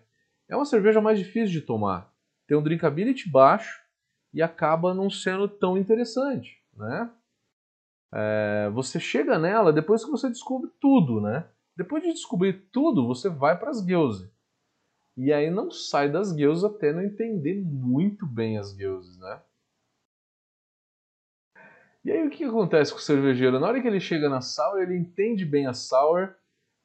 É 0.49 0.55
uma 0.55 0.65
cerveja 0.65 0.99
mais 0.99 1.19
difícil 1.19 1.59
de 1.59 1.61
tomar. 1.61 2.11
Tem 2.47 2.57
um 2.57 2.63
drinkability 2.63 3.29
baixo 3.29 3.81
e 4.33 4.41
acaba 4.41 4.93
não 4.93 5.09
sendo 5.09 5.47
tão 5.47 5.77
interessante 5.77 6.63
né? 6.77 7.11
É, 8.11 8.69
você 8.73 8.99
chega 8.99 9.39
nela 9.39 9.73
depois 9.73 10.03
que 10.03 10.11
você 10.11 10.29
descobre 10.29 10.69
tudo, 10.79 11.21
né? 11.21 11.47
Depois 11.75 12.03
de 12.03 12.13
descobrir 12.13 12.69
tudo, 12.71 13.07
você 13.07 13.29
vai 13.29 13.57
para 13.57 13.71
as 13.71 13.81
guilds. 13.81 14.29
E 15.17 15.31
aí 15.31 15.49
não 15.49 15.71
sai 15.71 16.11
das 16.11 16.31
guilds 16.31 16.63
até 16.63 16.93
não 16.93 17.03
entender 17.03 17.59
muito 17.61 18.25
bem 18.27 18.57
as 18.57 18.73
guilds, 18.73 19.17
né? 19.17 19.41
E 22.03 22.11
aí 22.11 22.27
o 22.27 22.29
que 22.29 22.43
acontece 22.43 22.91
com 22.91 22.97
o 22.97 23.01
cervejeiro? 23.01 23.59
Na 23.59 23.67
hora 23.67 23.81
que 23.81 23.87
ele 23.87 23.99
chega 23.99 24.27
na 24.27 24.41
sour, 24.41 24.81
ele 24.81 24.97
entende 24.97 25.45
bem 25.45 25.67
a 25.67 25.73
sour 25.73 26.35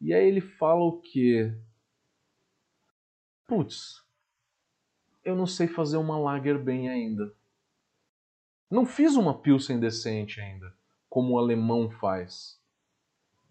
e 0.00 0.14
aí 0.14 0.26
ele 0.26 0.40
fala 0.40 0.84
o 0.84 1.00
quê? 1.00 1.52
Putz, 3.46 4.04
eu 5.24 5.34
não 5.34 5.46
sei 5.46 5.66
fazer 5.66 5.96
uma 5.96 6.18
lager 6.18 6.58
bem 6.58 6.88
ainda. 6.88 7.34
Não 8.70 8.84
fiz 8.84 9.16
uma 9.16 9.36
Pilsen 9.36 9.80
decente 9.80 10.40
ainda, 10.40 10.74
como 11.08 11.34
o 11.34 11.38
alemão 11.38 11.90
faz. 11.90 12.60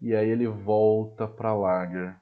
E 0.00 0.14
aí 0.14 0.28
ele 0.28 0.46
volta 0.46 1.26
para 1.26 1.52
Lager. 1.52 2.20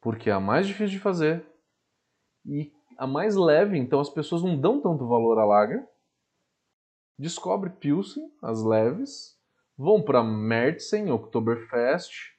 Porque 0.00 0.28
é 0.28 0.34
a 0.34 0.40
mais 0.40 0.66
difícil 0.66 0.98
de 0.98 1.00
fazer 1.00 1.44
e 2.44 2.72
a 2.98 3.06
mais 3.06 3.34
leve, 3.34 3.76
então 3.78 3.98
as 3.98 4.10
pessoas 4.10 4.42
não 4.42 4.60
dão 4.60 4.80
tanto 4.80 5.08
valor 5.08 5.38
à 5.38 5.44
Lager. 5.44 5.88
Descobre 7.18 7.70
Pilsen, 7.70 8.30
as 8.42 8.62
leves, 8.62 9.40
vão 9.76 10.02
para 10.02 10.22
Mertzen, 10.22 11.10
Oktoberfest, 11.10 12.36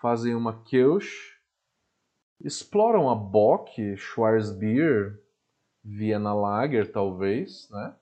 fazem 0.00 0.34
uma 0.34 0.62
Kirsch, 0.64 1.38
exploram 2.40 3.10
a 3.10 3.14
Bock, 3.14 3.96
Schwarzbier, 3.96 5.22
Vienna 5.82 6.32
Lager, 6.32 6.90
talvez, 6.90 7.68
né? 7.70 7.96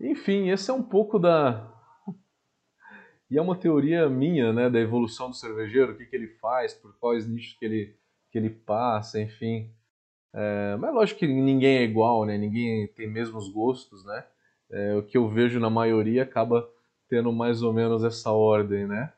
Enfim, 0.00 0.48
esse 0.50 0.70
é 0.70 0.74
um 0.74 0.82
pouco 0.82 1.18
da. 1.18 1.72
E 3.28 3.36
é 3.36 3.42
uma 3.42 3.58
teoria 3.58 4.08
minha, 4.08 4.52
né, 4.52 4.70
da 4.70 4.78
evolução 4.78 5.30
do 5.30 5.34
cervejeiro, 5.34 5.92
o 5.92 5.96
que, 5.96 6.06
que 6.06 6.14
ele 6.14 6.28
faz, 6.36 6.72
por 6.72 6.96
quais 6.96 7.26
nichos 7.26 7.58
que 7.58 7.64
ele, 7.64 7.98
que 8.30 8.38
ele 8.38 8.50
passa, 8.50 9.20
enfim. 9.20 9.75
É, 10.36 10.76
mas 10.76 10.94
lógico 10.94 11.20
que 11.20 11.26
ninguém 11.26 11.78
é 11.78 11.82
igual, 11.82 12.24
né? 12.26 12.36
Ninguém 12.36 12.86
tem 12.88 13.08
mesmos 13.08 13.48
gostos, 13.48 14.04
né? 14.04 14.24
É, 14.70 14.94
o 14.94 15.02
que 15.02 15.16
eu 15.16 15.28
vejo 15.28 15.58
na 15.58 15.70
maioria 15.70 16.22
acaba 16.22 16.68
tendo 17.08 17.32
mais 17.32 17.62
ou 17.62 17.72
menos 17.72 18.04
essa 18.04 18.30
ordem, 18.30 18.86
né? 18.86 19.12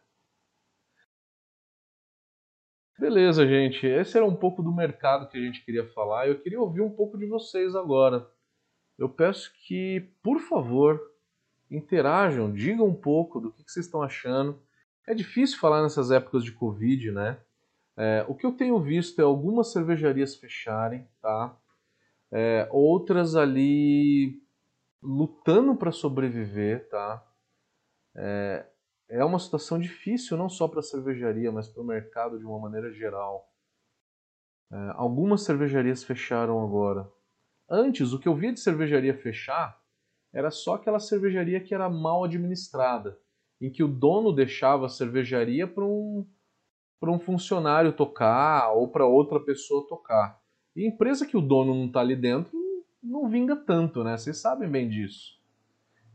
Beleza, 2.98 3.46
gente. 3.46 3.86
Esse 3.86 4.16
era 4.16 4.26
um 4.26 4.34
pouco 4.34 4.62
do 4.62 4.72
mercado 4.72 5.28
que 5.28 5.36
a 5.36 5.40
gente 5.40 5.64
queria 5.64 5.86
falar. 5.88 6.28
Eu 6.28 6.40
queria 6.40 6.60
ouvir 6.60 6.80
um 6.80 6.90
pouco 6.90 7.18
de 7.18 7.26
vocês 7.26 7.74
agora 7.74 8.26
eu 8.98 9.08
peço 9.08 9.52
que, 9.64 10.10
por 10.22 10.40
favor, 10.40 11.00
interajam, 11.70 12.52
digam 12.52 12.86
um 12.86 12.94
pouco 12.94 13.40
do 13.40 13.52
que, 13.52 13.62
vocês 13.70 13.86
estão 13.86 14.02
achando. 14.02 14.60
É 15.06 15.14
difícil 15.14 15.58
falar 15.58 15.82
nessas 15.82 16.10
épocas 16.10 16.42
de 16.42 16.50
Covid, 16.50 17.12
né? 17.12 17.38
É, 17.98 18.24
o 18.28 18.34
que 18.34 18.46
eu 18.46 18.52
tenho 18.52 18.80
visto 18.80 19.20
é 19.20 19.24
algumas 19.24 19.72
cervejarias 19.72 20.36
fecharem, 20.36 21.08
tá? 21.20 21.58
É, 22.30 22.68
outras 22.70 23.34
ali 23.34 24.40
lutando 25.02 25.74
para 25.74 25.90
sobreviver, 25.90 26.88
tá? 26.88 27.26
É, 28.14 28.66
é 29.08 29.24
uma 29.24 29.40
situação 29.40 29.80
difícil 29.80 30.36
não 30.36 30.48
só 30.48 30.68
para 30.68 30.78
a 30.78 30.82
cervejaria, 30.82 31.50
mas 31.50 31.68
para 31.68 31.82
o 31.82 31.86
mercado 31.86 32.38
de 32.38 32.44
uma 32.44 32.60
maneira 32.60 32.92
geral. 32.92 33.52
É, 34.70 34.76
algumas 34.94 35.42
cervejarias 35.42 36.04
fecharam 36.04 36.62
agora. 36.64 37.10
Antes, 37.68 38.12
o 38.12 38.20
que 38.20 38.28
eu 38.28 38.36
via 38.36 38.52
de 38.52 38.60
cervejaria 38.60 39.16
fechar 39.18 39.82
era 40.32 40.52
só 40.52 40.74
aquela 40.74 41.00
cervejaria 41.00 41.60
que 41.60 41.74
era 41.74 41.88
mal 41.88 42.22
administrada, 42.22 43.18
em 43.60 43.72
que 43.72 43.82
o 43.82 43.88
dono 43.88 44.32
deixava 44.32 44.86
a 44.86 44.88
cervejaria 44.88 45.66
para 45.66 45.84
um, 45.84 46.24
um 47.06 47.18
funcionário 47.18 47.92
tocar 47.92 48.72
ou 48.72 48.88
para 48.88 49.06
outra 49.06 49.38
pessoa 49.38 49.86
tocar. 49.86 50.40
E 50.74 50.86
empresa 50.86 51.26
que 51.26 51.36
o 51.36 51.40
dono 51.40 51.74
não 51.74 51.86
está 51.86 52.00
ali 52.00 52.16
dentro 52.16 52.56
não 53.02 53.28
vinga 53.28 53.54
tanto, 53.54 54.02
né? 54.02 54.16
Vocês 54.16 54.38
sabem 54.38 54.68
bem 54.68 54.88
disso. 54.88 55.38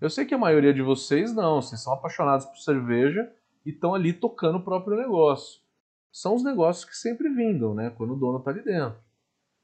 Eu 0.02 0.10
sei 0.10 0.26
que 0.26 0.34
a 0.34 0.38
maioria 0.38 0.74
de 0.74 0.82
vocês 0.82 1.34
não, 1.34 1.62
vocês 1.62 1.82
são 1.82 1.94
apaixonados 1.94 2.46
por 2.46 2.58
cerveja 2.58 3.32
e 3.66 3.70
estão 3.70 3.96
ali 3.96 4.12
tocando 4.12 4.58
o 4.58 4.64
próprio 4.64 4.98
negócio. 4.98 5.62
São 6.12 6.36
os 6.36 6.44
negócios 6.44 6.86
que 6.86 6.96
sempre 6.96 7.30
vingam, 7.30 7.74
né? 7.74 7.90
Quando 7.92 8.14
o 8.14 8.18
dono 8.18 8.40
está 8.40 8.52
ali 8.52 8.62
dentro. 8.62 9.00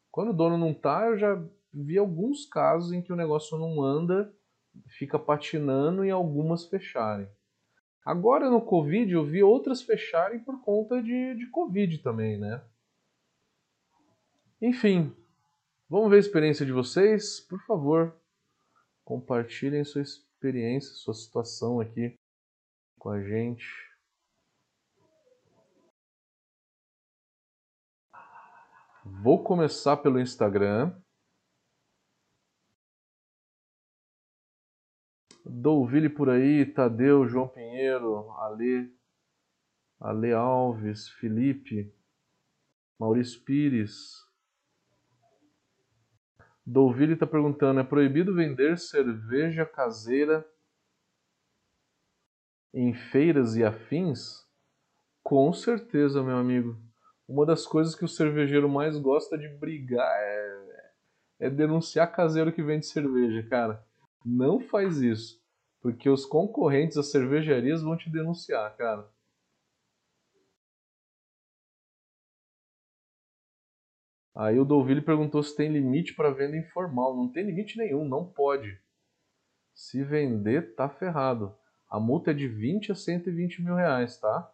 Quando 0.10 0.30
o 0.30 0.34
dono 0.34 0.58
não 0.58 0.72
está, 0.72 1.06
eu 1.08 1.18
já 1.18 1.42
vi 1.74 1.98
alguns 1.98 2.46
casos 2.46 2.92
em 2.92 3.02
que 3.02 3.14
o 3.14 3.16
negócio 3.16 3.58
não 3.58 3.82
anda, 3.82 4.34
fica 4.88 5.20
patinando 5.20 6.04
e 6.04 6.10
algumas 6.10 6.66
fecharem. 6.66 7.28
Agora 8.10 8.50
no 8.50 8.60
Covid 8.60 9.14
eu 9.14 9.24
vi 9.24 9.44
outras 9.44 9.84
fecharem 9.84 10.40
por 10.40 10.60
conta 10.64 11.00
de, 11.00 11.36
de 11.36 11.46
Covid 11.52 12.00
também, 12.00 12.40
né? 12.40 12.60
Enfim, 14.60 15.16
vamos 15.88 16.10
ver 16.10 16.16
a 16.16 16.20
experiência 16.20 16.66
de 16.66 16.72
vocês? 16.72 17.40
Por 17.40 17.64
favor, 17.68 18.20
compartilhem 19.06 19.84
sua 19.84 20.02
experiência, 20.02 20.96
sua 20.96 21.14
situação 21.14 21.80
aqui 21.80 22.16
com 22.98 23.10
a 23.12 23.22
gente. 23.22 23.68
Vou 29.06 29.44
começar 29.44 29.98
pelo 29.98 30.20
Instagram. 30.20 31.00
Douville 35.52 36.10
por 36.10 36.30
aí, 36.30 36.64
Tadeu, 36.64 37.28
João 37.28 37.48
Pinheiro, 37.48 38.30
Ale, 38.34 38.94
Ale 40.00 40.32
Alves, 40.32 41.10
Felipe, 41.10 41.92
Maurício 43.00 43.42
Pires. 43.44 44.24
Douville 46.64 47.14
está 47.14 47.26
perguntando: 47.26 47.80
é 47.80 47.84
proibido 47.84 48.36
vender 48.36 48.78
cerveja 48.78 49.66
caseira 49.66 50.48
em 52.72 52.94
feiras 52.94 53.56
e 53.56 53.64
afins? 53.64 54.48
Com 55.24 55.52
certeza, 55.52 56.22
meu 56.22 56.38
amigo. 56.38 56.80
Uma 57.28 57.44
das 57.46 57.66
coisas 57.66 57.96
que 57.96 58.06
o 58.06 58.08
cervejeiro 58.08 58.70
mais 58.70 58.98
gosta 58.98 59.36
de 59.36 59.48
brigar 59.48 60.16
é, 60.22 60.92
é 61.40 61.50
denunciar 61.50 62.12
caseiro 62.12 62.54
que 62.54 62.62
vende 62.62 62.86
cerveja, 62.86 63.42
cara. 63.50 63.89
Não 64.26 64.60
faz 64.60 64.98
isso. 64.98 65.40
Porque 65.82 66.10
os 66.10 66.26
concorrentes 66.26 66.98
às 66.98 67.12
cervejarias 67.12 67.82
vão 67.82 67.96
te 67.96 68.10
denunciar, 68.10 68.76
cara. 68.76 69.10
Aí 74.36 74.58
o 74.60 74.66
Douville 74.66 75.02
perguntou 75.02 75.44
se 75.44 75.56
tem 75.56 75.72
limite 75.72 76.14
para 76.14 76.32
venda 76.32 76.56
informal. 76.56 77.16
Não 77.16 77.30
tem 77.30 77.46
limite 77.46 77.78
nenhum, 77.78 78.08
não 78.08 78.26
pode. 78.26 78.80
Se 79.74 80.04
vender, 80.04 80.76
tá 80.76 80.90
ferrado. 80.90 81.56
A 81.90 82.00
multa 82.00 82.32
é 82.32 82.34
de 82.34 82.48
20 82.48 82.92
a 82.92 82.96
120 82.96 83.62
mil 83.62 83.76
reais, 83.76 84.18
tá? 84.20 84.54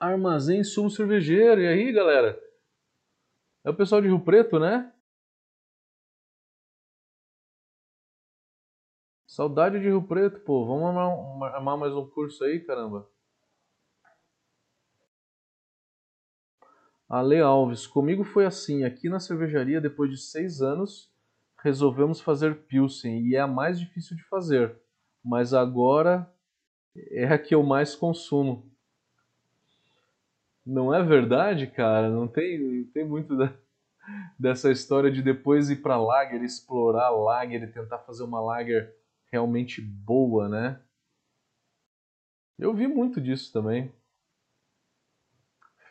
Armazém 0.00 0.62
Sumo 0.62 0.90
Cervejeiro. 0.90 1.60
E 1.60 1.66
aí, 1.66 1.92
galera? 1.92 2.40
É 3.64 3.70
o 3.70 3.74
pessoal 3.74 4.00
de 4.00 4.08
Rio 4.08 4.20
Preto, 4.20 4.58
né? 4.58 4.92
Saudade 9.26 9.78
de 9.78 9.86
Rio 9.86 10.02
Preto, 10.02 10.40
pô. 10.40 10.64
Vamos 10.66 11.44
armar 11.52 11.76
mais 11.76 11.94
um 11.94 12.08
curso 12.08 12.44
aí, 12.44 12.60
caramba. 12.60 13.08
Ale 17.08 17.40
Alves, 17.40 17.86
comigo 17.86 18.22
foi 18.22 18.46
assim. 18.46 18.84
Aqui 18.84 19.08
na 19.08 19.18
cervejaria, 19.18 19.80
depois 19.80 20.10
de 20.10 20.18
seis 20.18 20.60
anos, 20.60 21.10
resolvemos 21.60 22.20
fazer 22.20 22.66
Pilsen 22.66 23.26
e 23.26 23.34
é 23.34 23.40
a 23.40 23.46
mais 23.46 23.80
difícil 23.80 24.16
de 24.16 24.22
fazer. 24.24 24.80
Mas 25.24 25.52
agora 25.54 26.32
é 27.10 27.26
a 27.26 27.38
que 27.38 27.54
eu 27.54 27.62
mais 27.62 27.94
consumo. 27.94 28.70
Não 30.68 30.92
é 30.92 31.02
verdade, 31.02 31.66
cara? 31.66 32.10
Não 32.10 32.28
tem, 32.28 32.84
tem 32.92 33.02
muito 33.02 33.34
da, 33.34 33.58
dessa 34.38 34.70
história 34.70 35.10
de 35.10 35.22
depois 35.22 35.70
ir 35.70 35.76
para 35.76 35.96
lager, 35.96 36.42
explorar 36.42 37.08
lager 37.08 37.62
e 37.62 37.72
tentar 37.72 38.00
fazer 38.00 38.22
uma 38.22 38.38
lager 38.38 38.94
realmente 39.32 39.80
boa, 39.80 40.46
né? 40.46 40.78
Eu 42.58 42.74
vi 42.74 42.86
muito 42.86 43.18
disso 43.18 43.50
também. 43.50 43.90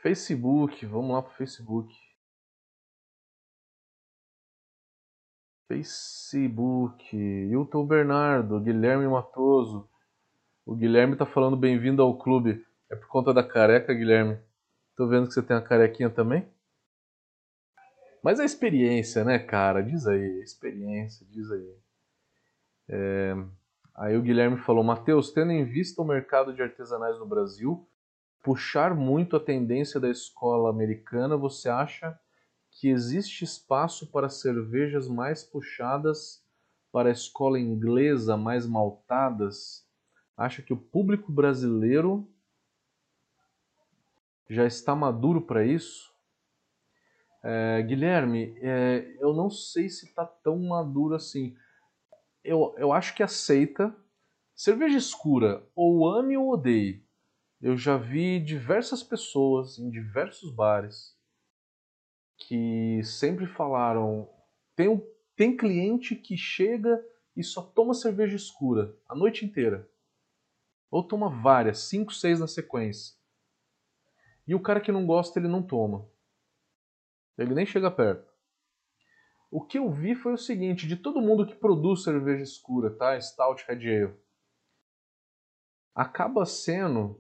Facebook, 0.03 0.85
vamos 0.85 1.09
lá 1.09 1.23
pro 1.23 1.33
Facebook. 1.33 1.91
Facebook, 5.67 7.17
Hilton 7.17 7.83
Bernardo, 7.87 8.61
Guilherme 8.61 9.07
Matoso. 9.07 9.89
O 10.63 10.75
Guilherme 10.75 11.17
tá 11.17 11.25
falando 11.25 11.57
bem-vindo 11.57 12.03
ao 12.03 12.15
clube. 12.15 12.63
É 12.91 12.95
por 12.95 13.07
conta 13.07 13.33
da 13.33 13.43
careca, 13.43 13.91
Guilherme. 13.91 14.45
Tô 14.97 15.07
vendo 15.07 15.27
que 15.27 15.33
você 15.35 15.43
tem 15.43 15.55
uma 15.55 15.61
carequinha 15.61 16.09
também. 16.09 16.43
Mas 18.23 18.39
a 18.39 18.45
experiência, 18.45 19.23
né, 19.23 19.37
cara? 19.37 19.83
Diz 19.83 20.07
aí, 20.07 20.41
experiência, 20.41 21.23
diz 21.29 21.51
aí. 21.51 21.77
É... 22.89 23.35
Aí 23.95 24.17
o 24.17 24.21
Guilherme 24.23 24.57
falou, 24.57 24.83
Matheus, 24.83 25.31
tendo 25.31 25.51
em 25.51 25.63
vista 25.63 26.01
o 26.01 26.05
mercado 26.05 26.51
de 26.51 26.63
artesanais 26.63 27.19
no 27.19 27.27
Brasil, 27.27 27.87
puxar 28.43 28.95
muito 28.95 29.35
a 29.35 29.39
tendência 29.39 29.99
da 29.99 30.09
escola 30.09 30.71
americana, 30.71 31.37
você 31.37 31.69
acha 31.69 32.19
que 32.71 32.89
existe 32.89 33.43
espaço 33.43 34.11
para 34.11 34.29
cervejas 34.29 35.07
mais 35.07 35.43
puxadas 35.43 36.43
para 36.91 37.09
a 37.09 37.11
escola 37.11 37.59
inglesa, 37.59 38.35
mais 38.35 38.65
maltadas? 38.65 39.87
Acha 40.35 40.63
que 40.63 40.73
o 40.73 40.77
público 40.77 41.31
brasileiro 41.31 42.27
já 44.49 44.65
está 44.65 44.95
maduro 44.95 45.41
para 45.41 45.65
isso? 45.65 46.13
É, 47.43 47.81
Guilherme, 47.83 48.57
é, 48.61 49.15
eu 49.19 49.33
não 49.33 49.49
sei 49.49 49.89
se 49.89 50.05
está 50.05 50.25
tão 50.25 50.57
maduro 50.59 51.15
assim. 51.15 51.55
Eu, 52.43 52.73
eu 52.77 52.91
acho 52.91 53.15
que 53.15 53.23
aceita. 53.23 53.95
Cerveja 54.55 54.97
escura, 54.97 55.63
ou 55.75 56.09
ame 56.09 56.35
ou 56.35 56.51
odeie. 56.51 57.05
eu 57.61 57.77
já 57.77 57.95
vi 57.95 58.39
diversas 58.39 59.03
pessoas 59.03 59.77
em 59.77 59.87
diversos 59.87 60.51
bares 60.51 61.15
que 62.37 63.01
sempre 63.03 63.45
falaram. 63.45 64.27
Tem, 64.75 64.89
tem 65.35 65.55
cliente 65.55 66.15
que 66.15 66.35
chega 66.35 66.99
e 67.35 67.43
só 67.43 67.61
toma 67.61 67.93
cerveja 67.93 68.35
escura 68.35 68.95
a 69.07 69.15
noite 69.15 69.45
inteira. 69.45 69.87
Ou 70.89 71.03
toma 71.03 71.29
várias, 71.29 71.79
cinco, 71.79 72.13
seis 72.13 72.39
na 72.39 72.47
sequência. 72.47 73.15
E 74.47 74.55
o 74.55 74.61
cara 74.61 74.79
que 74.79 74.91
não 74.91 75.05
gosta, 75.05 75.39
ele 75.39 75.47
não 75.47 75.61
toma. 75.61 76.07
Ele 77.37 77.53
nem 77.53 77.65
chega 77.65 77.91
perto. 77.91 78.27
O 79.51 79.61
que 79.61 79.77
eu 79.77 79.89
vi 79.89 80.15
foi 80.15 80.33
o 80.33 80.37
seguinte, 80.37 80.87
de 80.87 80.95
todo 80.95 81.21
mundo 81.21 81.45
que 81.45 81.55
produz 81.55 82.03
cerveja 82.03 82.43
escura, 82.43 82.89
tá? 82.89 83.19
Stout, 83.19 83.65
Red 83.67 84.03
Ale. 84.03 84.15
Acaba 85.95 86.45
sendo 86.45 87.19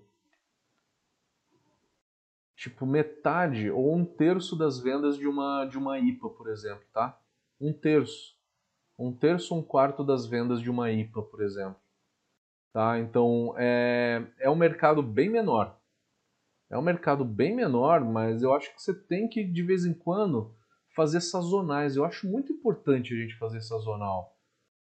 tipo 2.55 2.85
metade 2.85 3.69
ou 3.69 3.95
um 3.95 4.03
terço 4.03 4.55
das 4.55 4.79
vendas 4.79 5.17
de 5.17 5.27
uma 5.27 5.65
de 5.65 5.77
uma 5.77 5.99
IPA, 5.99 6.29
por 6.29 6.49
exemplo, 6.49 6.83
tá? 6.91 7.19
Um 7.61 7.71
terço. 7.71 8.35
Um 8.97 9.13
terço, 9.13 9.55
um 9.55 9.61
quarto 9.61 10.03
das 10.03 10.25
vendas 10.25 10.59
de 10.59 10.69
uma 10.69 10.91
IPA, 10.91 11.21
por 11.21 11.41
exemplo. 11.41 11.79
Tá? 12.73 12.99
Então 12.99 13.53
é, 13.57 14.25
é 14.39 14.49
um 14.49 14.55
mercado 14.55 15.01
bem 15.01 15.29
menor. 15.29 15.79
É 16.69 16.77
um 16.77 16.81
mercado 16.81 17.23
bem 17.23 17.55
menor, 17.55 18.03
mas 18.03 18.43
eu 18.43 18.53
acho 18.53 18.73
que 18.73 18.81
você 18.81 18.93
tem 18.93 19.27
que, 19.27 19.43
de 19.43 19.63
vez 19.63 19.85
em 19.85 19.93
quando, 19.93 20.53
fazer 20.95 21.21
sazonais. 21.21 21.95
Eu 21.95 22.03
acho 22.03 22.27
muito 22.27 22.51
importante 22.51 23.13
a 23.13 23.17
gente 23.17 23.37
fazer 23.37 23.61
sazonal. 23.61 24.35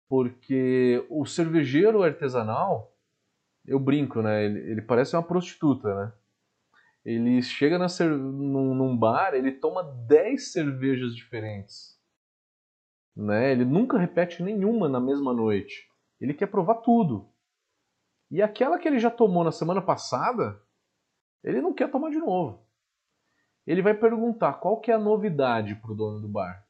Porque 0.08 1.04
o 1.10 1.26
cervejeiro 1.26 2.02
artesanal, 2.02 2.96
eu 3.66 3.78
brinco, 3.78 4.22
né? 4.22 4.44
Ele, 4.44 4.58
ele 4.70 4.82
parece 4.82 5.14
uma 5.14 5.22
prostituta, 5.22 5.94
né? 5.94 6.12
Ele 7.04 7.42
chega 7.42 7.78
na 7.78 7.86
num, 8.16 8.74
num 8.74 8.96
bar, 8.96 9.34
ele 9.34 9.52
toma 9.52 9.82
10 9.82 10.52
cervejas 10.52 11.14
diferentes. 11.14 12.00
Né? 13.14 13.52
Ele 13.52 13.64
nunca 13.64 13.98
repete 13.98 14.42
nenhuma 14.42 14.88
na 14.88 14.98
mesma 14.98 15.32
noite. 15.32 15.86
Ele 16.18 16.32
quer 16.32 16.46
provar 16.46 16.76
tudo. 16.76 17.28
E 18.30 18.40
aquela 18.40 18.78
que 18.78 18.88
ele 18.88 18.98
já 18.98 19.10
tomou 19.10 19.44
na 19.44 19.52
semana 19.52 19.82
passada, 19.82 20.60
ele 21.44 21.60
não 21.60 21.74
quer 21.74 21.90
tomar 21.90 22.10
de 22.10 22.18
novo. 22.18 22.66
Ele 23.66 23.82
vai 23.82 23.94
perguntar 23.94 24.54
qual 24.54 24.80
que 24.80 24.90
é 24.90 24.94
a 24.94 24.98
novidade 24.98 25.74
para 25.76 25.92
o 25.92 25.94
dono 25.94 26.20
do 26.20 26.28
bar. 26.28 26.66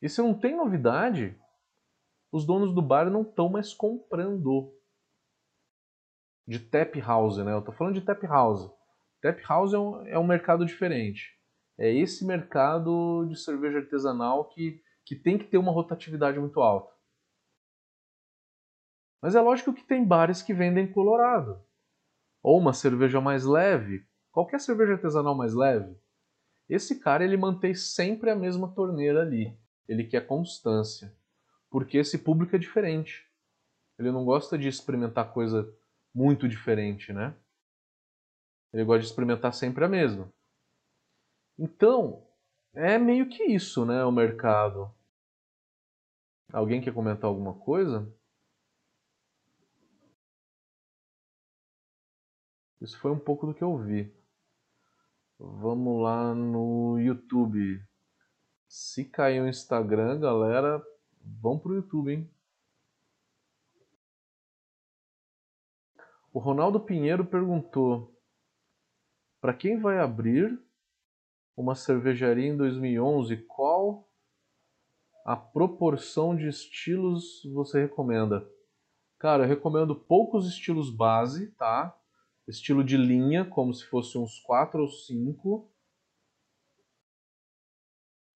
E 0.00 0.08
se 0.08 0.20
não 0.20 0.38
tem 0.38 0.54
novidade, 0.54 1.38
os 2.30 2.46
donos 2.46 2.74
do 2.74 2.82
bar 2.82 3.10
não 3.10 3.22
estão 3.22 3.48
mais 3.48 3.72
comprando. 3.72 4.72
De 6.46 6.60
tap 6.60 6.94
house, 7.00 7.38
né? 7.38 7.52
Eu 7.52 7.58
estou 7.58 7.74
falando 7.74 7.94
de 7.94 8.02
tap 8.02 8.22
house. 8.24 8.70
Tap 9.20 9.40
house 9.48 9.72
é 9.72 9.78
um, 9.78 10.06
é 10.06 10.18
um 10.18 10.26
mercado 10.26 10.64
diferente. 10.64 11.34
É 11.78 11.92
esse 11.92 12.24
mercado 12.24 13.26
de 13.28 13.36
cerveja 13.36 13.78
artesanal 13.78 14.48
que, 14.48 14.80
que 15.04 15.16
tem 15.16 15.36
que 15.36 15.44
ter 15.44 15.58
uma 15.58 15.72
rotatividade 15.72 16.38
muito 16.38 16.60
alta. 16.60 16.94
Mas 19.20 19.34
é 19.34 19.40
lógico 19.40 19.72
que 19.72 19.82
tem 19.82 20.04
bares 20.04 20.42
que 20.42 20.54
vendem 20.54 20.90
colorado. 20.90 21.65
Ou 22.46 22.60
uma 22.60 22.72
cerveja 22.72 23.20
mais 23.20 23.44
leve. 23.44 24.06
Qualquer 24.30 24.60
cerveja 24.60 24.92
artesanal 24.92 25.34
mais 25.34 25.52
leve. 25.52 25.98
Esse 26.68 27.00
cara 27.00 27.24
ele 27.24 27.36
mantém 27.36 27.74
sempre 27.74 28.30
a 28.30 28.36
mesma 28.36 28.72
torneira 28.72 29.22
ali. 29.22 29.58
Ele 29.88 30.04
quer 30.04 30.28
constância. 30.28 31.12
Porque 31.68 31.98
esse 31.98 32.18
público 32.18 32.54
é 32.54 32.58
diferente. 32.60 33.28
Ele 33.98 34.12
não 34.12 34.24
gosta 34.24 34.56
de 34.56 34.68
experimentar 34.68 35.32
coisa 35.32 35.68
muito 36.14 36.48
diferente, 36.48 37.12
né? 37.12 37.34
Ele 38.72 38.84
gosta 38.84 39.00
de 39.00 39.06
experimentar 39.06 39.52
sempre 39.52 39.84
a 39.84 39.88
mesma. 39.88 40.32
Então, 41.58 42.28
é 42.72 42.96
meio 42.96 43.28
que 43.28 43.42
isso, 43.42 43.84
né, 43.84 44.04
o 44.04 44.12
mercado. 44.12 44.94
Alguém 46.52 46.80
quer 46.80 46.94
comentar 46.94 47.28
alguma 47.28 47.54
coisa? 47.54 48.08
Isso 52.80 52.98
foi 52.98 53.10
um 53.10 53.18
pouco 53.18 53.46
do 53.46 53.54
que 53.54 53.64
eu 53.64 53.76
vi. 53.78 54.14
Vamos 55.38 56.02
lá 56.02 56.34
no 56.34 56.98
YouTube. 56.98 57.82
Se 58.68 59.04
cair 59.04 59.40
o 59.40 59.48
Instagram, 59.48 60.20
galera, 60.20 60.82
vão 61.22 61.58
pro 61.58 61.74
YouTube, 61.74 62.12
hein? 62.12 62.30
O 66.32 66.38
Ronaldo 66.38 66.80
Pinheiro 66.80 67.24
perguntou: 67.24 68.14
para 69.40 69.54
quem 69.54 69.78
vai 69.78 69.98
abrir 69.98 70.58
uma 71.56 71.74
cervejaria 71.74 72.46
em 72.46 72.56
2011, 72.56 73.36
qual 73.46 74.06
a 75.24 75.36
proporção 75.36 76.36
de 76.36 76.46
estilos 76.46 77.42
você 77.54 77.80
recomenda? 77.80 78.46
Cara, 79.18 79.44
eu 79.44 79.48
recomendo 79.48 79.94
poucos 79.94 80.46
estilos 80.46 80.90
base, 80.90 81.52
tá? 81.52 81.98
Estilo 82.46 82.84
de 82.84 82.96
linha, 82.96 83.44
como 83.44 83.74
se 83.74 83.84
fosse 83.86 84.16
uns 84.16 84.38
4 84.40 84.80
ou 84.80 84.88
5. 84.88 85.70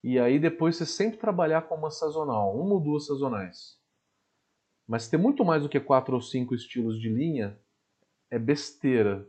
E 0.03 0.19
aí 0.19 0.39
depois 0.39 0.75
você 0.77 0.85
sempre 0.85 1.19
trabalhar 1.19 1.63
com 1.63 1.75
uma 1.75 1.91
sazonal, 1.91 2.59
uma 2.59 2.73
ou 2.73 2.81
duas 2.81 3.05
sazonais. 3.05 3.79
Mas 4.87 5.07
ter 5.07 5.17
muito 5.17 5.45
mais 5.45 5.63
do 5.63 5.69
que 5.69 5.79
4 5.79 6.15
ou 6.15 6.21
5 6.21 6.53
estilos 6.53 6.99
de 6.99 7.09
linha 7.09 7.57
é 8.29 8.39
besteira. 8.39 9.27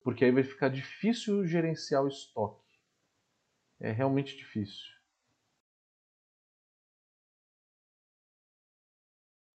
Porque 0.00 0.24
aí 0.24 0.30
vai 0.30 0.42
ficar 0.42 0.68
difícil 0.68 1.46
gerenciar 1.46 2.02
o 2.02 2.08
estoque. 2.08 2.64
É 3.78 3.92
realmente 3.92 4.36
difícil. 4.36 4.96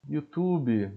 YouTube, 0.07 0.91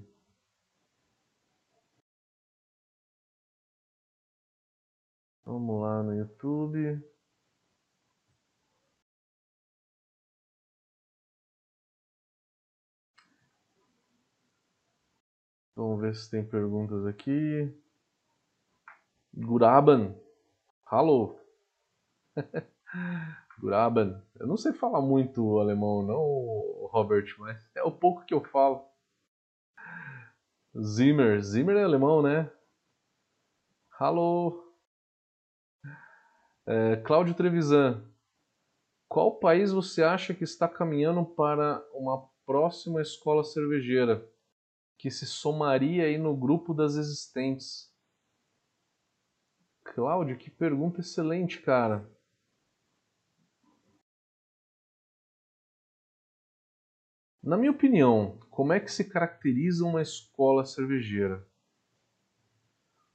Vamos 5.45 5.83
lá 5.83 6.03
no 6.03 6.15
YouTube. 6.15 7.03
Vamos 15.77 16.01
ver 16.01 16.15
se 16.15 16.31
tem 16.31 16.43
perguntas 16.43 17.05
aqui. 17.05 17.71
Guraban. 19.35 20.15
Alô. 20.87 21.39
Guraban. 23.61 24.23
Eu 24.37 24.47
não 24.47 24.57
sei 24.57 24.73
falar 24.73 25.03
muito 25.03 25.59
alemão 25.59 26.03
não, 26.03 26.87
Robert, 26.89 27.35
mas 27.39 27.63
é 27.75 27.83
o 27.83 27.93
pouco 27.93 28.25
que 28.25 28.33
eu 28.33 28.43
falo. 28.45 28.89
Zimmer. 30.81 31.43
Zimmer 31.43 31.77
é 31.77 31.85
alemão, 31.85 32.23
né? 32.23 32.51
Alô. 33.99 34.64
É, 36.67 36.97
Cláudio 36.97 37.35
Trevisan, 37.35 38.11
qual 39.07 39.39
país 39.39 39.71
você 39.71 40.03
acha 40.03 40.33
que 40.33 40.45
está 40.45 40.67
caminhando 40.67 41.23
para 41.23 41.87
uma 41.93 42.27
próxima 42.47 43.03
escola 43.03 43.45
cervejeira 43.45 44.27
que 44.97 45.11
se 45.11 45.27
somaria 45.27 46.05
aí 46.05 46.17
no 46.17 46.35
grupo 46.35 46.73
das 46.73 46.95
existentes? 46.95 47.93
Cláudio, 49.85 50.39
que 50.39 50.51
pergunta 50.51 51.01
excelente, 51.01 51.61
cara. 51.61 52.11
Na 57.43 57.59
minha 57.59 57.73
opinião, 57.73 58.39
como 58.49 58.73
é 58.73 58.81
que 58.81 58.91
se 58.91 59.05
caracteriza 59.05 59.85
uma 59.85 60.01
escola 60.01 60.65
cervejeira? 60.65 61.47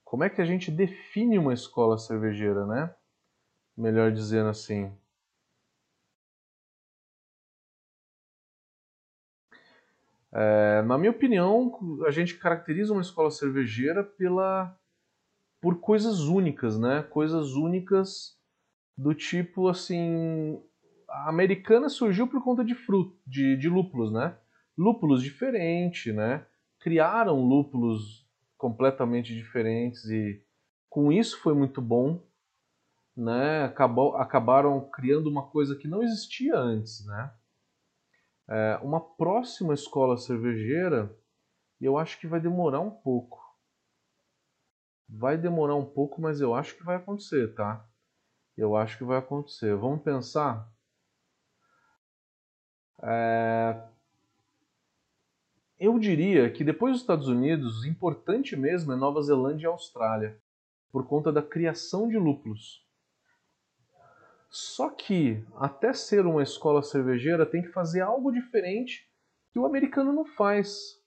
Como 0.04 0.24
é 0.24 0.30
que 0.30 0.40
a 0.40 0.46
gente 0.46 0.70
define 0.70 1.40
uma 1.40 1.54
escola 1.54 1.98
cervejeira, 1.98 2.64
né? 2.68 2.96
Melhor 3.80 4.12
dizendo 4.12 4.50
assim. 4.50 4.92
É, 10.32 10.82
na 10.84 10.98
minha 10.98 11.12
opinião, 11.12 11.72
a 12.06 12.12
gente 12.12 12.38
caracteriza 12.38 12.94
uma 12.94 13.02
escola 13.02 13.32
cervejeira 13.32 14.04
pela 14.04 14.76
por 15.62 15.80
coisas 15.80 16.20
únicas, 16.22 16.78
né? 16.80 17.04
Coisas 17.04 17.54
únicas 17.54 18.38
do 18.98 19.14
tipo 19.14 19.68
assim, 19.68 20.62
a 21.10 21.30
americana 21.30 21.90
surgiu 21.90 22.28
por 22.28 22.44
conta 22.44 22.64
de 22.64 22.76
fruto, 22.76 23.18
de, 23.26 23.58
de 23.58 23.68
lúpulos, 23.68 24.12
né? 24.12 24.38
Lúpulos 24.78 25.22
diferentes, 25.24 26.14
né? 26.14 26.46
Criaram 26.80 27.42
lúpulos 27.42 28.26
completamente 28.58 29.34
diferentes 29.34 30.06
e 30.06 30.42
com 30.90 31.12
isso 31.12 31.40
foi 31.42 31.54
muito 31.54 31.82
bom 31.82 32.22
né, 33.16 33.66
acabou, 33.66 34.16
acabaram 34.16 34.90
criando 34.90 35.28
uma 35.28 35.48
coisa 35.48 35.76
que 35.76 35.88
não 35.88 36.02
existia 36.02 36.58
antes, 36.58 37.06
né? 37.06 37.34
É, 38.48 38.80
uma 38.82 39.00
próxima 39.00 39.74
escola 39.74 40.18
cervejeira, 40.18 41.16
eu 41.80 41.98
acho 41.98 42.20
que 42.20 42.28
vai 42.28 42.40
demorar 42.40 42.80
um 42.80 42.90
pouco. 42.90 43.40
Vai 45.08 45.38
demorar 45.38 45.76
um 45.76 45.86
pouco, 45.86 46.22
mas 46.22 46.42
eu 46.42 46.56
acho 46.56 46.76
que 46.76 46.84
vai 46.84 46.96
acontecer, 46.96 47.54
tá? 47.54 47.86
Eu 48.58 48.76
acho 48.76 48.98
que 48.98 49.04
vai 49.04 49.18
acontecer. 49.18 49.76
Vamos 49.76 50.02
pensar. 50.02 50.70
É... 53.02 53.82
Eu 55.80 55.98
diria 55.98 56.52
que 56.52 56.64
depois 56.64 56.94
dos 56.94 57.02
Estados 57.02 57.28
Unidos, 57.28 57.86
importante 57.86 58.56
mesmo 58.56 58.92
é 58.92 58.96
Nova 58.96 59.22
Zelândia 59.22 59.68
e 59.68 59.72
Austrália, 59.72 60.38
por 60.92 61.08
conta 61.08 61.32
da 61.32 61.42
criação 61.42 62.10
de 62.10 62.18
lúpulos. 62.18 62.86
Só 64.50 64.90
que, 64.90 65.46
até 65.56 65.94
ser 65.94 66.26
uma 66.26 66.42
escola 66.42 66.82
cervejeira, 66.82 67.46
tem 67.46 67.62
que 67.62 67.70
fazer 67.70 68.02
algo 68.02 68.32
diferente 68.32 69.08
que 69.52 69.60
o 69.60 69.66
americano 69.66 70.12
não 70.12 70.26
faz. 70.26 71.00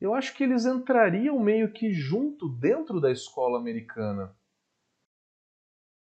Eu 0.00 0.12
acho 0.12 0.34
que 0.34 0.44
eles 0.44 0.66
entrariam 0.66 1.38
meio 1.38 1.72
que 1.72 1.92
junto 1.92 2.48
dentro 2.48 3.00
da 3.00 3.10
escola 3.10 3.58
americana. 3.58 4.36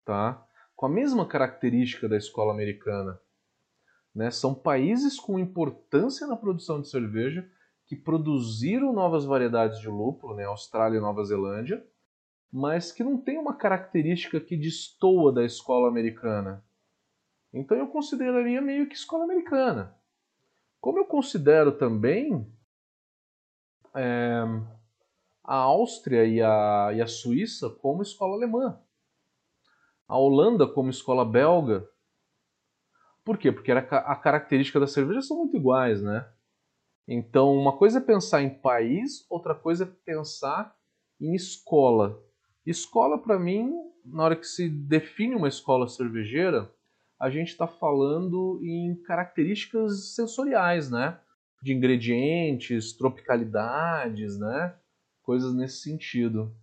Tá? 0.03 0.45
Com 0.75 0.85
a 0.85 0.89
mesma 0.89 1.25
característica 1.25 2.07
da 2.07 2.17
escola 2.17 2.53
americana. 2.53 3.19
Né? 4.13 4.29
São 4.29 4.53
países 4.53 5.19
com 5.19 5.39
importância 5.39 6.27
na 6.27 6.35
produção 6.35 6.81
de 6.81 6.89
cerveja 6.89 7.49
que 7.85 7.95
produziram 7.95 8.93
novas 8.93 9.25
variedades 9.25 9.79
de 9.79 9.87
lúpulo, 9.87 10.35
né? 10.35 10.45
Austrália 10.45 10.97
e 10.97 11.01
Nova 11.01 11.25
Zelândia, 11.25 11.85
mas 12.51 12.91
que 12.91 13.03
não 13.03 13.17
tem 13.17 13.37
uma 13.37 13.55
característica 13.55 14.39
que 14.39 14.57
destoa 14.57 15.31
da 15.31 15.45
escola 15.45 15.87
americana. 15.87 16.63
Então 17.53 17.77
eu 17.77 17.87
consideraria 17.87 18.61
meio 18.61 18.87
que 18.87 18.95
escola 18.95 19.23
americana. 19.23 19.95
Como 20.79 20.97
eu 20.97 21.05
considero 21.05 21.71
também 21.71 22.51
é, 23.95 24.41
a 25.43 25.55
Áustria 25.55 26.25
e 26.25 26.41
a, 26.41 26.91
e 26.93 27.01
a 27.01 27.07
Suíça 27.07 27.69
como 27.69 28.01
escola 28.01 28.35
alemã, 28.35 28.79
a 30.07 30.17
Holanda 30.17 30.67
como 30.67 30.89
escola 30.89 31.23
belga. 31.23 31.87
Por 33.23 33.37
quê? 33.37 33.51
Porque 33.51 33.71
a 33.71 34.15
característica 34.15 34.79
da 34.79 34.87
cerveja 34.87 35.21
são 35.21 35.37
muito 35.37 35.55
iguais, 35.55 36.01
né? 36.01 36.27
Então, 37.07 37.55
uma 37.55 37.77
coisa 37.77 37.99
é 37.99 38.01
pensar 38.01 38.41
em 38.41 38.49
país, 38.49 39.25
outra 39.29 39.53
coisa 39.53 39.83
é 39.83 40.05
pensar 40.05 40.75
em 41.19 41.35
escola. 41.35 42.19
Escola, 42.65 43.17
para 43.17 43.39
mim, 43.39 43.73
na 44.05 44.23
hora 44.23 44.35
que 44.35 44.45
se 44.45 44.69
define 44.69 45.35
uma 45.35 45.47
escola 45.47 45.87
cervejeira, 45.87 46.71
a 47.19 47.29
gente 47.29 47.49
está 47.49 47.67
falando 47.67 48.59
em 48.63 48.95
características 48.95 50.13
sensoriais, 50.13 50.89
né? 50.89 51.19
De 51.61 51.73
ingredientes, 51.73 52.93
tropicalidades, 52.93 54.37
né? 54.37 54.75
Coisas 55.23 55.53
nesse 55.53 55.77
sentido. 55.77 56.55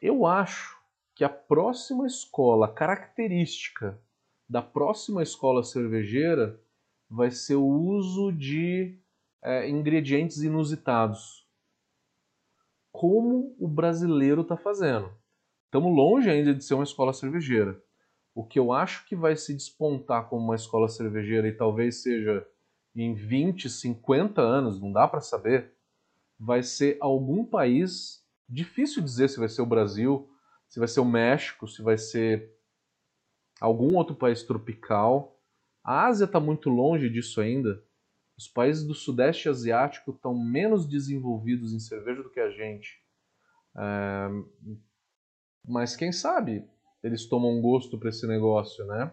Eu 0.00 0.26
acho 0.26 0.76
que 1.14 1.24
a 1.24 1.28
próxima 1.28 2.06
escola, 2.06 2.72
característica 2.72 4.00
da 4.48 4.60
próxima 4.62 5.22
escola 5.22 5.62
cervejeira, 5.62 6.60
vai 7.08 7.30
ser 7.30 7.54
o 7.54 7.66
uso 7.66 8.32
de 8.32 8.98
é, 9.40 9.68
ingredientes 9.68 10.42
inusitados 10.42 11.41
como 12.92 13.56
o 13.58 13.66
brasileiro 13.66 14.42
está 14.42 14.56
fazendo. 14.56 15.10
Estamos 15.64 15.96
longe 15.96 16.28
ainda 16.28 16.54
de 16.54 16.62
ser 16.62 16.74
uma 16.74 16.84
escola 16.84 17.12
cervejeira. 17.12 17.82
O 18.34 18.44
que 18.44 18.58
eu 18.58 18.72
acho 18.72 19.06
que 19.06 19.16
vai 19.16 19.34
se 19.34 19.54
despontar 19.54 20.28
como 20.28 20.44
uma 20.44 20.54
escola 20.54 20.88
cervejeira 20.88 21.48
e 21.48 21.56
talvez 21.56 22.02
seja 22.02 22.46
em 22.94 23.14
20, 23.14 23.70
50 23.70 24.40
anos, 24.40 24.80
não 24.80 24.92
dá 24.92 25.08
para 25.08 25.20
saber, 25.20 25.72
vai 26.38 26.62
ser 26.62 26.98
algum 27.00 27.44
país, 27.44 28.22
difícil 28.48 29.02
dizer 29.02 29.28
se 29.28 29.38
vai 29.38 29.48
ser 29.48 29.62
o 29.62 29.66
Brasil, 29.66 30.28
se 30.68 30.78
vai 30.78 30.88
ser 30.88 31.00
o 31.00 31.04
México, 31.04 31.66
se 31.66 31.82
vai 31.82 31.96
ser 31.96 32.54
algum 33.60 33.96
outro 33.96 34.14
país 34.14 34.42
tropical. 34.42 35.40
A 35.82 36.06
Ásia 36.06 36.24
está 36.24 36.40
muito 36.40 36.68
longe 36.68 37.08
disso 37.08 37.40
ainda. 37.40 37.82
Os 38.36 38.48
países 38.48 38.86
do 38.86 38.94
Sudeste 38.94 39.48
Asiático 39.48 40.10
estão 40.10 40.34
menos 40.34 40.86
desenvolvidos 40.86 41.72
em 41.72 41.78
cerveja 41.78 42.22
do 42.22 42.30
que 42.30 42.40
a 42.40 42.50
gente. 42.50 43.00
É... 43.76 44.28
Mas 45.64 45.94
quem 45.94 46.10
sabe 46.10 46.68
eles 47.02 47.26
tomam 47.26 47.60
gosto 47.60 47.98
para 47.98 48.10
esse 48.10 48.26
negócio, 48.26 48.84
né? 48.86 49.12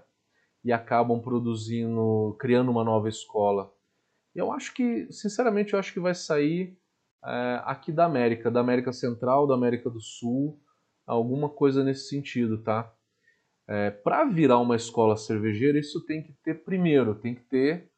E 0.63 0.71
acabam 0.71 1.19
produzindo, 1.21 2.35
criando 2.39 2.69
uma 2.69 2.83
nova 2.83 3.09
escola. 3.09 3.73
Eu 4.35 4.51
acho 4.51 4.73
que, 4.73 5.11
sinceramente, 5.11 5.73
eu 5.73 5.79
acho 5.79 5.91
que 5.91 5.99
vai 5.99 6.13
sair 6.13 6.77
é, 7.25 7.61
aqui 7.65 7.91
da 7.91 8.05
América, 8.05 8.51
da 8.51 8.59
América 8.59 8.93
Central, 8.93 9.47
da 9.47 9.55
América 9.55 9.89
do 9.89 9.99
Sul, 9.99 10.61
alguma 11.05 11.49
coisa 11.49 11.83
nesse 11.83 12.07
sentido, 12.09 12.61
tá? 12.61 12.93
É, 13.67 13.89
para 13.89 14.25
virar 14.25 14.59
uma 14.59 14.75
escola 14.75 15.17
cervejeira, 15.17 15.79
isso 15.79 16.05
tem 16.05 16.23
que 16.23 16.33
ter 16.43 16.63
primeiro, 16.63 17.15
tem 17.15 17.35
que 17.35 17.43
ter 17.43 17.88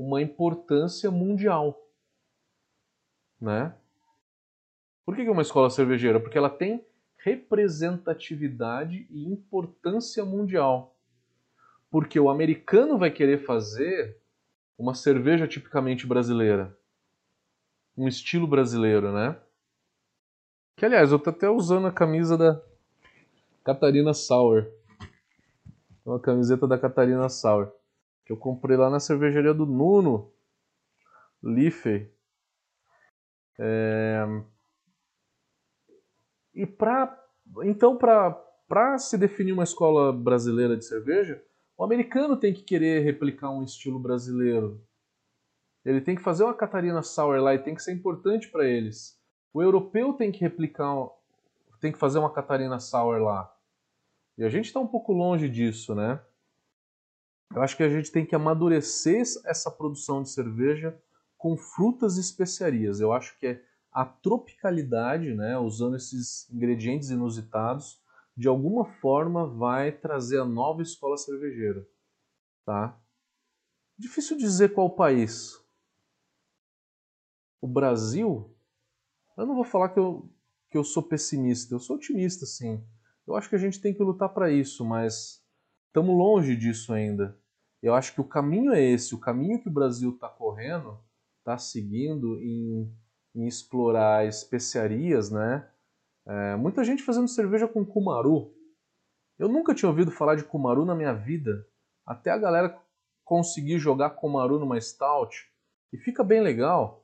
uma 0.00 0.22
importância 0.22 1.10
mundial. 1.10 1.78
Né? 3.38 3.74
Por 5.04 5.14
que 5.14 5.22
é 5.22 5.30
uma 5.30 5.42
escola 5.42 5.68
cervejeira? 5.68 6.18
Porque 6.18 6.38
ela 6.38 6.48
tem 6.48 6.82
representatividade 7.18 9.06
e 9.10 9.26
importância 9.26 10.24
mundial. 10.24 10.96
Porque 11.90 12.18
o 12.18 12.30
americano 12.30 12.96
vai 12.96 13.10
querer 13.10 13.44
fazer 13.44 14.18
uma 14.78 14.94
cerveja 14.94 15.46
tipicamente 15.46 16.06
brasileira. 16.06 16.74
Um 17.94 18.08
estilo 18.08 18.46
brasileiro, 18.46 19.12
né? 19.12 19.36
Que, 20.76 20.86
aliás, 20.86 21.12
eu 21.12 21.18
tô 21.18 21.28
até 21.28 21.50
usando 21.50 21.86
a 21.86 21.92
camisa 21.92 22.38
da 22.38 22.62
Catarina 23.62 24.14
Sauer. 24.14 24.72
Uma 26.06 26.18
camiseta 26.18 26.66
da 26.66 26.78
Catarina 26.78 27.28
Sauer 27.28 27.70
que 28.30 28.32
eu 28.32 28.36
comprei 28.36 28.76
lá 28.76 28.88
na 28.88 29.00
cervejaria 29.00 29.52
do 29.52 29.66
Nuno 29.66 30.32
Liffey. 31.42 32.08
É... 33.58 34.24
E 36.54 36.64
para 36.64 37.18
então 37.64 37.98
para 37.98 38.98
se 38.98 39.18
definir 39.18 39.52
uma 39.52 39.64
escola 39.64 40.12
brasileira 40.12 40.76
de 40.76 40.84
cerveja, 40.84 41.42
o 41.76 41.82
americano 41.82 42.36
tem 42.36 42.54
que 42.54 42.62
querer 42.62 43.02
replicar 43.02 43.50
um 43.50 43.64
estilo 43.64 43.98
brasileiro. 43.98 44.80
Ele 45.84 46.00
tem 46.00 46.14
que 46.14 46.22
fazer 46.22 46.44
uma 46.44 46.54
Catarina 46.54 47.02
Sour 47.02 47.40
lá 47.40 47.54
e 47.54 47.58
tem 47.58 47.74
que 47.74 47.82
ser 47.82 47.92
importante 47.92 48.48
para 48.48 48.64
eles. 48.64 49.20
O 49.52 49.60
europeu 49.60 50.12
tem 50.12 50.30
que 50.30 50.38
replicar, 50.38 50.94
tem 51.80 51.90
que 51.90 51.98
fazer 51.98 52.20
uma 52.20 52.32
Catarina 52.32 52.78
Sour 52.78 53.20
lá. 53.22 53.52
E 54.38 54.44
a 54.44 54.48
gente 54.48 54.66
está 54.66 54.78
um 54.78 54.86
pouco 54.86 55.12
longe 55.12 55.48
disso, 55.48 55.96
né? 55.96 56.20
Eu 57.54 57.62
acho 57.62 57.76
que 57.76 57.82
a 57.82 57.88
gente 57.88 58.12
tem 58.12 58.24
que 58.24 58.34
amadurecer 58.34 59.22
essa 59.44 59.70
produção 59.70 60.22
de 60.22 60.30
cerveja 60.30 60.96
com 61.36 61.56
frutas 61.56 62.16
e 62.16 62.20
especiarias. 62.20 63.00
Eu 63.00 63.12
acho 63.12 63.36
que 63.38 63.46
é 63.46 63.64
a 63.90 64.04
tropicalidade, 64.04 65.34
né, 65.34 65.58
usando 65.58 65.96
esses 65.96 66.48
ingredientes 66.50 67.10
inusitados, 67.10 68.00
de 68.36 68.46
alguma 68.46 68.84
forma 68.84 69.46
vai 69.46 69.90
trazer 69.90 70.38
a 70.38 70.44
nova 70.44 70.80
escola 70.80 71.16
cervejeira, 71.16 71.84
tá? 72.64 72.96
Difícil 73.98 74.36
dizer 74.36 74.72
qual 74.72 74.88
país. 74.88 75.60
O 77.60 77.66
Brasil? 77.66 78.54
Eu 79.36 79.44
não 79.44 79.56
vou 79.56 79.64
falar 79.64 79.88
que 79.88 79.98
eu, 79.98 80.30
que 80.70 80.78
eu 80.78 80.84
sou 80.84 81.02
pessimista, 81.02 81.74
eu 81.74 81.80
sou 81.80 81.96
otimista, 81.96 82.46
sim. 82.46 82.82
Eu 83.26 83.34
acho 83.34 83.48
que 83.48 83.56
a 83.56 83.58
gente 83.58 83.80
tem 83.80 83.92
que 83.92 84.02
lutar 84.02 84.28
para 84.28 84.50
isso, 84.50 84.84
mas 84.84 85.44
estamos 85.88 86.16
longe 86.16 86.56
disso 86.56 86.92
ainda. 86.92 87.39
Eu 87.82 87.94
acho 87.94 88.12
que 88.12 88.20
o 88.20 88.28
caminho 88.28 88.72
é 88.72 88.82
esse, 88.82 89.14
o 89.14 89.18
caminho 89.18 89.60
que 89.60 89.68
o 89.68 89.72
Brasil 89.72 90.10
está 90.10 90.28
correndo, 90.28 90.98
está 91.38 91.56
seguindo 91.56 92.38
em, 92.38 92.94
em, 93.34 93.46
explorar 93.46 94.26
especiarias, 94.26 95.30
né? 95.30 95.66
É, 96.26 96.56
muita 96.56 96.84
gente 96.84 97.02
fazendo 97.02 97.26
cerveja 97.26 97.66
com 97.66 97.84
cumaru. 97.84 98.54
Eu 99.38 99.48
nunca 99.48 99.74
tinha 99.74 99.88
ouvido 99.88 100.10
falar 100.10 100.36
de 100.36 100.44
cumaru 100.44 100.84
na 100.84 100.94
minha 100.94 101.14
vida, 101.14 101.66
até 102.04 102.30
a 102.30 102.36
galera 102.36 102.78
conseguir 103.24 103.78
jogar 103.78 104.10
cumaru 104.10 104.58
numa 104.58 104.78
stout 104.78 105.50
e 105.90 105.96
fica 105.96 106.22
bem 106.22 106.42
legal. 106.42 107.02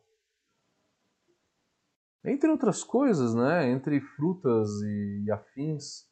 Entre 2.23 2.51
outras 2.51 2.85
coisas, 2.85 3.35
né? 3.35 3.71
Entre 3.71 3.99
frutas 3.99 4.69
e, 4.83 5.25
e 5.25 5.31
afins, 5.31 6.07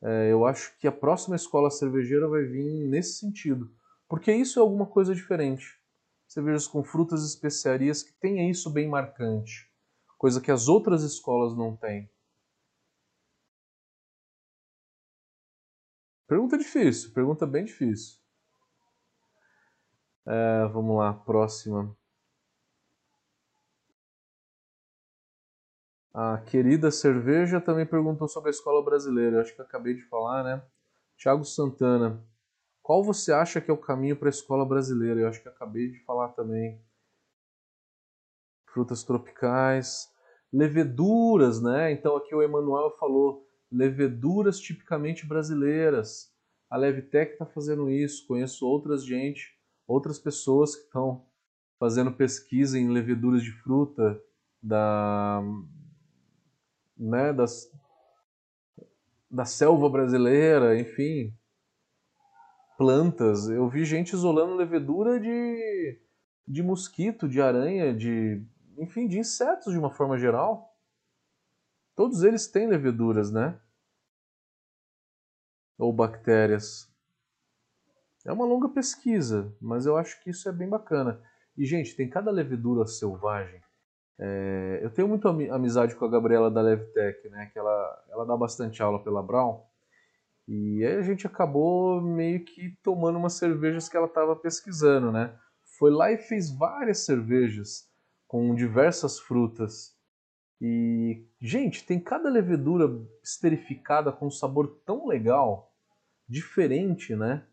é, 0.00 0.30
eu 0.30 0.46
acho 0.46 0.78
que 0.78 0.86
a 0.86 0.92
próxima 0.92 1.34
escola 1.34 1.68
cervejeira 1.68 2.28
vai 2.28 2.44
vir 2.44 2.86
nesse 2.86 3.18
sentido 3.18 3.68
porque 4.08 4.32
isso 4.32 4.58
é 4.58 4.62
alguma 4.62 4.86
coisa 4.86 5.14
diferente. 5.14 5.78
Cervejas 6.26 6.66
com 6.66 6.82
frutas 6.82 7.22
e 7.22 7.26
especiarias 7.26 8.02
que 8.02 8.12
tenha 8.12 8.50
isso 8.50 8.70
bem 8.70 8.88
marcante, 8.88 9.70
coisa 10.16 10.40
que 10.40 10.50
as 10.50 10.68
outras 10.68 11.02
escolas 11.02 11.56
não 11.56 11.76
têm. 11.76 12.10
Pergunta 16.26 16.58
difícil, 16.58 17.12
pergunta 17.12 17.46
bem 17.46 17.64
difícil. 17.64 18.18
É, 20.26 20.66
vamos 20.66 20.98
lá, 20.98 21.14
próxima. 21.14 21.96
A 26.12 26.36
querida 26.38 26.90
cerveja 26.90 27.60
também 27.60 27.86
perguntou 27.86 28.28
sobre 28.28 28.48
a 28.48 28.50
escola 28.50 28.84
brasileira. 28.84 29.36
Eu 29.36 29.40
acho 29.40 29.54
que 29.54 29.62
acabei 29.62 29.94
de 29.94 30.02
falar, 30.02 30.42
né? 30.42 30.62
Tiago 31.16 31.44
Santana. 31.44 32.22
Qual 32.88 33.04
você 33.04 33.30
acha 33.34 33.60
que 33.60 33.70
é 33.70 33.74
o 33.74 33.76
caminho 33.76 34.16
para 34.16 34.28
a 34.28 34.30
escola 34.30 34.64
brasileira? 34.64 35.20
Eu 35.20 35.28
acho 35.28 35.42
que 35.42 35.48
acabei 35.50 35.90
de 35.90 36.02
falar 36.04 36.28
também. 36.28 36.80
Frutas 38.72 39.04
tropicais, 39.04 40.10
leveduras, 40.50 41.60
né? 41.60 41.92
Então 41.92 42.16
aqui 42.16 42.34
o 42.34 42.42
Emanuel 42.42 42.90
falou 42.98 43.46
leveduras 43.70 44.58
tipicamente 44.58 45.26
brasileiras. 45.26 46.34
A 46.70 46.78
Levtech 46.78 47.32
está 47.32 47.44
fazendo 47.44 47.90
isso. 47.90 48.26
Conheço 48.26 48.66
outras 48.66 49.04
gente, 49.04 49.54
outras 49.86 50.18
pessoas 50.18 50.74
que 50.74 50.84
estão 50.84 51.26
fazendo 51.78 52.10
pesquisa 52.14 52.78
em 52.78 52.88
leveduras 52.88 53.42
de 53.42 53.52
fruta 53.52 54.18
da, 54.62 55.42
né, 56.96 57.34
das, 57.34 57.70
da 59.30 59.44
selva 59.44 59.90
brasileira, 59.90 60.80
enfim, 60.80 61.37
plantas. 62.78 63.48
Eu 63.48 63.68
vi 63.68 63.84
gente 63.84 64.12
isolando 64.12 64.54
levedura 64.54 65.18
de, 65.18 66.00
de 66.46 66.62
mosquito, 66.62 67.28
de 67.28 67.42
aranha, 67.42 67.92
de 67.92 68.40
enfim, 68.78 69.08
de 69.08 69.18
insetos 69.18 69.72
de 69.72 69.78
uma 69.78 69.90
forma 69.90 70.16
geral. 70.16 70.72
Todos 71.96 72.22
eles 72.22 72.46
têm 72.46 72.68
leveduras, 72.68 73.32
né? 73.32 73.60
Ou 75.76 75.92
bactérias. 75.92 76.88
É 78.24 78.32
uma 78.32 78.44
longa 78.44 78.68
pesquisa, 78.68 79.52
mas 79.60 79.84
eu 79.84 79.96
acho 79.96 80.22
que 80.22 80.30
isso 80.30 80.48
é 80.48 80.52
bem 80.52 80.68
bacana. 80.68 81.20
E, 81.56 81.64
gente, 81.64 81.96
tem 81.96 82.08
cada 82.08 82.30
levedura 82.30 82.86
selvagem. 82.86 83.60
É, 84.16 84.80
eu 84.82 84.90
tenho 84.90 85.08
muita 85.08 85.28
amizade 85.28 85.96
com 85.96 86.04
a 86.04 86.10
Gabriela 86.10 86.50
da 86.50 86.60
Levtech, 86.60 87.28
né? 87.30 87.50
Que 87.52 87.58
ela, 87.58 88.04
ela 88.10 88.24
dá 88.24 88.36
bastante 88.36 88.80
aula 88.80 89.02
pela 89.02 89.22
Brown. 89.22 89.67
E 90.48 90.82
aí 90.82 90.96
a 90.96 91.02
gente 91.02 91.26
acabou 91.26 92.00
meio 92.00 92.42
que 92.42 92.74
tomando 92.82 93.18
umas 93.18 93.34
cervejas 93.34 93.86
que 93.86 93.96
ela 93.98 94.06
estava 94.06 94.34
pesquisando, 94.34 95.12
né? 95.12 95.38
Foi 95.78 95.90
lá 95.90 96.10
e 96.10 96.16
fez 96.16 96.50
várias 96.50 97.04
cervejas 97.04 97.86
com 98.26 98.54
diversas 98.54 99.20
frutas. 99.20 99.94
E, 100.58 101.28
gente, 101.38 101.84
tem 101.84 102.00
cada 102.00 102.30
levedura 102.30 102.88
esterificada 103.22 104.10
com 104.10 104.28
um 104.28 104.30
sabor 104.30 104.80
tão 104.86 105.06
legal, 105.06 105.70
diferente, 106.26 107.14
né? 107.14 107.46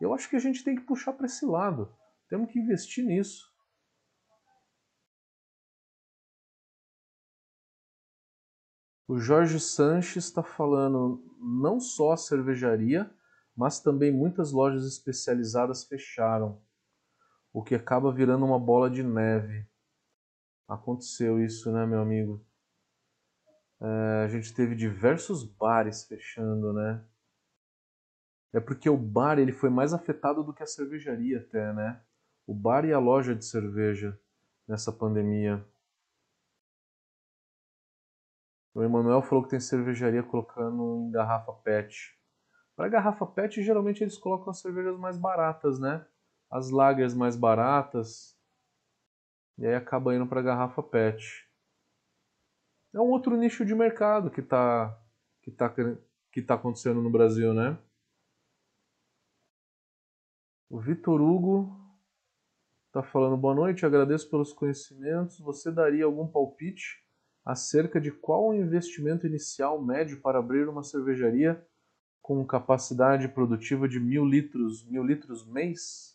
Eu 0.00 0.14
acho 0.14 0.30
que 0.30 0.36
a 0.36 0.40
gente 0.40 0.64
tem 0.64 0.76
que 0.76 0.86
puxar 0.86 1.12
para 1.12 1.26
esse 1.26 1.44
lado. 1.44 1.94
Temos 2.30 2.50
que 2.50 2.58
investir 2.58 3.04
nisso. 3.04 3.47
O 9.08 9.18
Jorge 9.18 9.58
Sanches 9.58 10.26
está 10.26 10.42
falando 10.42 11.24
não 11.40 11.80
só 11.80 12.12
a 12.12 12.16
cervejaria, 12.18 13.10
mas 13.56 13.80
também 13.80 14.12
muitas 14.12 14.52
lojas 14.52 14.84
especializadas 14.84 15.84
fecharam, 15.84 16.60
o 17.50 17.62
que 17.62 17.74
acaba 17.74 18.12
virando 18.12 18.44
uma 18.44 18.58
bola 18.58 18.90
de 18.90 19.02
neve. 19.02 19.66
Aconteceu 20.68 21.42
isso, 21.42 21.72
né, 21.72 21.86
meu 21.86 22.02
amigo? 22.02 22.46
É, 23.80 24.24
a 24.26 24.28
gente 24.28 24.52
teve 24.52 24.74
diversos 24.74 25.42
bares 25.42 26.04
fechando, 26.04 26.74
né? 26.74 27.02
É 28.52 28.60
porque 28.60 28.90
o 28.90 28.96
bar 28.96 29.38
ele 29.38 29.52
foi 29.52 29.70
mais 29.70 29.94
afetado 29.94 30.44
do 30.44 30.52
que 30.52 30.62
a 30.62 30.66
cervejaria 30.66 31.38
até, 31.38 31.72
né? 31.72 32.02
O 32.46 32.54
bar 32.54 32.84
e 32.84 32.92
a 32.92 32.98
loja 32.98 33.34
de 33.34 33.46
cerveja 33.46 34.20
nessa 34.66 34.92
pandemia. 34.92 35.66
O 38.78 38.82
Emanuel 38.84 39.22
falou 39.22 39.42
que 39.42 39.50
tem 39.50 39.58
cervejaria 39.58 40.22
colocando 40.22 41.08
em 41.08 41.10
garrafa 41.10 41.52
PET. 41.52 42.16
Para 42.76 42.88
garrafa 42.88 43.26
PET, 43.26 43.60
geralmente 43.60 44.04
eles 44.04 44.16
colocam 44.16 44.50
as 44.50 44.60
cervejas 44.60 44.96
mais 44.96 45.18
baratas, 45.18 45.80
né? 45.80 46.06
As 46.48 46.70
lagers 46.70 47.12
mais 47.12 47.34
baratas. 47.34 48.38
E 49.58 49.66
aí 49.66 49.74
acaba 49.74 50.14
indo 50.14 50.28
para 50.28 50.42
garrafa 50.42 50.80
PET. 50.80 51.44
É 52.94 53.00
um 53.00 53.10
outro 53.10 53.36
nicho 53.36 53.64
de 53.64 53.74
mercado 53.74 54.30
que 54.30 54.38
está 54.38 54.96
que 55.42 55.50
tá, 55.50 55.74
que 56.30 56.40
tá 56.40 56.54
acontecendo 56.54 57.02
no 57.02 57.10
Brasil, 57.10 57.52
né? 57.52 57.76
O 60.70 60.78
Vitor 60.78 61.20
Hugo 61.20 61.76
está 62.86 63.02
falando 63.02 63.36
boa 63.36 63.56
noite, 63.56 63.84
agradeço 63.84 64.30
pelos 64.30 64.52
conhecimentos. 64.52 65.40
Você 65.40 65.72
daria 65.72 66.04
algum 66.04 66.28
palpite 66.28 67.07
acerca 67.48 67.98
de 67.98 68.12
qual 68.12 68.48
o 68.48 68.54
investimento 68.54 69.26
inicial 69.26 69.80
médio 69.82 70.20
para 70.20 70.38
abrir 70.38 70.68
uma 70.68 70.82
cervejaria 70.82 71.66
com 72.20 72.44
capacidade 72.44 73.26
produtiva 73.26 73.88
de 73.88 73.98
mil 73.98 74.22
litros, 74.22 74.84
mil 74.84 75.02
litros 75.02 75.46
mês? 75.46 76.14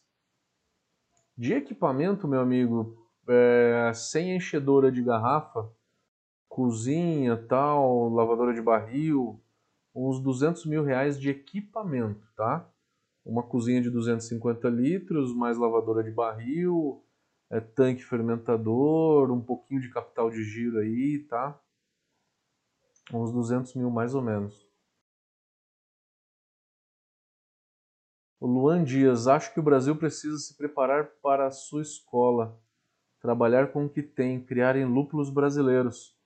De 1.36 1.54
equipamento, 1.54 2.28
meu 2.28 2.40
amigo, 2.40 3.10
é, 3.28 3.92
sem 3.96 4.36
enchedora 4.36 4.92
de 4.92 5.02
garrafa, 5.02 5.68
cozinha, 6.48 7.36
tal, 7.36 8.10
lavadora 8.10 8.54
de 8.54 8.62
barril, 8.62 9.42
uns 9.96 10.20
200 10.20 10.68
mil 10.68 10.84
reais 10.84 11.20
de 11.20 11.32
equipamento, 11.32 12.28
tá? 12.36 12.70
Uma 13.26 13.42
cozinha 13.42 13.82
de 13.82 13.90
250 13.90 14.70
litros, 14.70 15.34
mais 15.34 15.58
lavadora 15.58 16.04
de 16.04 16.12
barril, 16.12 17.03
é, 17.54 17.60
tanque 17.60 18.04
fermentador, 18.04 19.32
um 19.32 19.40
pouquinho 19.40 19.80
de 19.80 19.92
capital 19.92 20.32
de 20.32 20.44
giro 20.44 20.80
aí, 20.80 21.20
tá? 21.30 21.62
Uns 23.14 23.32
200 23.32 23.76
mil 23.76 23.92
mais 23.92 24.16
ou 24.16 24.24
menos. 24.24 24.68
O 28.40 28.48
Luan 28.48 28.84
Dias, 28.84 29.28
acho 29.28 29.54
que 29.54 29.60
o 29.60 29.64
Brasil 29.64 29.96
precisa 29.96 30.36
se 30.40 30.58
preparar 30.58 31.12
para 31.22 31.46
a 31.46 31.52
sua 31.52 31.84
escola, 31.84 32.60
trabalhar 33.22 33.72
com 33.72 33.86
o 33.86 33.90
que 33.90 34.02
tem, 34.02 34.44
criarem 34.44 34.86
lúpulos 34.86 35.30
brasileiros. 35.30 36.18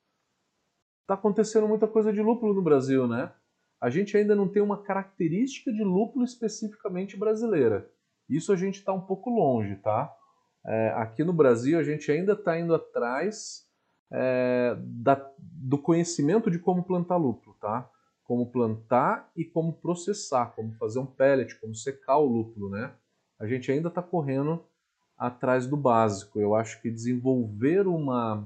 Está 1.02 1.16
acontecendo 1.16 1.68
muita 1.68 1.90
coisa 1.90 2.14
de 2.14 2.22
lúpulo 2.22 2.54
no 2.54 2.62
Brasil, 2.62 3.06
né? 3.06 3.34
A 3.82 3.90
gente 3.90 4.16
ainda 4.16 4.34
não 4.34 4.48
tem 4.48 4.62
uma 4.62 4.82
característica 4.82 5.74
de 5.74 5.84
lúpulo 5.84 6.24
especificamente 6.24 7.18
brasileira. 7.18 7.92
Isso 8.30 8.54
a 8.54 8.56
gente 8.56 8.76
está 8.76 8.94
um 8.94 9.06
pouco 9.06 9.30
longe, 9.30 9.76
tá? 9.76 10.17
É, 10.68 10.90
aqui 10.98 11.24
no 11.24 11.32
Brasil, 11.32 11.80
a 11.80 11.84
gente 11.84 12.12
ainda 12.12 12.34
está 12.34 12.60
indo 12.60 12.76
atrás 12.76 13.66
é, 14.12 14.76
da, 14.78 15.16
do 15.40 15.78
conhecimento 15.78 16.52
de 16.52 16.60
como 16.60 16.84
plantar 16.84 17.16
lúpulo, 17.16 17.56
tá? 17.56 17.90
Como 18.26 18.52
plantar 18.52 19.32
e 19.34 19.46
como 19.46 19.72
processar, 19.72 20.48
como 20.48 20.74
fazer 20.74 21.00
um 21.00 21.06
pellet, 21.06 21.58
como 21.62 21.74
secar 21.74 22.18
o 22.18 22.26
lúpulo, 22.26 22.70
né? 22.70 22.94
A 23.40 23.48
gente 23.48 23.72
ainda 23.72 23.88
está 23.88 24.02
correndo 24.02 24.62
atrás 25.18 25.66
do 25.66 25.78
básico. 25.78 26.38
Eu 26.38 26.54
acho 26.54 26.82
que 26.82 26.92
desenvolver 26.92 27.88
uma, 27.88 28.46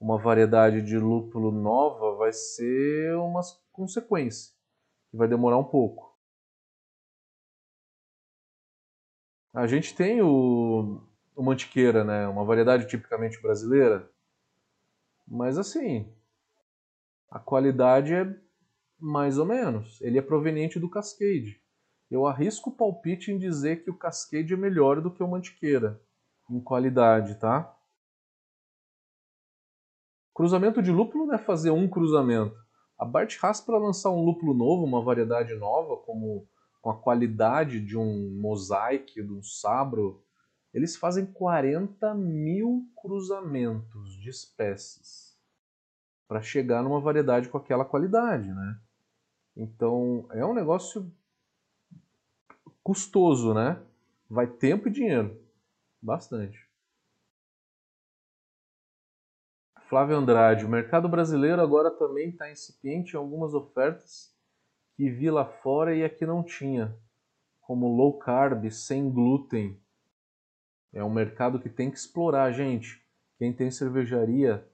uma 0.00 0.18
variedade 0.18 0.82
de 0.82 0.98
lúpulo 0.98 1.52
nova 1.52 2.16
vai 2.16 2.32
ser 2.32 3.14
uma 3.16 3.42
consequência, 3.70 4.52
que 5.08 5.16
vai 5.16 5.28
demorar 5.28 5.58
um 5.58 5.64
pouco. 5.64 6.12
A 9.54 9.66
gente 9.66 9.94
tem 9.94 10.20
o, 10.22 11.00
o 11.34 11.42
mantiqueira, 11.42 12.04
né? 12.04 12.28
Uma 12.28 12.44
variedade 12.44 12.86
tipicamente 12.86 13.40
brasileira. 13.40 14.10
Mas 15.26 15.58
assim, 15.58 16.12
a 17.30 17.38
qualidade 17.38 18.14
é 18.14 18.34
mais 18.98 19.38
ou 19.38 19.46
menos. 19.46 20.00
Ele 20.00 20.18
é 20.18 20.22
proveniente 20.22 20.78
do 20.78 20.88
Cascade. 20.88 21.60
Eu 22.10 22.26
arrisco 22.26 22.70
o 22.70 22.76
palpite 22.76 23.32
em 23.32 23.38
dizer 23.38 23.82
que 23.82 23.90
o 23.90 23.96
Cascade 23.96 24.52
é 24.52 24.56
melhor 24.56 25.00
do 25.00 25.10
que 25.10 25.22
o 25.22 25.28
Mantiqueira 25.28 26.00
em 26.50 26.60
qualidade, 26.60 27.36
tá? 27.36 27.74
Cruzamento 30.34 30.82
de 30.82 30.90
lúpulo 30.90 31.26
não 31.26 31.34
é 31.34 31.38
fazer 31.38 31.70
um 31.70 31.88
cruzamento. 31.88 32.56
A 32.98 33.04
Bart 33.04 33.36
Haas 33.42 33.60
para 33.60 33.78
lançar 33.78 34.10
um 34.10 34.24
lúpulo 34.24 34.54
novo, 34.54 34.84
uma 34.84 35.02
variedade 35.02 35.54
nova, 35.54 35.96
como 35.96 36.46
com 36.80 36.90
a 36.90 36.96
qualidade 36.96 37.80
de 37.80 37.96
um 37.96 38.38
mosaic, 38.40 39.22
de 39.22 39.32
um 39.32 39.42
sabro, 39.42 40.22
eles 40.72 40.96
fazem 40.96 41.26
40 41.26 42.14
mil 42.14 42.88
cruzamentos 42.96 44.16
de 44.16 44.30
espécies 44.30 45.36
para 46.26 46.40
chegar 46.40 46.82
numa 46.82 47.00
variedade 47.00 47.48
com 47.48 47.58
aquela 47.58 47.84
qualidade, 47.84 48.52
né? 48.52 48.80
Então 49.56 50.26
é 50.30 50.44
um 50.44 50.54
negócio 50.54 51.12
custoso, 52.82 53.52
né? 53.52 53.80
Vai 54.30 54.46
tempo 54.46 54.88
e 54.88 54.90
dinheiro, 54.90 55.38
bastante. 56.00 56.66
Flávio 59.92 60.16
Andrade, 60.16 60.64
o 60.64 60.70
mercado 60.70 61.06
brasileiro 61.06 61.60
agora 61.60 61.90
também 61.90 62.30
está 62.30 62.50
incipiente 62.50 63.12
em 63.12 63.18
algumas 63.18 63.52
ofertas 63.52 64.34
que 64.94 65.10
vi 65.10 65.30
lá 65.30 65.44
fora 65.44 65.94
e 65.94 66.02
aqui 66.02 66.24
não 66.24 66.42
tinha, 66.42 66.96
como 67.60 67.94
low 67.94 68.18
carb, 68.18 68.70
sem 68.70 69.10
glúten, 69.10 69.78
é 70.92 71.02
um 71.02 71.12
mercado 71.12 71.60
que 71.60 71.68
tem 71.68 71.90
que 71.90 71.98
explorar, 71.98 72.52
gente. 72.52 73.02
Quem 73.38 73.52
tem 73.52 73.70
cervejaria 73.70 74.68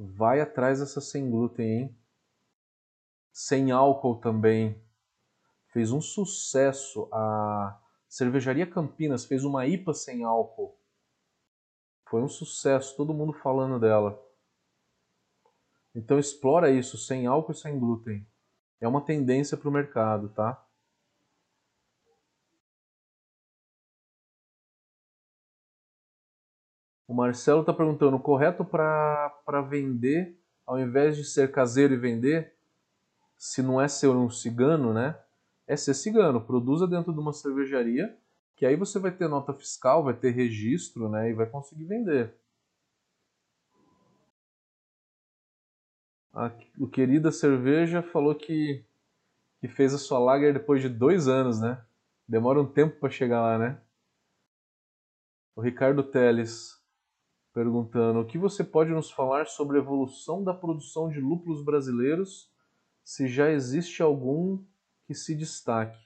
Vai 0.00 0.40
atrás 0.40 0.78
dessa 0.78 1.00
sem 1.00 1.28
glúten, 1.28 1.66
hein? 1.66 1.98
Sem 3.32 3.72
álcool 3.72 4.20
também. 4.20 4.80
Fez 5.72 5.90
um 5.90 6.00
sucesso. 6.00 7.08
A 7.12 7.82
Cervejaria 8.08 8.64
Campinas 8.64 9.24
fez 9.24 9.42
uma 9.42 9.66
IPA 9.66 9.92
sem 9.92 10.22
álcool. 10.22 10.78
Foi 12.08 12.22
um 12.22 12.28
sucesso, 12.28 12.96
todo 12.96 13.12
mundo 13.12 13.32
falando 13.32 13.80
dela. 13.80 14.24
Então 15.92 16.16
explora 16.16 16.70
isso, 16.70 16.96
sem 16.96 17.26
álcool 17.26 17.50
e 17.50 17.56
sem 17.56 17.76
glúten. 17.76 18.24
É 18.80 18.86
uma 18.86 19.04
tendência 19.04 19.56
para 19.56 19.68
o 19.68 19.72
mercado, 19.72 20.28
tá? 20.28 20.64
O 27.08 27.14
Marcelo 27.14 27.62
está 27.62 27.72
perguntando, 27.72 28.20
correto 28.20 28.62
para 28.66 29.62
vender, 29.66 30.38
ao 30.66 30.78
invés 30.78 31.16
de 31.16 31.24
ser 31.24 31.50
caseiro 31.50 31.94
e 31.94 31.96
vender, 31.96 32.54
se 33.34 33.62
não 33.62 33.80
é 33.80 33.88
ser 33.88 34.08
um 34.08 34.28
cigano, 34.28 34.92
né? 34.92 35.18
É 35.66 35.74
ser 35.74 35.94
cigano. 35.94 36.44
Produza 36.44 36.86
dentro 36.86 37.10
de 37.14 37.18
uma 37.18 37.32
cervejaria, 37.32 38.14
que 38.54 38.66
aí 38.66 38.76
você 38.76 38.98
vai 38.98 39.10
ter 39.10 39.26
nota 39.26 39.54
fiscal, 39.54 40.04
vai 40.04 40.12
ter 40.12 40.32
registro, 40.32 41.08
né? 41.08 41.30
E 41.30 41.32
vai 41.32 41.46
conseguir 41.46 41.86
vender. 41.86 42.34
A, 46.34 46.52
o 46.78 46.86
Querida 46.86 47.32
Cerveja 47.32 48.02
falou 48.02 48.34
que, 48.34 48.84
que 49.60 49.68
fez 49.68 49.94
a 49.94 49.98
sua 49.98 50.18
lager 50.18 50.52
depois 50.52 50.82
de 50.82 50.90
dois 50.90 51.26
anos, 51.26 51.58
né? 51.58 51.82
Demora 52.28 52.60
um 52.60 52.70
tempo 52.70 53.00
para 53.00 53.08
chegar 53.08 53.40
lá, 53.40 53.58
né? 53.58 53.80
O 55.56 55.62
Ricardo 55.62 56.02
Teles 56.02 56.77
perguntando: 57.58 58.20
o 58.20 58.24
que 58.24 58.38
você 58.38 58.62
pode 58.62 58.90
nos 58.90 59.10
falar 59.10 59.46
sobre 59.48 59.78
a 59.78 59.80
evolução 59.80 60.44
da 60.44 60.54
produção 60.54 61.08
de 61.08 61.18
lúpulos 61.20 61.64
brasileiros, 61.64 62.48
se 63.02 63.26
já 63.26 63.50
existe 63.50 64.00
algum 64.00 64.64
que 65.04 65.12
se 65.12 65.34
destaque? 65.34 65.98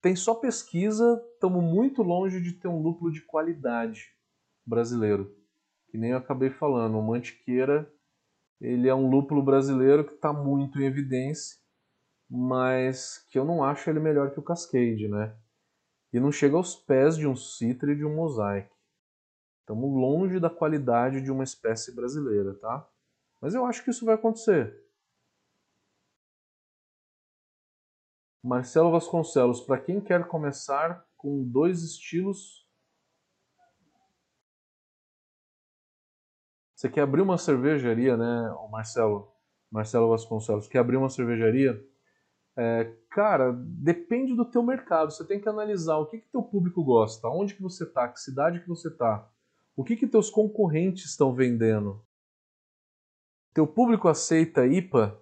Tem 0.00 0.16
só 0.16 0.34
pesquisa, 0.34 1.24
estamos 1.34 1.62
muito 1.62 2.02
longe 2.02 2.40
de 2.40 2.54
ter 2.54 2.66
um 2.66 2.82
lúpulo 2.82 3.12
de 3.12 3.20
qualidade 3.22 4.08
brasileiro. 4.66 5.32
Que 5.86 5.96
nem 5.96 6.10
eu 6.10 6.18
acabei 6.18 6.50
falando, 6.50 6.98
o 6.98 7.02
Mantiqueira, 7.02 7.88
ele 8.60 8.88
é 8.88 8.94
um 8.94 9.08
lúpulo 9.08 9.44
brasileiro 9.44 10.04
que 10.04 10.14
está 10.14 10.32
muito 10.32 10.80
em 10.80 10.86
evidência, 10.86 11.56
mas 12.28 13.24
que 13.30 13.38
eu 13.38 13.44
não 13.44 13.62
acho 13.62 13.88
ele 13.88 14.00
melhor 14.00 14.32
que 14.32 14.40
o 14.40 14.42
Cascade, 14.42 15.06
né? 15.06 15.36
E 16.12 16.18
não 16.18 16.32
chega 16.32 16.56
aos 16.56 16.74
pés 16.74 17.16
de 17.16 17.28
um 17.28 17.36
Citra 17.36 17.92
e 17.92 17.96
de 17.96 18.04
um 18.04 18.16
Mosaic. 18.16 18.68
Estamos 19.62 19.94
longe 19.94 20.40
da 20.40 20.50
qualidade 20.50 21.20
de 21.20 21.30
uma 21.30 21.44
espécie 21.44 21.94
brasileira, 21.94 22.54
tá? 22.54 22.86
Mas 23.40 23.54
eu 23.54 23.64
acho 23.64 23.84
que 23.84 23.90
isso 23.90 24.04
vai 24.04 24.16
acontecer. 24.16 24.82
Marcelo 28.42 28.90
Vasconcelos, 28.90 29.60
para 29.60 29.80
quem 29.80 30.00
quer 30.00 30.26
começar 30.26 31.06
com 31.16 31.44
dois 31.44 31.84
estilos. 31.84 32.66
Você 36.74 36.88
quer 36.88 37.02
abrir 37.02 37.22
uma 37.22 37.38
cervejaria, 37.38 38.16
né, 38.16 38.52
Marcelo? 38.68 39.32
Marcelo 39.70 40.08
Vasconcelos, 40.08 40.66
quer 40.66 40.80
abrir 40.80 40.96
uma 40.96 41.08
cervejaria? 41.08 41.80
É, 42.56 42.92
cara, 43.10 43.52
depende 43.52 44.34
do 44.34 44.44
teu 44.44 44.62
mercado. 44.64 45.12
Você 45.12 45.24
tem 45.24 45.40
que 45.40 45.48
analisar 45.48 45.98
o 45.98 46.06
que 46.06 46.18
que 46.18 46.32
teu 46.32 46.42
público 46.42 46.82
gosta, 46.82 47.28
onde 47.28 47.54
que 47.54 47.62
você 47.62 47.86
tá, 47.86 48.08
que 48.08 48.18
cidade 48.18 48.60
que 48.60 48.68
você 48.68 48.90
tá. 48.90 49.31
O 49.74 49.82
que 49.82 49.96
que 49.96 50.06
teus 50.06 50.28
concorrentes 50.28 51.06
estão 51.06 51.34
vendendo? 51.34 52.04
Teu 53.54 53.66
público 53.66 54.08
aceita 54.08 54.66
IPA? 54.66 55.18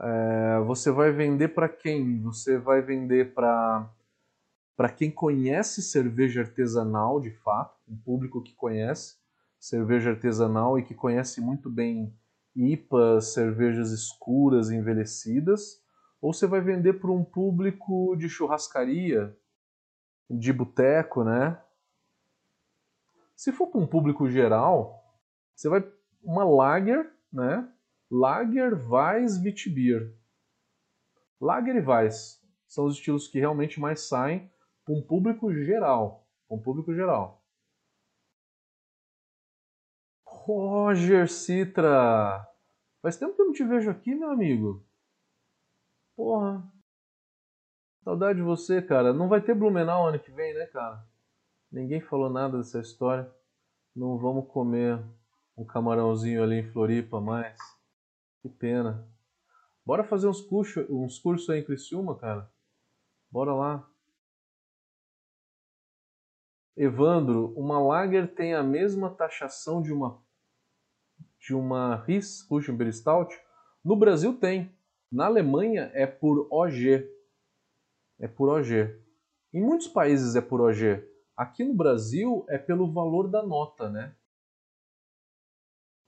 É, 0.00 0.60
você 0.60 0.90
vai 0.90 1.12
vender 1.12 1.48
para 1.48 1.68
quem? 1.68 2.22
Você 2.22 2.58
vai 2.58 2.80
vender 2.80 3.34
para 3.34 3.90
para 4.74 4.88
quem 4.88 5.10
conhece 5.10 5.82
cerveja 5.82 6.40
artesanal 6.40 7.20
de 7.20 7.30
fato, 7.30 7.78
um 7.86 7.96
público 7.96 8.42
que 8.42 8.54
conhece 8.54 9.16
cerveja 9.60 10.10
artesanal 10.10 10.78
e 10.78 10.82
que 10.82 10.94
conhece 10.94 11.40
muito 11.40 11.70
bem 11.70 12.12
IPAs, 12.56 13.32
cervejas 13.32 13.92
escuras, 13.92 14.70
envelhecidas, 14.70 15.80
ou 16.20 16.32
você 16.32 16.46
vai 16.46 16.60
vender 16.60 16.94
para 16.94 17.12
um 17.12 17.22
público 17.22 18.16
de 18.16 18.28
churrascaria, 18.28 19.36
de 20.28 20.52
boteco, 20.52 21.22
né? 21.22 21.60
Se 23.42 23.50
for 23.50 23.66
para 23.66 23.80
um 23.80 23.88
público 23.88 24.30
geral, 24.30 25.02
você 25.52 25.68
vai 25.68 25.80
uma 26.22 26.44
Lager, 26.44 27.12
né? 27.32 27.68
Lager, 28.08 28.72
Weiss, 28.88 29.42
Witbier. 29.42 30.16
Lager 31.40 31.74
e 31.74 31.84
Weiss 31.84 32.40
são 32.68 32.84
os 32.84 32.94
estilos 32.94 33.26
que 33.26 33.40
realmente 33.40 33.80
mais 33.80 34.06
saem 34.06 34.48
para 34.84 34.94
um 34.94 35.02
público 35.02 35.52
geral, 35.52 36.24
um 36.48 36.62
público 36.62 36.94
geral. 36.94 37.44
Roger 40.24 41.28
Citra, 41.28 42.48
faz 43.02 43.16
tempo 43.16 43.34
que 43.34 43.42
eu 43.42 43.46
não 43.46 43.52
te 43.52 43.64
vejo 43.64 43.90
aqui, 43.90 44.14
meu 44.14 44.30
amigo. 44.30 44.86
Porra, 46.14 46.62
saudade 48.04 48.38
de 48.38 48.44
você, 48.44 48.80
cara. 48.80 49.12
Não 49.12 49.28
vai 49.28 49.40
ter 49.40 49.52
Blumenau 49.52 50.06
ano 50.06 50.20
que 50.20 50.30
vem, 50.30 50.54
né, 50.54 50.66
cara? 50.66 51.10
Ninguém 51.72 52.02
falou 52.02 52.28
nada 52.28 52.58
dessa 52.58 52.80
história. 52.80 53.32
Não 53.96 54.18
vamos 54.18 54.46
comer 54.48 55.02
um 55.56 55.64
camarãozinho 55.64 56.42
ali 56.42 56.56
em 56.56 56.70
Floripa 56.70 57.18
mais. 57.18 57.58
Que 58.42 58.48
pena. 58.50 59.08
Bora 59.84 60.04
fazer 60.04 60.28
uns 60.28 60.42
cursos, 60.42 60.84
uns 60.90 61.18
cursos 61.18 61.48
aí 61.48 61.60
em 61.60 61.64
Criciúma, 61.64 62.18
cara. 62.18 62.52
Bora 63.30 63.54
lá. 63.54 63.88
Evandro, 66.76 67.54
uma 67.56 67.80
lager 67.80 68.34
tem 68.34 68.54
a 68.54 68.62
mesma 68.62 69.10
taxação 69.10 69.80
de 69.80 69.92
uma 69.92 70.22
de 71.38 71.54
uma 71.54 71.96
RIS, 72.04 72.46
Russian 72.48 72.92
Stout? 72.92 73.34
No 73.84 73.96
Brasil 73.96 74.38
tem. 74.38 74.72
Na 75.10 75.26
Alemanha 75.26 75.90
é 75.94 76.06
por 76.06 76.46
OG. 76.50 77.08
É 78.20 78.28
por 78.28 78.48
OG. 78.48 78.96
Em 79.52 79.60
muitos 79.60 79.88
países 79.88 80.36
é 80.36 80.40
por 80.40 80.60
OG. 80.60 81.11
Aqui 81.42 81.64
no 81.64 81.74
Brasil 81.74 82.46
é 82.48 82.56
pelo 82.56 82.92
valor 82.92 83.28
da 83.28 83.42
nota, 83.42 83.90
né? 83.90 84.14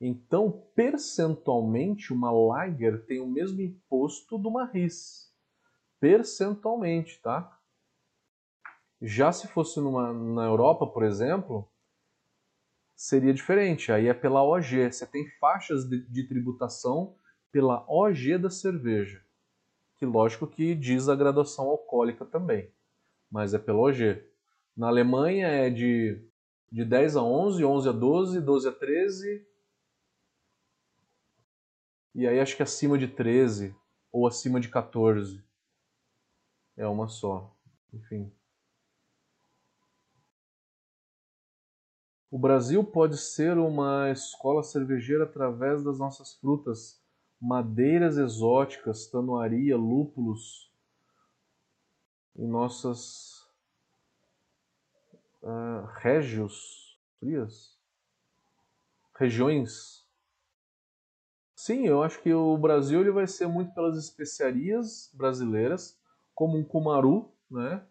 Então, 0.01 0.65
percentualmente, 0.77 2.13
uma 2.13 2.31
lager 2.31 3.05
tem 3.05 3.19
o 3.19 3.27
mesmo 3.27 3.61
imposto 3.61 4.39
de 4.39 4.47
uma 4.47 4.65
RIS. 4.65 5.35
Percentualmente, 5.99 7.21
tá? 7.21 7.61
Já 9.03 9.33
se 9.33 9.49
fosse 9.49 9.81
numa, 9.81 10.13
na 10.13 10.45
Europa, 10.45 10.87
por 10.87 11.03
exemplo, 11.03 11.69
seria 12.95 13.35
diferente. 13.35 13.91
Aí 13.91 14.07
é 14.07 14.15
pela 14.15 14.45
OG. 14.45 14.93
Você 14.93 15.05
tem 15.05 15.29
faixas 15.41 15.85
de, 15.85 16.07
de 16.09 16.29
tributação 16.29 17.17
pela 17.51 17.85
OG 17.89 18.39
da 18.39 18.51
cerveja. 18.51 19.21
Que 19.97 20.07
lógico 20.07 20.47
que 20.47 20.77
diz 20.77 21.09
a 21.09 21.17
graduação 21.17 21.65
alcoólica 21.65 22.25
também. 22.25 22.73
Mas 23.29 23.53
é 23.53 23.59
pela 23.59 23.81
OG. 23.81 24.33
Na 24.77 24.89
Alemanha 24.89 25.47
é 25.47 25.71
de, 25.71 26.21
de 26.71 26.85
10 26.85 27.17
a 27.17 27.23
11, 27.23 27.65
11 27.65 27.89
a 27.89 27.93
12, 27.93 28.41
12 28.41 28.69
a 28.69 28.73
13. 28.73 29.47
E 32.15 32.27
aí 32.27 32.41
acho 32.41 32.57
que 32.57 32.63
acima 32.63 32.99
de 32.99 33.09
13 33.09 33.75
ou 34.11 34.27
acima 34.27 34.61
de 34.61 34.69
14. 34.69 35.45
É 36.77 36.87
uma 36.87 37.09
só. 37.09 37.57
Enfim. 37.93 38.33
O 42.29 42.39
Brasil 42.39 42.83
pode 42.83 43.17
ser 43.17 43.57
uma 43.59 44.11
escola 44.11 44.65
cervejeira 44.65 45.23
através 45.23 45.85
das 45.85 46.01
nossas 46.01 46.35
frutas, 46.35 47.01
madeiras 47.41 48.19
exóticas, 48.19 49.07
tanoaria, 49.07 49.77
lúpulos 49.77 50.73
e 52.35 52.45
nossas 52.45 53.34
uh, 55.45 55.87
frias, 57.21 57.79
regiões. 59.17 60.05
Sim, 61.55 61.87
eu 61.87 62.03
acho 62.03 62.21
que 62.21 62.33
o 62.33 62.59
Brasil 62.59 63.01
ele 63.01 63.11
vai 63.11 63.27
ser 63.27 63.47
muito 63.47 63.73
pelas 63.73 63.97
especiarias 63.97 65.11
brasileiras, 65.15 65.99
como 66.35 66.59
um 66.59 66.65
cumaru, 66.65 67.33
né? 67.51 67.83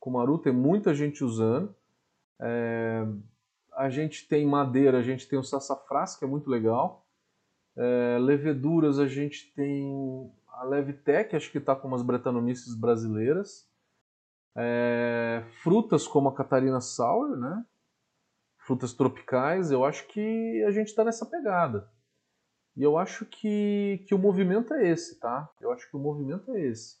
Cumaru 0.00 0.38
tem 0.38 0.52
muita 0.52 0.94
gente 0.94 1.22
usando. 1.22 1.74
É, 2.40 3.06
a 3.72 3.88
gente 3.88 4.26
tem 4.26 4.46
madeira, 4.46 4.98
a 4.98 5.02
gente 5.02 5.28
tem 5.28 5.38
o 5.38 5.44
sassafrás, 5.44 6.16
que 6.16 6.24
é 6.24 6.28
muito 6.28 6.50
legal. 6.50 7.06
É, 7.76 8.18
leveduras, 8.18 8.98
a 8.98 9.06
gente 9.06 9.52
tem 9.54 10.30
a 10.48 10.64
Levitec, 10.64 11.34
acho 11.36 11.50
que 11.50 11.58
está 11.58 11.76
com 11.76 11.86
umas 11.86 12.02
bretanomices 12.02 12.74
brasileiras. 12.74 13.68
É, 14.60 15.44
frutas 15.62 16.06
como 16.08 16.28
a 16.28 16.34
Catarina 16.34 16.80
Sour, 16.80 17.36
né? 17.36 17.64
frutas 18.68 18.92
tropicais, 18.92 19.70
eu 19.70 19.82
acho 19.82 20.06
que 20.08 20.62
a 20.64 20.70
gente 20.70 20.88
está 20.88 21.02
nessa 21.02 21.24
pegada. 21.24 21.90
E 22.76 22.82
eu 22.82 22.98
acho 22.98 23.24
que, 23.24 24.04
que 24.06 24.14
o 24.14 24.18
movimento 24.18 24.74
é 24.74 24.86
esse, 24.90 25.18
tá? 25.18 25.50
Eu 25.58 25.72
acho 25.72 25.88
que 25.88 25.96
o 25.96 25.98
movimento 25.98 26.52
é 26.52 26.60
esse. 26.60 26.98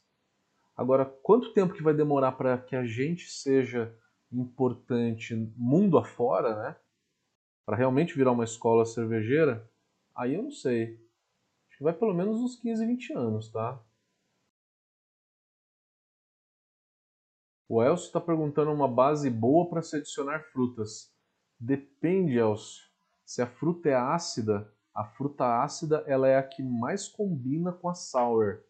Agora, 0.74 1.04
quanto 1.04 1.52
tempo 1.52 1.74
que 1.74 1.82
vai 1.82 1.92
demorar 1.92 2.32
para 2.32 2.56
que 2.56 2.74
a 2.74 2.84
gente 2.84 3.30
seja 3.30 3.94
importante 4.32 5.34
mundo 5.56 5.98
afora, 5.98 6.56
né? 6.56 6.76
Para 7.66 7.76
realmente 7.76 8.16
virar 8.16 8.32
uma 8.32 8.44
escola 8.44 8.86
cervejeira, 8.86 9.70
aí 10.14 10.34
eu 10.36 10.42
não 10.42 10.50
sei. 10.50 10.98
Acho 11.68 11.78
que 11.78 11.84
vai 11.84 11.92
pelo 11.92 12.14
menos 12.14 12.40
uns 12.40 12.56
15, 12.56 12.86
20 12.86 13.12
anos, 13.12 13.52
tá? 13.52 13.78
O 17.68 17.82
Elcio 17.82 18.06
está 18.06 18.18
perguntando 18.18 18.72
uma 18.72 18.88
base 18.88 19.28
boa 19.28 19.68
para 19.68 19.82
se 19.82 19.96
adicionar 19.96 20.42
frutas. 20.52 21.12
Depende, 21.60 22.38
Elcio. 22.38 22.88
Se 23.26 23.42
a 23.42 23.46
fruta 23.46 23.90
é 23.90 23.94
ácida, 23.94 24.72
a 24.94 25.04
fruta 25.04 25.62
ácida 25.62 26.02
ela 26.06 26.26
é 26.26 26.38
a 26.38 26.42
que 26.42 26.62
mais 26.62 27.06
combina 27.06 27.70
com 27.70 27.90
a 27.90 27.94
sour. 27.94 28.62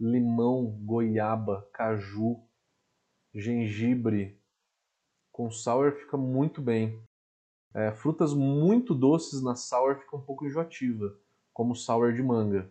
Limão, 0.00 0.76
goiaba, 0.84 1.64
caju, 1.72 2.42
gengibre. 3.32 4.36
Com 5.30 5.48
sour 5.48 5.92
fica 5.92 6.16
muito 6.16 6.60
bem. 6.60 7.00
É, 7.72 7.92
frutas 7.92 8.34
muito 8.34 8.96
doces 8.96 9.40
na 9.42 9.54
sour 9.54 10.00
fica 10.00 10.16
um 10.16 10.22
pouco 10.22 10.44
enjoativa, 10.44 11.16
como 11.52 11.76
sour 11.76 12.12
de 12.12 12.22
manga. 12.22 12.68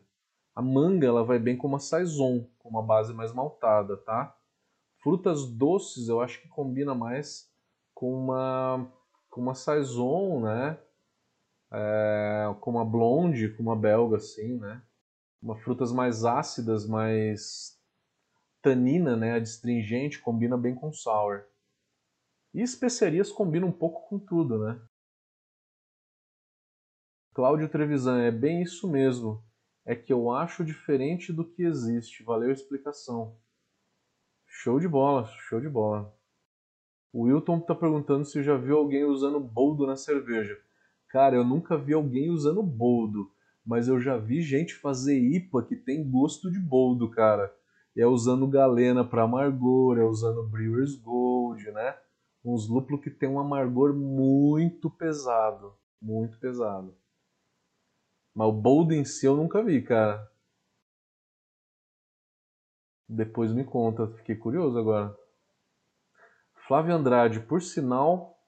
A 0.54 0.62
manga 0.62 1.08
ela 1.08 1.24
vai 1.24 1.40
bem 1.40 1.56
com 1.56 1.68
uma 1.68 1.80
saison, 1.80 2.46
com 2.60 2.68
uma 2.68 2.84
base 2.84 3.14
mais 3.14 3.34
maltada, 3.34 3.96
tá? 3.96 4.36
Frutas 5.02 5.46
doces 5.46 6.10
eu 6.10 6.22
acho 6.22 6.42
que 6.42 6.48
combina 6.50 6.94
mais 6.94 7.50
com 7.94 8.14
uma 8.14 8.92
com 9.30 9.42
uma 9.42 9.54
saison, 9.54 10.42
né? 10.42 10.80
É, 11.72 12.56
com 12.60 12.72
uma 12.72 12.84
blonde, 12.84 13.50
com 13.50 13.62
uma 13.62 13.76
belga 13.76 14.18
assim, 14.18 14.58
né? 14.58 14.82
Uma 15.42 15.56
frutas 15.56 15.92
mais 15.92 16.26
ácidas, 16.26 16.88
mais 16.88 17.80
tanina, 18.62 19.16
né? 19.16 19.34
Adstringente, 19.34 20.20
combina 20.20 20.58
bem 20.58 20.76
com 20.76 20.92
sour. 20.92 21.46
E 22.54 22.62
especiarias 22.62 23.32
combinam 23.32 23.68
um 23.68 23.72
pouco 23.72 24.10
com 24.10 24.20
tudo, 24.20 24.58
né? 24.58 24.82
Cláudio 27.34 27.70
Trevisan, 27.70 28.22
é 28.22 28.32
bem 28.32 28.64
isso 28.64 28.90
mesmo. 28.90 29.44
É 29.86 29.96
que 29.96 30.12
eu 30.12 30.32
acho 30.32 30.66
diferente 30.66 31.32
do 31.32 31.46
que 31.46 31.64
existe. 31.64 32.24
Valeu 32.24 32.50
a 32.50 32.54
explicação. 32.54 33.38
Show 34.62 34.78
de 34.78 34.90
bola, 34.90 35.26
show 35.48 35.62
de 35.62 35.70
bola. 35.70 36.14
O 37.14 37.22
Wilton 37.22 37.60
está 37.60 37.74
perguntando 37.74 38.26
se 38.26 38.44
já 38.44 38.58
viu 38.58 38.78
alguém 38.78 39.06
usando 39.06 39.40
boldo 39.40 39.88
na 39.88 39.96
cerveja. 39.96 40.60
Cara, 41.08 41.38
eu 41.38 41.46
nunca 41.46 41.78
vi 41.78 41.94
alguém 41.94 42.30
usando 42.30 42.62
boldo, 42.62 43.32
mas 43.66 43.88
eu 43.88 44.02
já 44.02 44.18
vi 44.18 44.42
gente 44.42 44.76
fazer 44.76 45.18
IPA 45.18 45.64
que 45.64 45.78
tem 45.78 46.12
gosto 46.12 46.52
de 46.52 46.60
boldo, 46.60 47.10
cara. 47.10 47.56
É 47.98 48.06
usando 48.06 48.46
galena 48.50 49.06
para 49.06 49.24
amargor, 49.24 49.98
é 49.98 50.04
usando 50.04 50.46
Brewer's 50.50 50.98
Gold, 50.98 51.72
né? 51.72 51.96
Uns 52.44 52.68
lúpulos 52.68 53.02
que 53.02 53.10
tem 53.10 53.30
um 53.30 53.40
amargor 53.40 53.96
muito 53.96 54.90
pesado, 54.90 55.74
muito 56.02 56.38
pesado. 56.38 56.94
Mas 58.36 58.50
o 58.50 58.52
boldo 58.52 58.94
em 58.94 59.06
si 59.06 59.26
eu 59.26 59.38
nunca 59.38 59.64
vi, 59.64 59.82
cara. 59.82 60.29
Depois 63.10 63.52
me 63.52 63.64
conta, 63.64 64.08
fiquei 64.18 64.36
curioso 64.36 64.78
agora. 64.78 65.18
Flávio 66.68 66.94
Andrade, 66.94 67.40
por 67.40 67.60
sinal, 67.60 68.40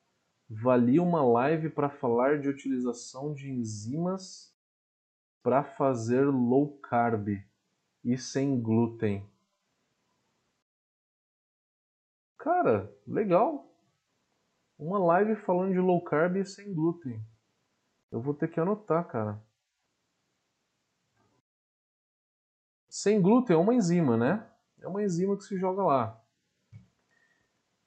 valia 0.48 1.02
uma 1.02 1.24
live 1.24 1.72
para 1.72 1.90
falar 1.90 2.40
de 2.40 2.48
utilização 2.48 3.34
de 3.34 3.50
enzimas 3.50 4.56
para 5.42 5.64
fazer 5.64 6.26
low 6.26 6.78
carb 6.78 7.30
e 8.06 8.18
sem 8.20 8.62
glúten. 8.62 9.28
Cara, 12.38 12.96
legal. 13.08 13.68
Uma 14.78 15.00
live 15.00 15.36
falando 15.38 15.74
de 15.74 15.80
low 15.80 16.04
carb 16.04 16.38
e 16.38 16.46
sem 16.46 16.72
glúten. 16.72 17.20
Eu 18.12 18.22
vou 18.22 18.36
ter 18.36 18.48
que 18.48 18.60
anotar, 18.60 19.08
cara. 19.08 19.42
Sem 22.88 23.20
glúten 23.20 23.56
é 23.56 23.60
uma 23.60 23.74
enzima, 23.74 24.16
né? 24.16 24.51
É 24.82 24.88
uma 24.88 25.04
enzima 25.04 25.38
que 25.38 25.44
se 25.44 25.58
joga 25.58 25.84
lá. 25.84 26.22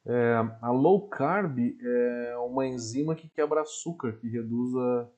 É, 0.07 0.35
a 0.61 0.71
low 0.71 1.09
carb 1.09 1.59
é 1.59 2.37
uma 2.37 2.67
enzima 2.67 3.15
que 3.15 3.29
quebra 3.29 3.63
açúcar, 3.63 4.13
que 4.19 4.29
reduz 4.29 4.75
a, 4.77 5.11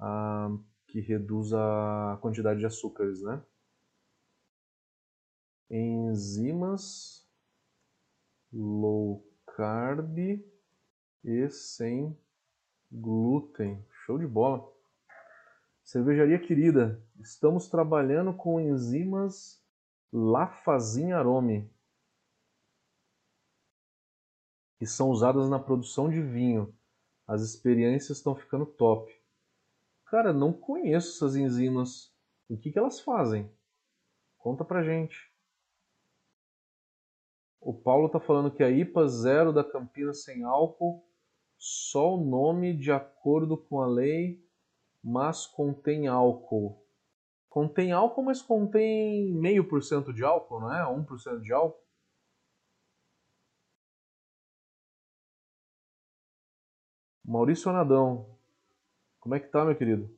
a, 0.00 0.50
que 0.88 1.00
reduz 1.00 1.52
a 1.52 2.18
quantidade 2.20 2.58
de 2.58 2.66
açúcares, 2.66 3.22
né? 3.22 3.42
Enzimas 5.70 7.28
low 8.52 9.24
carb 9.56 10.18
e 11.22 11.50
sem 11.50 12.16
glúten. 12.90 13.84
Show 14.04 14.18
de 14.18 14.26
bola. 14.26 14.68
Cervejaria 15.82 16.38
querida, 16.38 17.02
estamos 17.20 17.68
trabalhando 17.68 18.32
com 18.32 18.58
enzimas 18.58 19.63
Lafazin 20.16 21.10
Arome 21.10 21.68
que 24.78 24.86
são 24.86 25.10
usadas 25.10 25.48
na 25.48 25.58
produção 25.58 26.08
de 26.08 26.22
vinho. 26.22 26.72
As 27.26 27.42
experiências 27.42 28.18
estão 28.18 28.36
ficando 28.36 28.64
top. 28.64 29.12
Cara, 30.04 30.32
não 30.32 30.52
conheço 30.52 31.16
essas 31.16 31.34
enzimas. 31.34 32.14
O 32.48 32.56
que, 32.56 32.70
que 32.70 32.78
elas 32.78 33.00
fazem? 33.00 33.50
Conta 34.38 34.64
pra 34.64 34.84
gente. 34.84 35.32
O 37.60 37.74
Paulo 37.74 38.08
tá 38.08 38.20
falando 38.20 38.52
que 38.52 38.62
a 38.62 38.70
IPA 38.70 39.08
zero 39.08 39.52
da 39.52 39.64
Campinas 39.64 40.22
sem 40.22 40.44
álcool, 40.44 41.04
só 41.58 42.14
o 42.14 42.24
nome 42.24 42.76
de 42.76 42.92
acordo 42.92 43.56
com 43.56 43.80
a 43.80 43.86
lei, 43.86 44.46
mas 45.02 45.44
contém 45.44 46.06
álcool. 46.06 46.83
Contém 47.54 47.92
álcool, 47.92 48.24
mas 48.24 48.42
contém 48.42 49.32
meio 49.32 49.68
por 49.68 49.80
cento 49.80 50.12
de 50.12 50.24
álcool, 50.24 50.58
não 50.58 50.74
é? 50.74 50.82
1% 50.82 51.40
de 51.40 51.52
álcool. 51.52 51.80
Maurício 57.24 57.70
Anadão. 57.70 58.36
Como 59.20 59.36
é 59.36 59.38
que 59.38 59.46
tá, 59.46 59.64
meu 59.64 59.76
querido? 59.76 60.12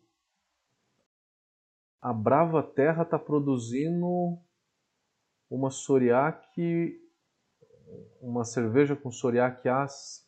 A 2.01 2.11
Brava 2.11 2.63
Terra 2.63 3.05
tá 3.05 3.19
produzindo 3.19 4.39
uma 5.51 5.71
Soriak, 5.71 6.99
uma 8.19 8.47
cerveja 8.47 8.97
com 8.97 9.11
Soriak 9.11 9.69
As. 9.69 10.27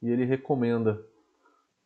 E 0.00 0.08
ele 0.08 0.24
recomenda. 0.24 1.06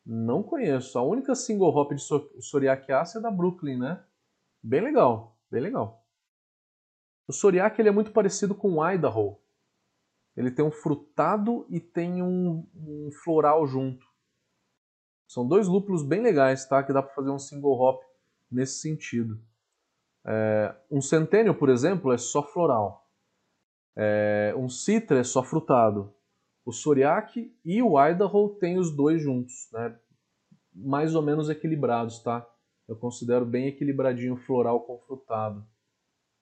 Não 0.06 0.40
conheço. 0.40 0.96
A 0.96 1.02
única 1.02 1.34
single 1.34 1.74
hop 1.74 1.92
de 1.92 2.02
Soriak 2.40 2.92
As 2.92 3.16
é 3.16 3.20
da 3.20 3.30
Brooklyn, 3.30 3.76
né? 3.76 4.04
Bem 4.62 4.80
legal, 4.80 5.36
bem 5.50 5.60
legal. 5.60 6.06
O 7.26 7.32
Soriak 7.32 7.80
ele 7.80 7.88
é 7.88 7.92
muito 7.92 8.12
parecido 8.12 8.54
com 8.54 8.74
o 8.74 8.88
Idaho. 8.88 9.36
Ele 10.36 10.50
tem 10.50 10.64
um 10.64 10.70
frutado 10.70 11.66
e 11.68 11.80
tem 11.80 12.22
um, 12.22 12.64
um 12.74 13.10
floral 13.24 13.66
junto. 13.66 14.06
São 15.26 15.46
dois 15.46 15.66
lúpulos 15.66 16.04
bem 16.04 16.22
legais, 16.22 16.68
tá? 16.68 16.84
Que 16.84 16.92
dá 16.92 17.02
para 17.02 17.14
fazer 17.14 17.30
um 17.30 17.38
single 17.38 17.76
hop 17.80 18.00
nesse 18.48 18.78
sentido. 18.78 19.40
É, 20.24 20.74
um 20.88 21.00
Centennial, 21.00 21.54
por 21.56 21.68
exemplo, 21.68 22.12
é 22.12 22.18
só 22.18 22.44
floral. 22.44 23.08
É, 23.96 24.54
um 24.56 24.68
Citra 24.68 25.18
é 25.18 25.24
só 25.24 25.42
frutado. 25.42 26.14
O 26.66 26.72
Soriak 26.72 27.56
e 27.64 27.80
o 27.80 27.97
Idaho 27.97 28.56
tem 28.59 28.76
os 28.76 28.90
dois 28.90 29.22
juntos, 29.22 29.68
né? 29.72 29.97
mais 30.74 31.14
ou 31.14 31.22
menos 31.22 31.48
equilibrados, 31.48 32.18
tá? 32.18 32.44
Eu 32.88 32.97
considero 32.97 33.47
bem 33.47 33.68
equilibradinho 33.68 34.36
floral 34.36 34.80
com 34.80 34.98
frutado, 34.98 35.64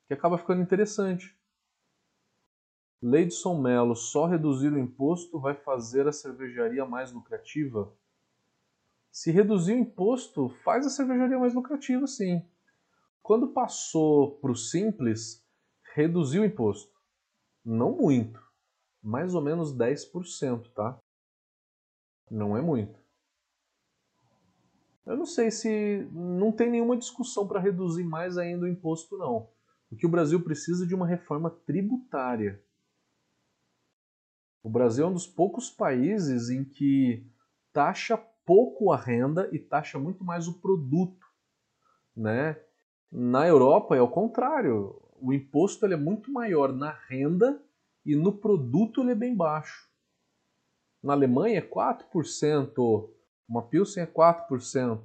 que 0.08 0.14
acaba 0.14 0.38
ficando 0.38 0.62
interessante. 0.62 1.38
Leidson 3.02 3.60
Mello, 3.60 3.94
só 3.94 4.24
reduzir 4.24 4.72
o 4.72 4.78
imposto 4.78 5.38
vai 5.38 5.54
fazer 5.54 6.08
a 6.08 6.12
cervejaria 6.12 6.86
mais 6.86 7.12
lucrativa? 7.12 7.94
Se 9.12 9.30
reduzir 9.30 9.74
o 9.74 9.78
imposto, 9.78 10.48
faz 10.64 10.86
a 10.86 10.90
cervejaria 10.90 11.38
mais 11.38 11.52
lucrativa, 11.52 12.06
sim. 12.06 12.42
Quando 13.22 13.52
passou 13.52 14.38
para 14.38 14.50
o 14.50 14.56
simples, 14.56 15.46
reduziu 15.94 16.42
o 16.42 16.46
imposto. 16.46 16.92
Não 17.64 17.92
muito, 17.92 18.43
mais 19.04 19.34
ou 19.34 19.42
menos 19.42 19.72
10%, 19.72 20.70
tá? 20.72 20.98
Não 22.30 22.56
é 22.56 22.62
muito. 22.62 22.98
Eu 25.04 25.16
não 25.16 25.26
sei 25.26 25.50
se 25.50 26.08
não 26.10 26.50
tem 26.50 26.70
nenhuma 26.70 26.96
discussão 26.96 27.46
para 27.46 27.60
reduzir 27.60 28.04
mais 28.04 28.38
ainda 28.38 28.64
o 28.64 28.68
imposto, 28.68 29.18
não. 29.18 29.50
Porque 29.90 30.06
o 30.06 30.10
Brasil 30.10 30.42
precisa 30.42 30.86
de 30.86 30.94
uma 30.94 31.06
reforma 31.06 31.50
tributária 31.50 32.64
O 34.64 34.70
Brasil 34.70 35.04
é 35.04 35.08
um 35.08 35.12
dos 35.12 35.26
poucos 35.26 35.68
países 35.68 36.48
em 36.48 36.64
que 36.64 37.22
taxa 37.70 38.16
pouco 38.46 38.90
a 38.90 38.96
renda 38.96 39.46
e 39.52 39.58
taxa 39.58 39.98
muito 39.98 40.24
mais 40.24 40.48
o 40.48 40.58
produto, 40.58 41.26
né? 42.16 42.58
Na 43.12 43.46
Europa 43.46 43.94
é 43.94 44.00
o 44.00 44.08
contrário. 44.08 44.98
O 45.20 45.34
imposto 45.34 45.84
ele 45.84 45.92
é 45.92 45.98
muito 45.98 46.32
maior 46.32 46.72
na 46.72 46.90
renda 46.90 47.62
e 48.04 48.14
no 48.14 48.32
produto 48.32 49.00
ele 49.00 49.12
é 49.12 49.14
bem 49.14 49.34
baixo. 49.34 49.88
Na 51.02 51.12
Alemanha 51.12 51.58
é 51.58 51.62
4%, 51.62 53.10
uma 53.48 53.62
Pilsen 53.62 54.02
é 54.02 54.06
4%. 54.06 55.02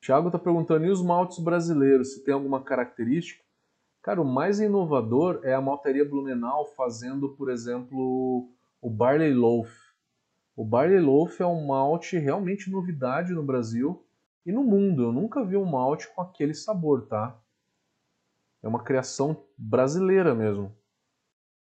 Thiago 0.00 0.28
está 0.28 0.38
perguntando, 0.38 0.84
e 0.84 0.90
os 0.90 1.00
maltes 1.00 1.38
brasileiros, 1.38 2.14
se 2.14 2.24
tem 2.24 2.34
alguma 2.34 2.62
característica? 2.62 3.42
Cara, 4.02 4.20
o 4.20 4.24
mais 4.24 4.58
inovador 4.58 5.40
é 5.44 5.54
a 5.54 5.60
malteria 5.60 6.04
Blumenau 6.04 6.66
fazendo, 6.74 7.28
por 7.36 7.48
exemplo, 7.48 8.50
o 8.80 8.90
Barley 8.90 9.32
Loaf. 9.32 9.70
O 10.56 10.64
Barley 10.64 10.98
Loaf 10.98 11.40
é 11.40 11.46
um 11.46 11.68
malte 11.68 12.18
realmente 12.18 12.68
novidade 12.68 13.32
no 13.32 13.44
Brasil 13.44 14.04
e 14.44 14.50
no 14.50 14.64
mundo. 14.64 15.04
Eu 15.04 15.12
nunca 15.12 15.44
vi 15.44 15.56
um 15.56 15.64
malte 15.64 16.12
com 16.12 16.20
aquele 16.20 16.52
sabor, 16.52 17.06
tá? 17.06 17.40
É 18.62 18.68
uma 18.68 18.82
criação 18.82 19.44
brasileira 19.58 20.34
mesmo. 20.34 20.74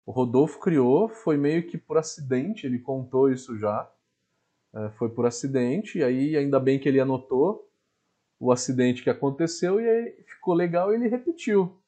O 0.07 0.13
Rodolfo 0.13 0.61
criou, 0.61 1.09
foi 1.09 1.37
meio 1.37 1.67
que 1.67 1.77
por 1.77 1.99
acidente, 1.99 2.65
ele 2.65 2.79
contou 2.79 3.31
isso 3.31 3.59
já. 3.59 3.93
É, 4.75 4.91
foi 4.91 5.09
por 5.09 5.27
acidente, 5.27 5.99
e 5.99 6.05
aí 6.05 6.37
ainda 6.37 6.61
bem 6.61 6.79
que 6.79 6.89
ele 6.89 7.01
anotou 7.01 7.69
o 8.39 8.53
acidente 8.53 9.03
que 9.03 9.11
aconteceu 9.11 9.81
e 9.81 9.89
aí 9.89 10.25
ficou 10.25 10.55
legal 10.55 10.93
e 10.93 10.97
ele 10.97 11.09
repetiu. 11.09 11.83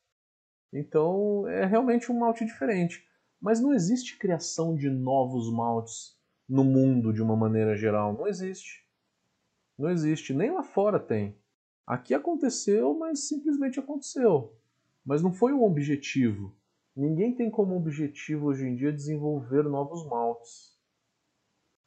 Então 0.72 1.46
é 1.48 1.64
realmente 1.64 2.10
um 2.10 2.18
malte 2.18 2.44
diferente. 2.44 3.06
Mas 3.40 3.60
não 3.60 3.72
existe 3.72 4.18
criação 4.18 4.74
de 4.74 4.90
novos 4.90 5.52
maltes 5.52 6.18
no 6.48 6.64
mundo 6.64 7.12
de 7.12 7.22
uma 7.22 7.36
maneira 7.36 7.76
geral. 7.76 8.12
Não 8.12 8.26
existe. 8.26 8.84
Não 9.78 9.90
existe. 9.90 10.34
Nem 10.34 10.50
lá 10.50 10.62
fora 10.64 10.98
tem. 10.98 11.38
Aqui 11.86 12.14
aconteceu, 12.14 12.94
mas 12.98 13.28
simplesmente 13.28 13.78
aconteceu. 13.78 14.57
Mas 15.08 15.22
não 15.22 15.32
foi 15.32 15.54
um 15.54 15.64
objetivo. 15.64 16.54
Ninguém 16.94 17.34
tem 17.34 17.50
como 17.50 17.74
objetivo 17.74 18.48
hoje 18.48 18.66
em 18.66 18.76
dia 18.76 18.92
desenvolver 18.92 19.62
novos 19.62 20.06
maltes. 20.06 20.76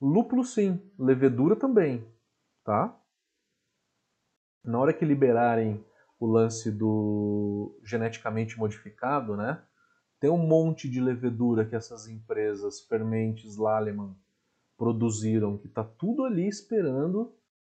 Lúpulo 0.01 0.43
sim, 0.43 0.81
levedura 0.97 1.55
também, 1.55 2.03
tá? 2.63 2.99
Na 4.65 4.79
hora 4.79 4.91
que 4.91 5.05
liberarem 5.05 5.85
o 6.19 6.25
lance 6.25 6.71
do 6.71 7.79
geneticamente 7.83 8.57
modificado, 8.57 9.37
né? 9.37 9.63
Tem 10.19 10.31
um 10.31 10.47
monte 10.47 10.89
de 10.89 10.99
levedura 10.99 11.63
que 11.63 11.75
essas 11.75 12.07
empresas, 12.07 12.81
Fermentes, 12.81 13.55
Laleman, 13.55 14.15
produziram, 14.75 15.59
que 15.59 15.67
está 15.67 15.83
tudo 15.83 16.23
ali 16.23 16.47
esperando, 16.47 17.31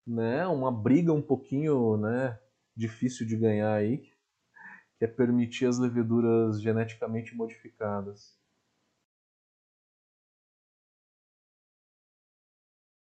né? 0.05 0.45
Uma 0.45 0.71
briga 0.71 1.11
um 1.11 1.21
pouquinho, 1.21 1.97
né? 1.97 2.39
Difícil 2.75 3.25
de 3.25 3.35
ganhar 3.35 3.73
aí, 3.73 4.10
que 5.01 5.05
é 5.05 5.07
permitir 5.07 5.65
as 5.65 5.79
leveduras 5.79 6.61
geneticamente 6.61 7.35
modificadas. 7.35 8.39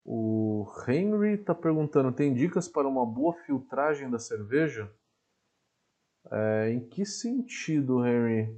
O 0.04 0.66
Henry 0.88 1.34
está 1.34 1.54
perguntando: 1.54 2.10
tem 2.10 2.34
dicas 2.34 2.66
para 2.66 2.88
uma 2.88 3.06
boa 3.06 3.34
filtragem 3.44 4.10
da 4.10 4.18
cerveja? 4.18 4.92
É, 6.28 6.70
em 6.72 6.88
que 6.88 7.06
sentido, 7.06 8.04
Henry? 8.04 8.52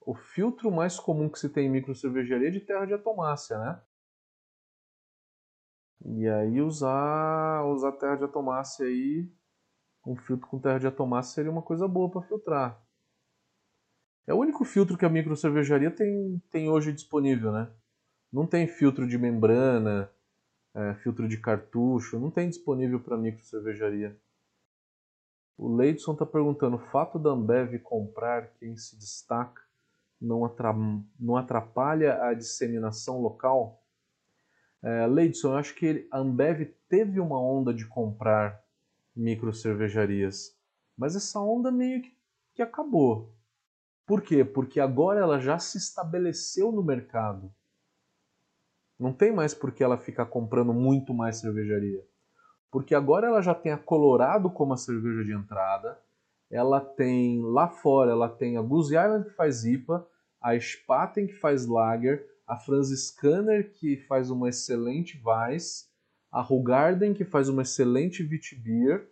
O 0.00 0.14
filtro 0.14 0.70
mais 0.70 0.98
comum 0.98 1.28
que 1.28 1.38
se 1.38 1.50
tem 1.50 1.66
em 1.66 1.70
microcervejaria 1.70 2.48
é 2.48 2.50
de 2.50 2.60
terra 2.60 2.86
de 2.86 2.94
atomácia, 2.94 3.58
né? 3.58 3.82
E 6.02 6.26
aí 6.26 6.62
usar, 6.62 7.62
usar 7.66 7.92
terra 7.92 8.16
de 8.16 8.24
atomácia 8.24 8.86
aí, 8.86 9.30
um 10.06 10.16
filtro 10.16 10.46
com 10.46 10.58
terra 10.58 10.78
de 10.78 10.86
atomácia 10.86 11.34
seria 11.34 11.50
uma 11.50 11.62
coisa 11.62 11.88
boa 11.88 12.10
para 12.10 12.22
filtrar. 12.22 12.80
É 14.26 14.32
o 14.32 14.38
único 14.38 14.64
filtro 14.64 14.96
que 14.96 15.04
a 15.04 15.10
microcervejaria 15.10 15.90
tem, 15.90 16.42
tem 16.50 16.68
hoje 16.68 16.92
disponível, 16.92 17.52
né? 17.52 17.70
Não 18.32 18.46
tem 18.46 18.66
filtro 18.66 19.06
de 19.06 19.18
membrana, 19.18 20.10
é, 20.74 20.94
filtro 20.94 21.28
de 21.28 21.38
cartucho, 21.38 22.18
não 22.18 22.30
tem 22.30 22.48
disponível 22.48 23.00
para 23.00 23.16
microcervejaria. 23.16 24.18
O 25.56 25.74
Leidson 25.74 26.12
está 26.12 26.26
perguntando: 26.26 26.76
o 26.76 26.90
fato 26.90 27.18
da 27.18 27.30
Ambev 27.30 27.78
comprar 27.80 28.48
quem 28.54 28.76
se 28.76 28.98
destaca 28.98 29.62
não 30.20 31.36
atrapalha 31.36 32.22
a 32.24 32.34
disseminação 32.34 33.20
local? 33.20 33.82
É, 34.82 35.06
Leidson, 35.06 35.52
eu 35.52 35.56
acho 35.56 35.74
que 35.74 36.08
a 36.10 36.18
Ambev 36.18 36.74
teve 36.88 37.20
uma 37.20 37.40
onda 37.40 37.72
de 37.72 37.86
comprar 37.86 38.63
micro 39.14 39.52
cervejarias, 39.52 40.56
mas 40.96 41.14
essa 41.16 41.40
onda 41.40 41.70
meio 41.70 42.02
que, 42.54 42.62
acabou. 42.62 43.34
Por 44.06 44.22
quê? 44.22 44.44
Porque 44.44 44.78
agora 44.80 45.20
ela 45.20 45.40
já 45.40 45.58
se 45.58 45.78
estabeleceu 45.78 46.70
no 46.70 46.82
mercado. 46.82 47.52
Não 48.98 49.12
tem 49.12 49.32
mais 49.32 49.52
por 49.54 49.72
que 49.72 49.82
ela 49.82 49.98
ficar 49.98 50.26
comprando 50.26 50.72
muito 50.72 51.12
mais 51.12 51.36
cervejaria 51.36 52.04
porque 52.74 52.92
agora 52.92 53.28
ela 53.28 53.40
já 53.40 53.54
tem 53.54 53.70
a 53.70 53.78
Colorado 53.78 54.50
como 54.50 54.72
a 54.72 54.76
cerveja 54.76 55.22
de 55.22 55.32
entrada, 55.32 55.96
ela 56.50 56.80
tem 56.80 57.40
lá 57.40 57.68
fora, 57.68 58.10
ela 58.10 58.28
tem 58.28 58.56
a 58.56 58.62
Goose 58.62 58.96
Island 58.96 59.26
que 59.26 59.36
faz 59.36 59.64
IPA, 59.64 60.04
a 60.42 60.58
Spaten 60.58 61.28
que 61.28 61.34
faz 61.34 61.66
Lager, 61.66 62.26
a 62.44 62.56
Franziskaner 62.56 63.70
que 63.70 63.96
faz 63.96 64.28
uma 64.28 64.48
excelente 64.48 65.22
Weiss, 65.24 65.88
a 66.34 66.40
Rugarden 66.40 67.14
que 67.14 67.24
faz 67.24 67.48
uma 67.48 67.62
excelente 67.62 68.24
Witbier. 68.24 69.08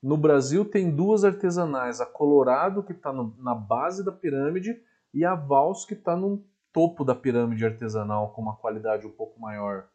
No 0.00 0.16
Brasil 0.16 0.64
tem 0.64 0.94
duas 0.94 1.24
artesanais, 1.24 2.00
a 2.00 2.06
Colorado 2.06 2.84
que 2.84 2.92
está 2.92 3.12
na 3.12 3.56
base 3.56 4.04
da 4.04 4.12
pirâmide 4.12 4.80
e 5.12 5.24
a 5.24 5.34
Vals 5.34 5.84
que 5.84 5.94
está 5.94 6.14
no 6.14 6.46
topo 6.72 7.04
da 7.04 7.12
pirâmide 7.12 7.66
artesanal 7.66 8.32
com 8.32 8.40
uma 8.40 8.56
qualidade 8.56 9.04
um 9.04 9.10
pouco 9.10 9.40
maior. 9.40 9.90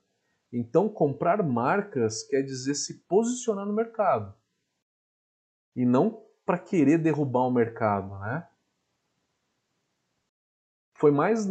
Então, 0.52 0.90
comprar 0.90 1.42
marcas 1.42 2.24
quer 2.24 2.42
dizer 2.42 2.76
se 2.76 3.06
posicionar 3.06 3.66
no 3.66 3.74
mercado. 3.74 4.36
E 5.74 5.86
não 5.86 6.26
para 6.46 6.60
querer 6.60 6.98
derrubar 6.98 7.48
o 7.48 7.52
mercado, 7.52 8.20
né? 8.20 8.46
Foi 10.98 11.10
mais, 11.10 11.48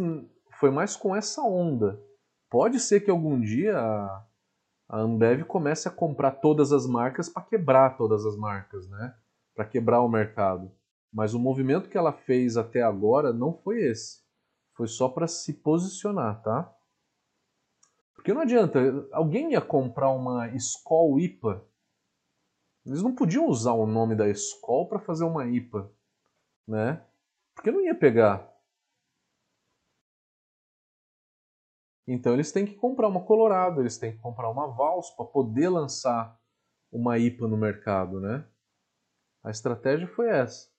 foi 0.59 0.69
mais 0.69 0.95
com 0.95 1.15
essa 1.15 1.41
onda. 1.41 1.99
Pode 2.47 2.79
ser 2.79 3.01
que 3.01 3.09
algum 3.09 3.41
dia 3.41 3.75
a 4.93 4.99
Ambev 4.99 5.43
comece 5.45 5.87
a 5.87 5.91
comprar 5.91 6.33
todas 6.33 6.71
as 6.71 6.85
marcas 6.85 7.27
para 7.27 7.41
quebrar 7.41 7.97
todas 7.97 8.27
as 8.27 8.37
marcas, 8.37 8.87
né? 8.87 9.15
Para 9.55 9.65
quebrar 9.65 10.01
o 10.01 10.07
mercado. 10.07 10.71
Mas 11.11 11.33
o 11.33 11.39
movimento 11.39 11.89
que 11.89 11.97
ela 11.97 12.13
fez 12.13 12.57
até 12.57 12.83
agora 12.83 13.33
não 13.33 13.57
foi 13.57 13.81
esse. 13.81 14.21
Foi 14.75 14.87
só 14.87 15.09
para 15.09 15.27
se 15.27 15.51
posicionar, 15.51 16.43
tá? 16.43 16.71
Porque 18.13 18.35
não 18.35 18.41
adianta, 18.41 18.79
alguém 19.11 19.53
ia 19.53 19.61
comprar 19.61 20.11
uma 20.11 20.49
Skol 20.49 21.19
IPA, 21.19 21.65
eles 22.85 23.01
não 23.01 23.15
podiam 23.15 23.47
usar 23.47 23.73
o 23.73 23.87
nome 23.87 24.15
da 24.15 24.29
Skol 24.29 24.87
para 24.87 24.99
fazer 24.99 25.23
uma 25.23 25.47
IPA, 25.47 25.91
né? 26.67 27.03
Porque 27.55 27.71
não 27.71 27.81
ia 27.81 27.95
pegar. 27.95 28.47
Então 32.07 32.33
eles 32.33 32.51
têm 32.51 32.65
que 32.65 32.75
comprar 32.75 33.07
uma 33.07 33.23
Colorado, 33.23 33.81
eles 33.81 33.97
têm 33.97 34.11
que 34.13 34.19
comprar 34.19 34.49
uma 34.49 34.67
Vals 34.67 35.09
para 35.11 35.25
poder 35.25 35.69
lançar 35.69 36.37
uma 36.91 37.17
IPA 37.17 37.47
no 37.47 37.57
mercado, 37.57 38.19
né? 38.19 38.45
A 39.43 39.49
estratégia 39.51 40.07
foi 40.07 40.29
essa. 40.29 40.71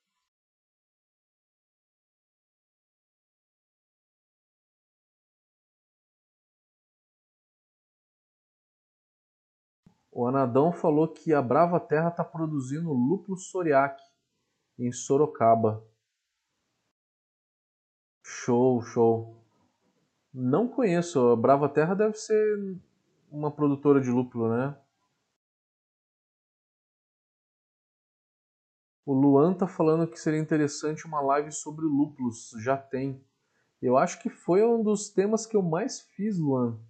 O 10.10 10.26
Anadão 10.26 10.72
falou 10.72 11.08
que 11.08 11.34
a 11.34 11.42
Brava 11.42 11.80
Terra 11.80 12.08
está 12.08 12.24
produzindo 12.24 12.92
lúpulo 12.92 13.36
Soriac 13.36 14.00
em 14.78 14.92
Sorocaba. 14.92 15.84
Show, 18.24 18.80
show. 18.82 19.43
Não 20.34 20.66
conheço. 20.66 21.28
A 21.28 21.36
Brava 21.36 21.68
Terra 21.68 21.94
deve 21.94 22.16
ser 22.16 22.76
uma 23.30 23.52
produtora 23.52 24.00
de 24.00 24.10
lúpulo, 24.10 24.48
né? 24.48 24.76
O 29.06 29.12
Luan 29.12 29.54
tá 29.54 29.68
falando 29.68 30.10
que 30.10 30.18
seria 30.18 30.40
interessante 30.40 31.06
uma 31.06 31.20
live 31.20 31.52
sobre 31.52 31.84
lúpulos. 31.84 32.50
Já 32.58 32.76
tem. 32.76 33.24
Eu 33.80 33.96
acho 33.96 34.20
que 34.20 34.28
foi 34.28 34.64
um 34.64 34.82
dos 34.82 35.08
temas 35.08 35.46
que 35.46 35.56
eu 35.56 35.62
mais 35.62 36.00
fiz, 36.00 36.36
Luan. 36.36 36.80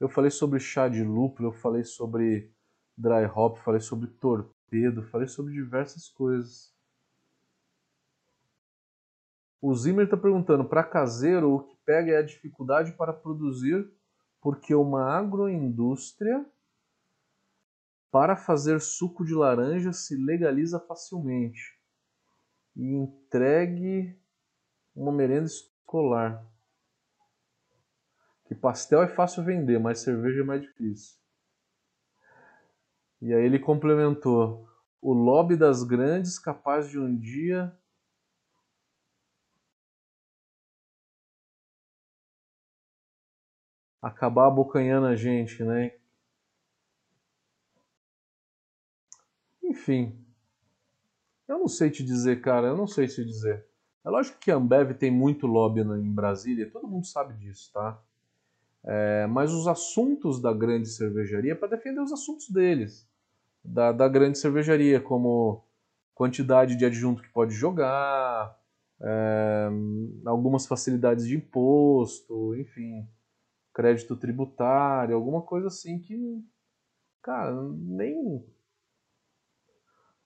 Eu 0.00 0.08
falei 0.08 0.30
sobre 0.30 0.58
chá 0.58 0.88
de 0.88 1.02
lúpulo, 1.02 1.48
eu 1.48 1.52
falei 1.52 1.84
sobre 1.84 2.50
dry 2.96 3.26
hop, 3.34 3.58
falei 3.58 3.80
sobre 3.80 4.08
torpedo, 4.08 5.02
falei 5.02 5.28
sobre 5.28 5.52
diversas 5.52 6.08
coisas. 6.08 6.72
O 9.60 9.74
Zimmer 9.74 10.04
está 10.04 10.16
perguntando: 10.16 10.64
para 10.64 10.84
caseiro, 10.84 11.52
o 11.52 11.64
que 11.64 11.76
pega 11.84 12.12
é 12.12 12.16
a 12.18 12.22
dificuldade 12.22 12.92
para 12.92 13.12
produzir, 13.12 13.90
porque 14.40 14.74
uma 14.74 15.04
agroindústria 15.16 16.44
para 18.10 18.36
fazer 18.36 18.80
suco 18.80 19.24
de 19.24 19.34
laranja 19.34 19.92
se 19.92 20.16
legaliza 20.16 20.80
facilmente 20.80 21.78
e 22.74 22.94
entregue 22.94 24.18
uma 24.94 25.12
merenda 25.12 25.46
escolar. 25.46 26.46
Que 28.46 28.54
pastel 28.54 29.02
é 29.02 29.08
fácil 29.08 29.44
vender, 29.44 29.78
mas 29.78 29.98
cerveja 29.98 30.40
é 30.40 30.44
mais 30.44 30.62
difícil. 30.62 31.18
E 33.20 33.34
aí 33.34 33.44
ele 33.44 33.58
complementou: 33.58 34.68
o 35.02 35.12
lobby 35.12 35.56
das 35.56 35.82
grandes 35.82 36.38
capaz 36.38 36.88
de 36.88 36.98
um 36.98 37.14
dia 37.14 37.76
acabar 44.00 44.46
abocanhando 44.46 45.06
a 45.06 45.16
gente, 45.16 45.62
né? 45.62 45.92
Enfim, 49.62 50.18
eu 51.46 51.58
não 51.58 51.68
sei 51.68 51.90
te 51.90 52.04
dizer, 52.04 52.40
cara, 52.40 52.68
eu 52.68 52.76
não 52.76 52.86
sei 52.86 53.06
te 53.06 53.24
dizer. 53.24 53.66
É 54.04 54.10
lógico 54.10 54.38
que 54.38 54.50
a 54.50 54.56
Ambev 54.56 54.92
tem 54.94 55.10
muito 55.10 55.46
lobby 55.46 55.80
em 55.80 56.12
Brasília, 56.12 56.70
todo 56.70 56.88
mundo 56.88 57.06
sabe 57.06 57.34
disso, 57.34 57.70
tá? 57.72 58.00
É, 58.84 59.26
mas 59.26 59.52
os 59.52 59.66
assuntos 59.66 60.40
da 60.40 60.52
grande 60.52 60.88
cervejaria 60.88 61.52
é 61.52 61.54
para 61.54 61.68
defender 61.68 62.00
os 62.00 62.12
assuntos 62.12 62.48
deles, 62.48 63.06
da, 63.62 63.92
da 63.92 64.08
grande 64.08 64.38
cervejaria, 64.38 65.00
como 65.00 65.64
quantidade 66.14 66.76
de 66.76 66.84
adjunto 66.84 67.22
que 67.22 67.28
pode 67.28 67.52
jogar, 67.52 68.58
é, 69.00 69.68
algumas 70.24 70.66
facilidades 70.66 71.26
de 71.26 71.36
imposto, 71.36 72.54
enfim, 72.56 73.06
crédito 73.78 74.16
tributário, 74.16 75.14
alguma 75.14 75.40
coisa 75.40 75.68
assim 75.68 76.00
que, 76.00 76.44
cara, 77.22 77.54
nem 77.72 78.44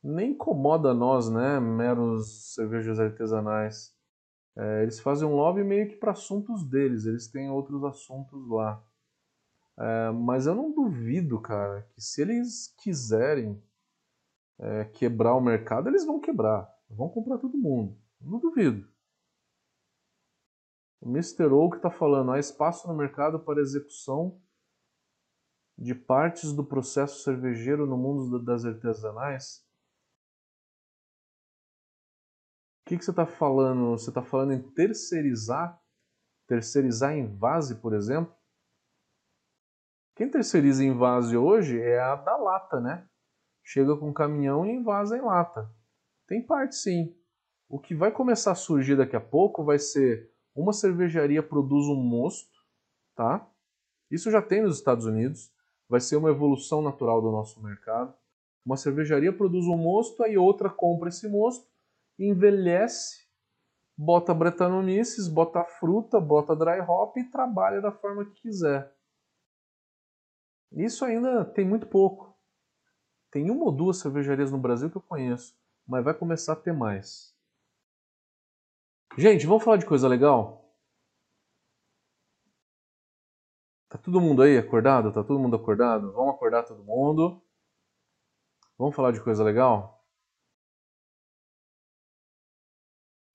nem 0.03 0.31
incomoda 0.31 0.95
nós, 0.95 1.31
né, 1.31 1.61
meros 1.61 2.55
cervejas 2.55 2.99
artesanais. 2.99 3.95
É, 4.57 4.83
eles 4.83 4.99
fazem 5.01 5.29
um 5.29 5.37
lobby 5.37 5.63
meio 5.63 5.87
que 5.87 5.97
para 5.97 6.13
assuntos 6.13 6.65
deles, 6.65 7.05
eles 7.05 7.29
têm 7.29 7.51
outros 7.51 7.85
assuntos 7.85 8.49
lá. 8.49 8.83
É, 9.79 10.11
mas 10.13 10.47
eu 10.47 10.55
não 10.55 10.73
duvido, 10.73 11.39
cara, 11.39 11.87
que 11.93 12.01
se 12.01 12.23
eles 12.23 12.75
quiserem 12.79 13.63
é, 14.59 14.87
quebrar 14.87 15.35
o 15.35 15.43
mercado, 15.43 15.91
eles 15.91 16.07
vão 16.07 16.19
quebrar. 16.19 16.67
Vão 16.89 17.11
comprar 17.11 17.37
todo 17.37 17.59
mundo. 17.59 17.99
Não 18.19 18.39
duvido. 18.39 18.89
O 21.03 21.09
Mr. 21.09 21.53
Oak 21.53 21.77
está 21.77 21.91
falando: 21.91 22.31
há 22.31 22.39
espaço 22.39 22.87
no 22.87 22.95
mercado 22.95 23.41
para 23.41 23.61
execução 23.61 24.41
de 25.77 25.97
partes 25.97 26.53
do 26.53 26.65
processo 26.65 27.25
cervejeiro 27.25 27.87
no 27.87 27.97
mundo 27.97 28.39
das 28.39 28.65
artesanais? 28.65 29.67
O 32.81 32.89
que, 32.89 32.99
que 32.99 33.05
você 33.05 33.11
está 33.11 33.27
falando? 33.27 33.91
Você 33.91 34.11
está 34.11 34.23
falando 34.23 34.53
em 34.53 34.63
terceirizar? 34.75 35.81
Terceirizar 36.47 37.13
em 37.13 37.37
vase, 37.37 37.81
por 37.81 37.95
exemplo? 37.95 38.33
Quem 40.15 40.31
terceiriza 40.31 40.85
em 40.85 40.97
vase 40.97 41.37
hoje 41.37 41.81
é 41.81 41.99
a 41.99 42.15
da 42.15 42.37
lata, 42.37 42.81
né? 42.81 43.09
Chega 43.65 43.97
com 43.97 44.13
caminhão 44.13 44.65
e 44.65 44.71
envasa 44.71 45.17
em 45.17 45.21
lata. 45.21 45.69
Tem 46.29 46.45
parte 46.47 46.77
sim. 46.77 47.17
O 47.69 47.81
que 47.81 47.95
vai 47.95 48.13
começar 48.13 48.53
a 48.53 48.57
surgir 48.57 48.97
daqui 48.97 49.17
a 49.17 49.21
pouco 49.21 49.65
vai 49.65 49.79
ser 49.79 50.32
uma 50.55 50.73
cervejaria 50.73 51.43
produz 51.43 51.87
um 51.87 51.97
mosto, 51.97 52.59
tá? 53.15 53.49
Isso 54.11 54.31
já 54.31 54.43
tem 54.43 54.63
nos 54.63 54.77
Estados 54.77 55.07
Unidos. 55.07 55.51
Vai 55.89 56.01
ser 56.01 56.17
uma 56.17 56.31
evolução 56.31 56.83
natural 56.83 57.21
do 57.21 57.31
nosso 57.31 57.63
mercado. 57.63 58.15
Uma 58.65 58.77
cervejaria 58.77 59.33
produz 59.33 59.67
um 59.67 59.77
mosto, 59.77 60.23
aí 60.23 60.39
outra 60.39 60.71
compra 60.71 61.09
esse 61.09 61.29
mosto 61.29 61.67
envelhece, 62.19 63.27
bota 63.97 64.35
Brettanomyces, 64.35 65.29
bota 65.29 65.65
fruta, 65.65 66.21
bota 66.21 66.55
dry 66.55 66.81
hop 66.81 67.17
e 67.17 67.25
trabalha 67.25 67.81
da 67.81 67.91
forma 67.91 68.25
que 68.25 68.43
quiser. 68.43 68.95
Isso 70.71 71.05
ainda 71.05 71.45
tem 71.45 71.67
muito 71.67 71.87
pouco. 71.87 72.35
Tem 73.31 73.51
uma 73.51 73.65
ou 73.65 73.73
duas 73.73 73.99
cervejarias 73.99 74.51
no 74.51 74.59
Brasil 74.59 74.91
que 74.91 74.97
eu 74.97 75.03
conheço, 75.03 75.57
mas 75.87 76.05
vai 76.05 76.15
começar 76.15 76.53
a 76.53 76.57
ter 76.57 76.73
mais. 76.73 77.32
Gente, 79.17 79.47
vamos 79.47 79.63
falar 79.63 79.77
de 79.77 79.85
coisa 79.85 80.09
legal? 80.09 80.75
Tá 83.91 83.99
todo 83.99 84.23
mundo 84.23 84.41
aí 84.41 84.57
acordado? 84.57 85.13
Tá 85.13 85.23
todo 85.23 85.39
mundo 85.39 85.55
acordado? 85.55 86.13
Vamos 86.13 86.35
acordar 86.35 86.63
todo 86.63 86.83
mundo. 86.83 87.43
Vamos 88.79 88.97
falar 88.97 89.13
de 89.13 89.23
coisa 89.23 89.45
legal? 89.45 90.03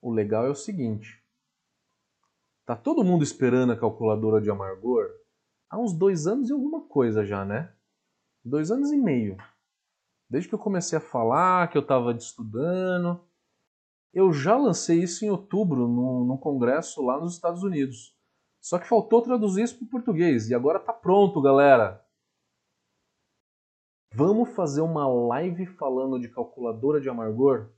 O 0.02 0.12
legal 0.12 0.48
é 0.48 0.50
o 0.50 0.56
seguinte: 0.56 1.24
tá 2.66 2.76
todo 2.76 3.04
mundo 3.04 3.24
esperando 3.24 3.72
a 3.72 3.80
calculadora 3.80 4.42
de 4.42 4.50
amargor 4.50 5.08
há 5.70 5.78
uns 5.78 5.94
dois 5.94 6.26
anos 6.26 6.50
e 6.50 6.54
alguma 6.54 6.88
coisa 6.88 7.24
já, 7.24 7.46
né? 7.46 7.72
Dois 8.44 8.72
anos 8.72 8.92
e 8.92 8.98
meio. 8.98 9.38
Desde 10.28 10.50
que 10.50 10.56
eu 10.56 10.60
comecei 10.60 10.98
a 10.98 11.02
falar, 11.02 11.70
que 11.70 11.78
eu 11.78 11.84
estava 11.84 12.14
estudando. 12.14 13.27
Eu 14.18 14.34
já 14.34 14.58
lancei 14.58 15.04
isso 15.04 15.24
em 15.24 15.30
outubro, 15.30 15.88
num, 15.88 16.36
congresso 16.38 17.06
lá 17.06 17.20
nos 17.20 17.36
Estados 17.36 17.62
Unidos. 17.62 18.18
Só 18.60 18.80
que 18.80 18.88
faltou 18.88 19.22
traduzir 19.22 19.62
isso 19.62 19.78
para 19.78 19.86
o 19.86 19.90
português. 19.90 20.50
E 20.50 20.56
agora 20.56 20.80
tá 20.80 20.92
pronto, 20.92 21.40
galera. 21.40 22.04
Vamos 24.12 24.56
fazer 24.56 24.82
uma 24.82 25.08
live 25.08 25.68
falando 25.68 26.20
de 26.20 26.30
calculadora 26.30 27.00
de 27.00 27.08
amargor? 27.08 27.70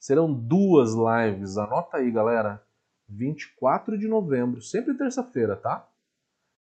Serão 0.00 0.34
duas 0.34 0.94
lives, 0.94 1.56
anota 1.56 1.98
aí, 1.98 2.10
galera. 2.10 2.60
24 3.08 3.96
de 3.96 4.08
novembro, 4.08 4.60
sempre 4.60 4.98
terça-feira, 4.98 5.54
tá? 5.54 5.88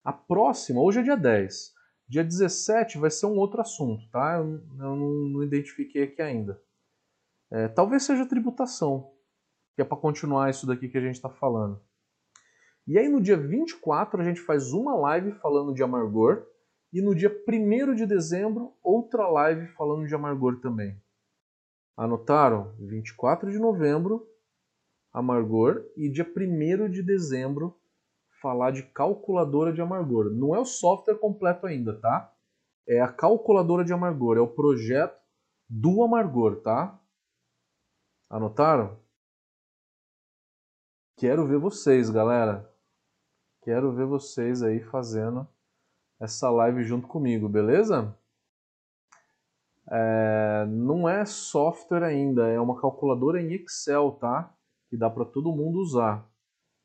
A 0.03 0.13
próxima, 0.13 0.83
hoje 0.83 0.99
é 0.99 1.01
dia 1.01 1.17
10. 1.17 1.73
Dia 2.07 2.23
17 2.23 2.99
vai 2.99 3.09
ser 3.09 3.25
um 3.25 3.39
outro 3.39 3.59
assunto, 3.59 4.07
tá? 4.11 4.35
Eu, 4.37 4.61
eu 4.77 4.95
não, 4.95 5.09
não, 5.29 5.43
identifiquei 5.43 6.03
aqui 6.03 6.21
ainda. 6.21 6.61
É, 7.51 7.67
talvez 7.67 8.03
seja 8.03 8.27
tributação, 8.27 9.11
que 9.75 9.81
é 9.81 9.85
para 9.85 9.97
continuar 9.97 10.49
isso 10.49 10.67
daqui 10.67 10.87
que 10.87 10.97
a 10.97 11.01
gente 11.01 11.15
está 11.15 11.29
falando. 11.29 11.81
E 12.87 12.97
aí 12.97 13.07
no 13.07 13.21
dia 13.21 13.37
24 13.37 14.21
a 14.21 14.23
gente 14.23 14.41
faz 14.41 14.73
uma 14.73 14.95
live 14.95 15.31
falando 15.33 15.73
de 15.73 15.83
amargor. 15.83 16.45
E 16.91 17.01
no 17.01 17.13
dia 17.13 17.31
1 17.47 17.93
de 17.93 18.07
dezembro, 18.07 18.73
outra 18.81 19.27
live 19.27 19.67
falando 19.73 20.07
de 20.07 20.15
amargor 20.15 20.59
também. 20.59 20.99
Anotaram? 21.95 22.73
24 22.79 23.51
de 23.51 23.59
novembro, 23.59 24.25
amargor, 25.13 25.85
e 25.95 26.09
dia 26.09 26.25
1 26.25 26.89
de 26.89 27.03
dezembro, 27.03 27.77
falar 28.41 28.71
de 28.71 28.83
calculadora 28.83 29.71
de 29.71 29.81
amargor. 29.81 30.31
Não 30.31 30.55
é 30.55 30.59
o 30.59 30.65
software 30.65 31.19
completo 31.19 31.67
ainda, 31.67 31.99
tá? 31.99 32.33
É 32.87 33.01
a 33.01 33.07
calculadora 33.07 33.83
de 33.83 33.93
amargor, 33.93 34.37
é 34.37 34.41
o 34.41 34.47
projeto 34.47 35.19
do 35.69 36.01
amargor, 36.03 36.61
tá? 36.61 36.99
Anotaram? 38.29 38.95
Quero 41.17 41.47
ver 41.47 41.57
vocês, 41.57 42.11
galera. 42.11 42.71
Quero 43.63 43.91
ver 43.91 44.05
vocês 44.05 44.61
aí 44.61 44.79
fazendo 44.79 45.47
essa 46.19 46.49
live 46.51 46.83
junto 46.83 47.07
comigo, 47.07 47.49
beleza? 47.49 48.15
É, 49.89 50.65
não 50.67 51.09
é 51.09 51.25
software 51.25 52.03
ainda, 52.03 52.47
é 52.47 52.59
uma 52.59 52.79
calculadora 52.79 53.41
em 53.41 53.53
Excel, 53.53 54.11
tá? 54.11 54.55
Que 54.87 54.95
dá 54.95 55.09
para 55.09 55.25
todo 55.25 55.51
mundo 55.51 55.79
usar. 55.79 56.29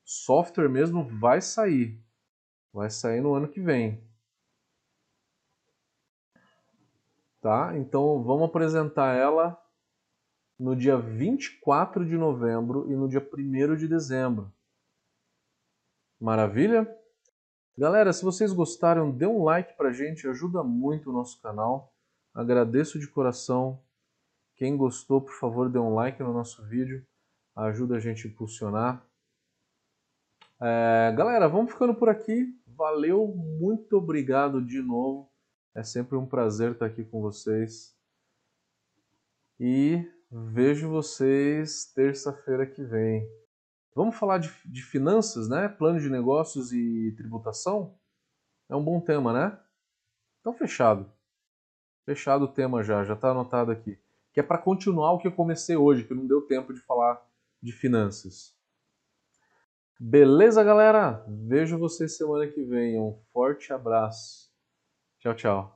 Software 0.03 0.67
mesmo 0.67 1.07
vai 1.19 1.41
sair. 1.41 2.03
Vai 2.73 2.89
sair 2.89 3.21
no 3.21 3.35
ano 3.35 3.47
que 3.47 3.61
vem. 3.61 4.03
Tá? 7.39 7.77
Então 7.77 8.23
vamos 8.23 8.49
apresentar 8.49 9.15
ela 9.15 9.64
no 10.57 10.75
dia 10.75 10.97
24 10.97 12.05
de 12.05 12.17
novembro 12.17 12.89
e 12.89 12.95
no 12.95 13.07
dia 13.07 13.21
1 13.21 13.75
de 13.75 13.87
dezembro. 13.87 14.51
Maravilha? 16.19 16.89
Galera, 17.77 18.13
se 18.13 18.23
vocês 18.23 18.53
gostaram, 18.53 19.11
dê 19.11 19.25
um 19.25 19.43
like 19.43 19.75
pra 19.75 19.91
gente, 19.91 20.27
ajuda 20.27 20.63
muito 20.63 21.09
o 21.09 21.13
nosso 21.13 21.41
canal. 21.41 21.93
Agradeço 22.33 22.97
de 22.97 23.07
coração. 23.07 23.81
Quem 24.55 24.77
gostou, 24.77 25.19
por 25.19 25.33
favor, 25.33 25.69
dê 25.69 25.77
um 25.77 25.93
like 25.93 26.23
no 26.23 26.33
nosso 26.33 26.63
vídeo. 26.63 27.05
Ajuda 27.53 27.97
a 27.97 27.99
gente 27.99 28.27
a 28.27 28.29
impulsionar. 28.29 29.05
É, 30.61 31.13
galera, 31.17 31.49
vamos 31.49 31.73
ficando 31.73 31.93
por 31.93 32.07
aqui. 32.07 32.57
Valeu, 32.65 33.27
muito 33.27 33.97
obrigado 33.97 34.61
de 34.61 34.81
novo. 34.81 35.29
É 35.73 35.83
sempre 35.83 36.17
um 36.17 36.25
prazer 36.25 36.71
estar 36.71 36.85
aqui 36.85 37.03
com 37.03 37.21
vocês. 37.21 37.93
E 39.59 40.09
vejo 40.43 40.89
vocês 40.89 41.91
terça-feira 41.93 42.65
que 42.65 42.83
vem. 42.83 43.25
Vamos 43.95 44.17
falar 44.17 44.39
de, 44.39 44.51
de 44.65 44.81
finanças, 44.81 45.47
né? 45.47 45.69
Plano 45.69 45.99
de 45.99 46.09
negócios 46.09 46.73
e 46.73 47.13
tributação? 47.15 47.97
É 48.69 48.75
um 48.75 48.83
bom 48.83 48.99
tema, 48.99 49.31
né? 49.31 49.57
Então, 50.41 50.53
fechado. 50.53 51.09
Fechado 52.03 52.45
o 52.45 52.47
tema 52.47 52.83
já, 52.83 53.03
já 53.03 53.13
está 53.13 53.31
anotado 53.31 53.71
aqui. 53.71 53.97
Que 54.33 54.41
é 54.41 54.43
para 54.43 54.57
continuar 54.57 55.13
o 55.13 55.19
que 55.19 55.27
eu 55.27 55.31
comecei 55.31 55.77
hoje, 55.77 56.03
que 56.03 56.13
não 56.13 56.27
deu 56.27 56.41
tempo 56.41 56.73
de 56.73 56.81
falar 56.81 57.25
de 57.61 57.71
finanças. 57.71 58.53
Beleza, 59.97 60.61
galera? 60.61 61.25
Vejo 61.29 61.79
vocês 61.79 62.17
semana 62.17 62.45
que 62.47 62.61
vem. 62.65 62.99
Um 62.99 63.17
forte 63.31 63.71
abraço. 63.71 64.51
Tchau, 65.19 65.33
tchau. 65.33 65.74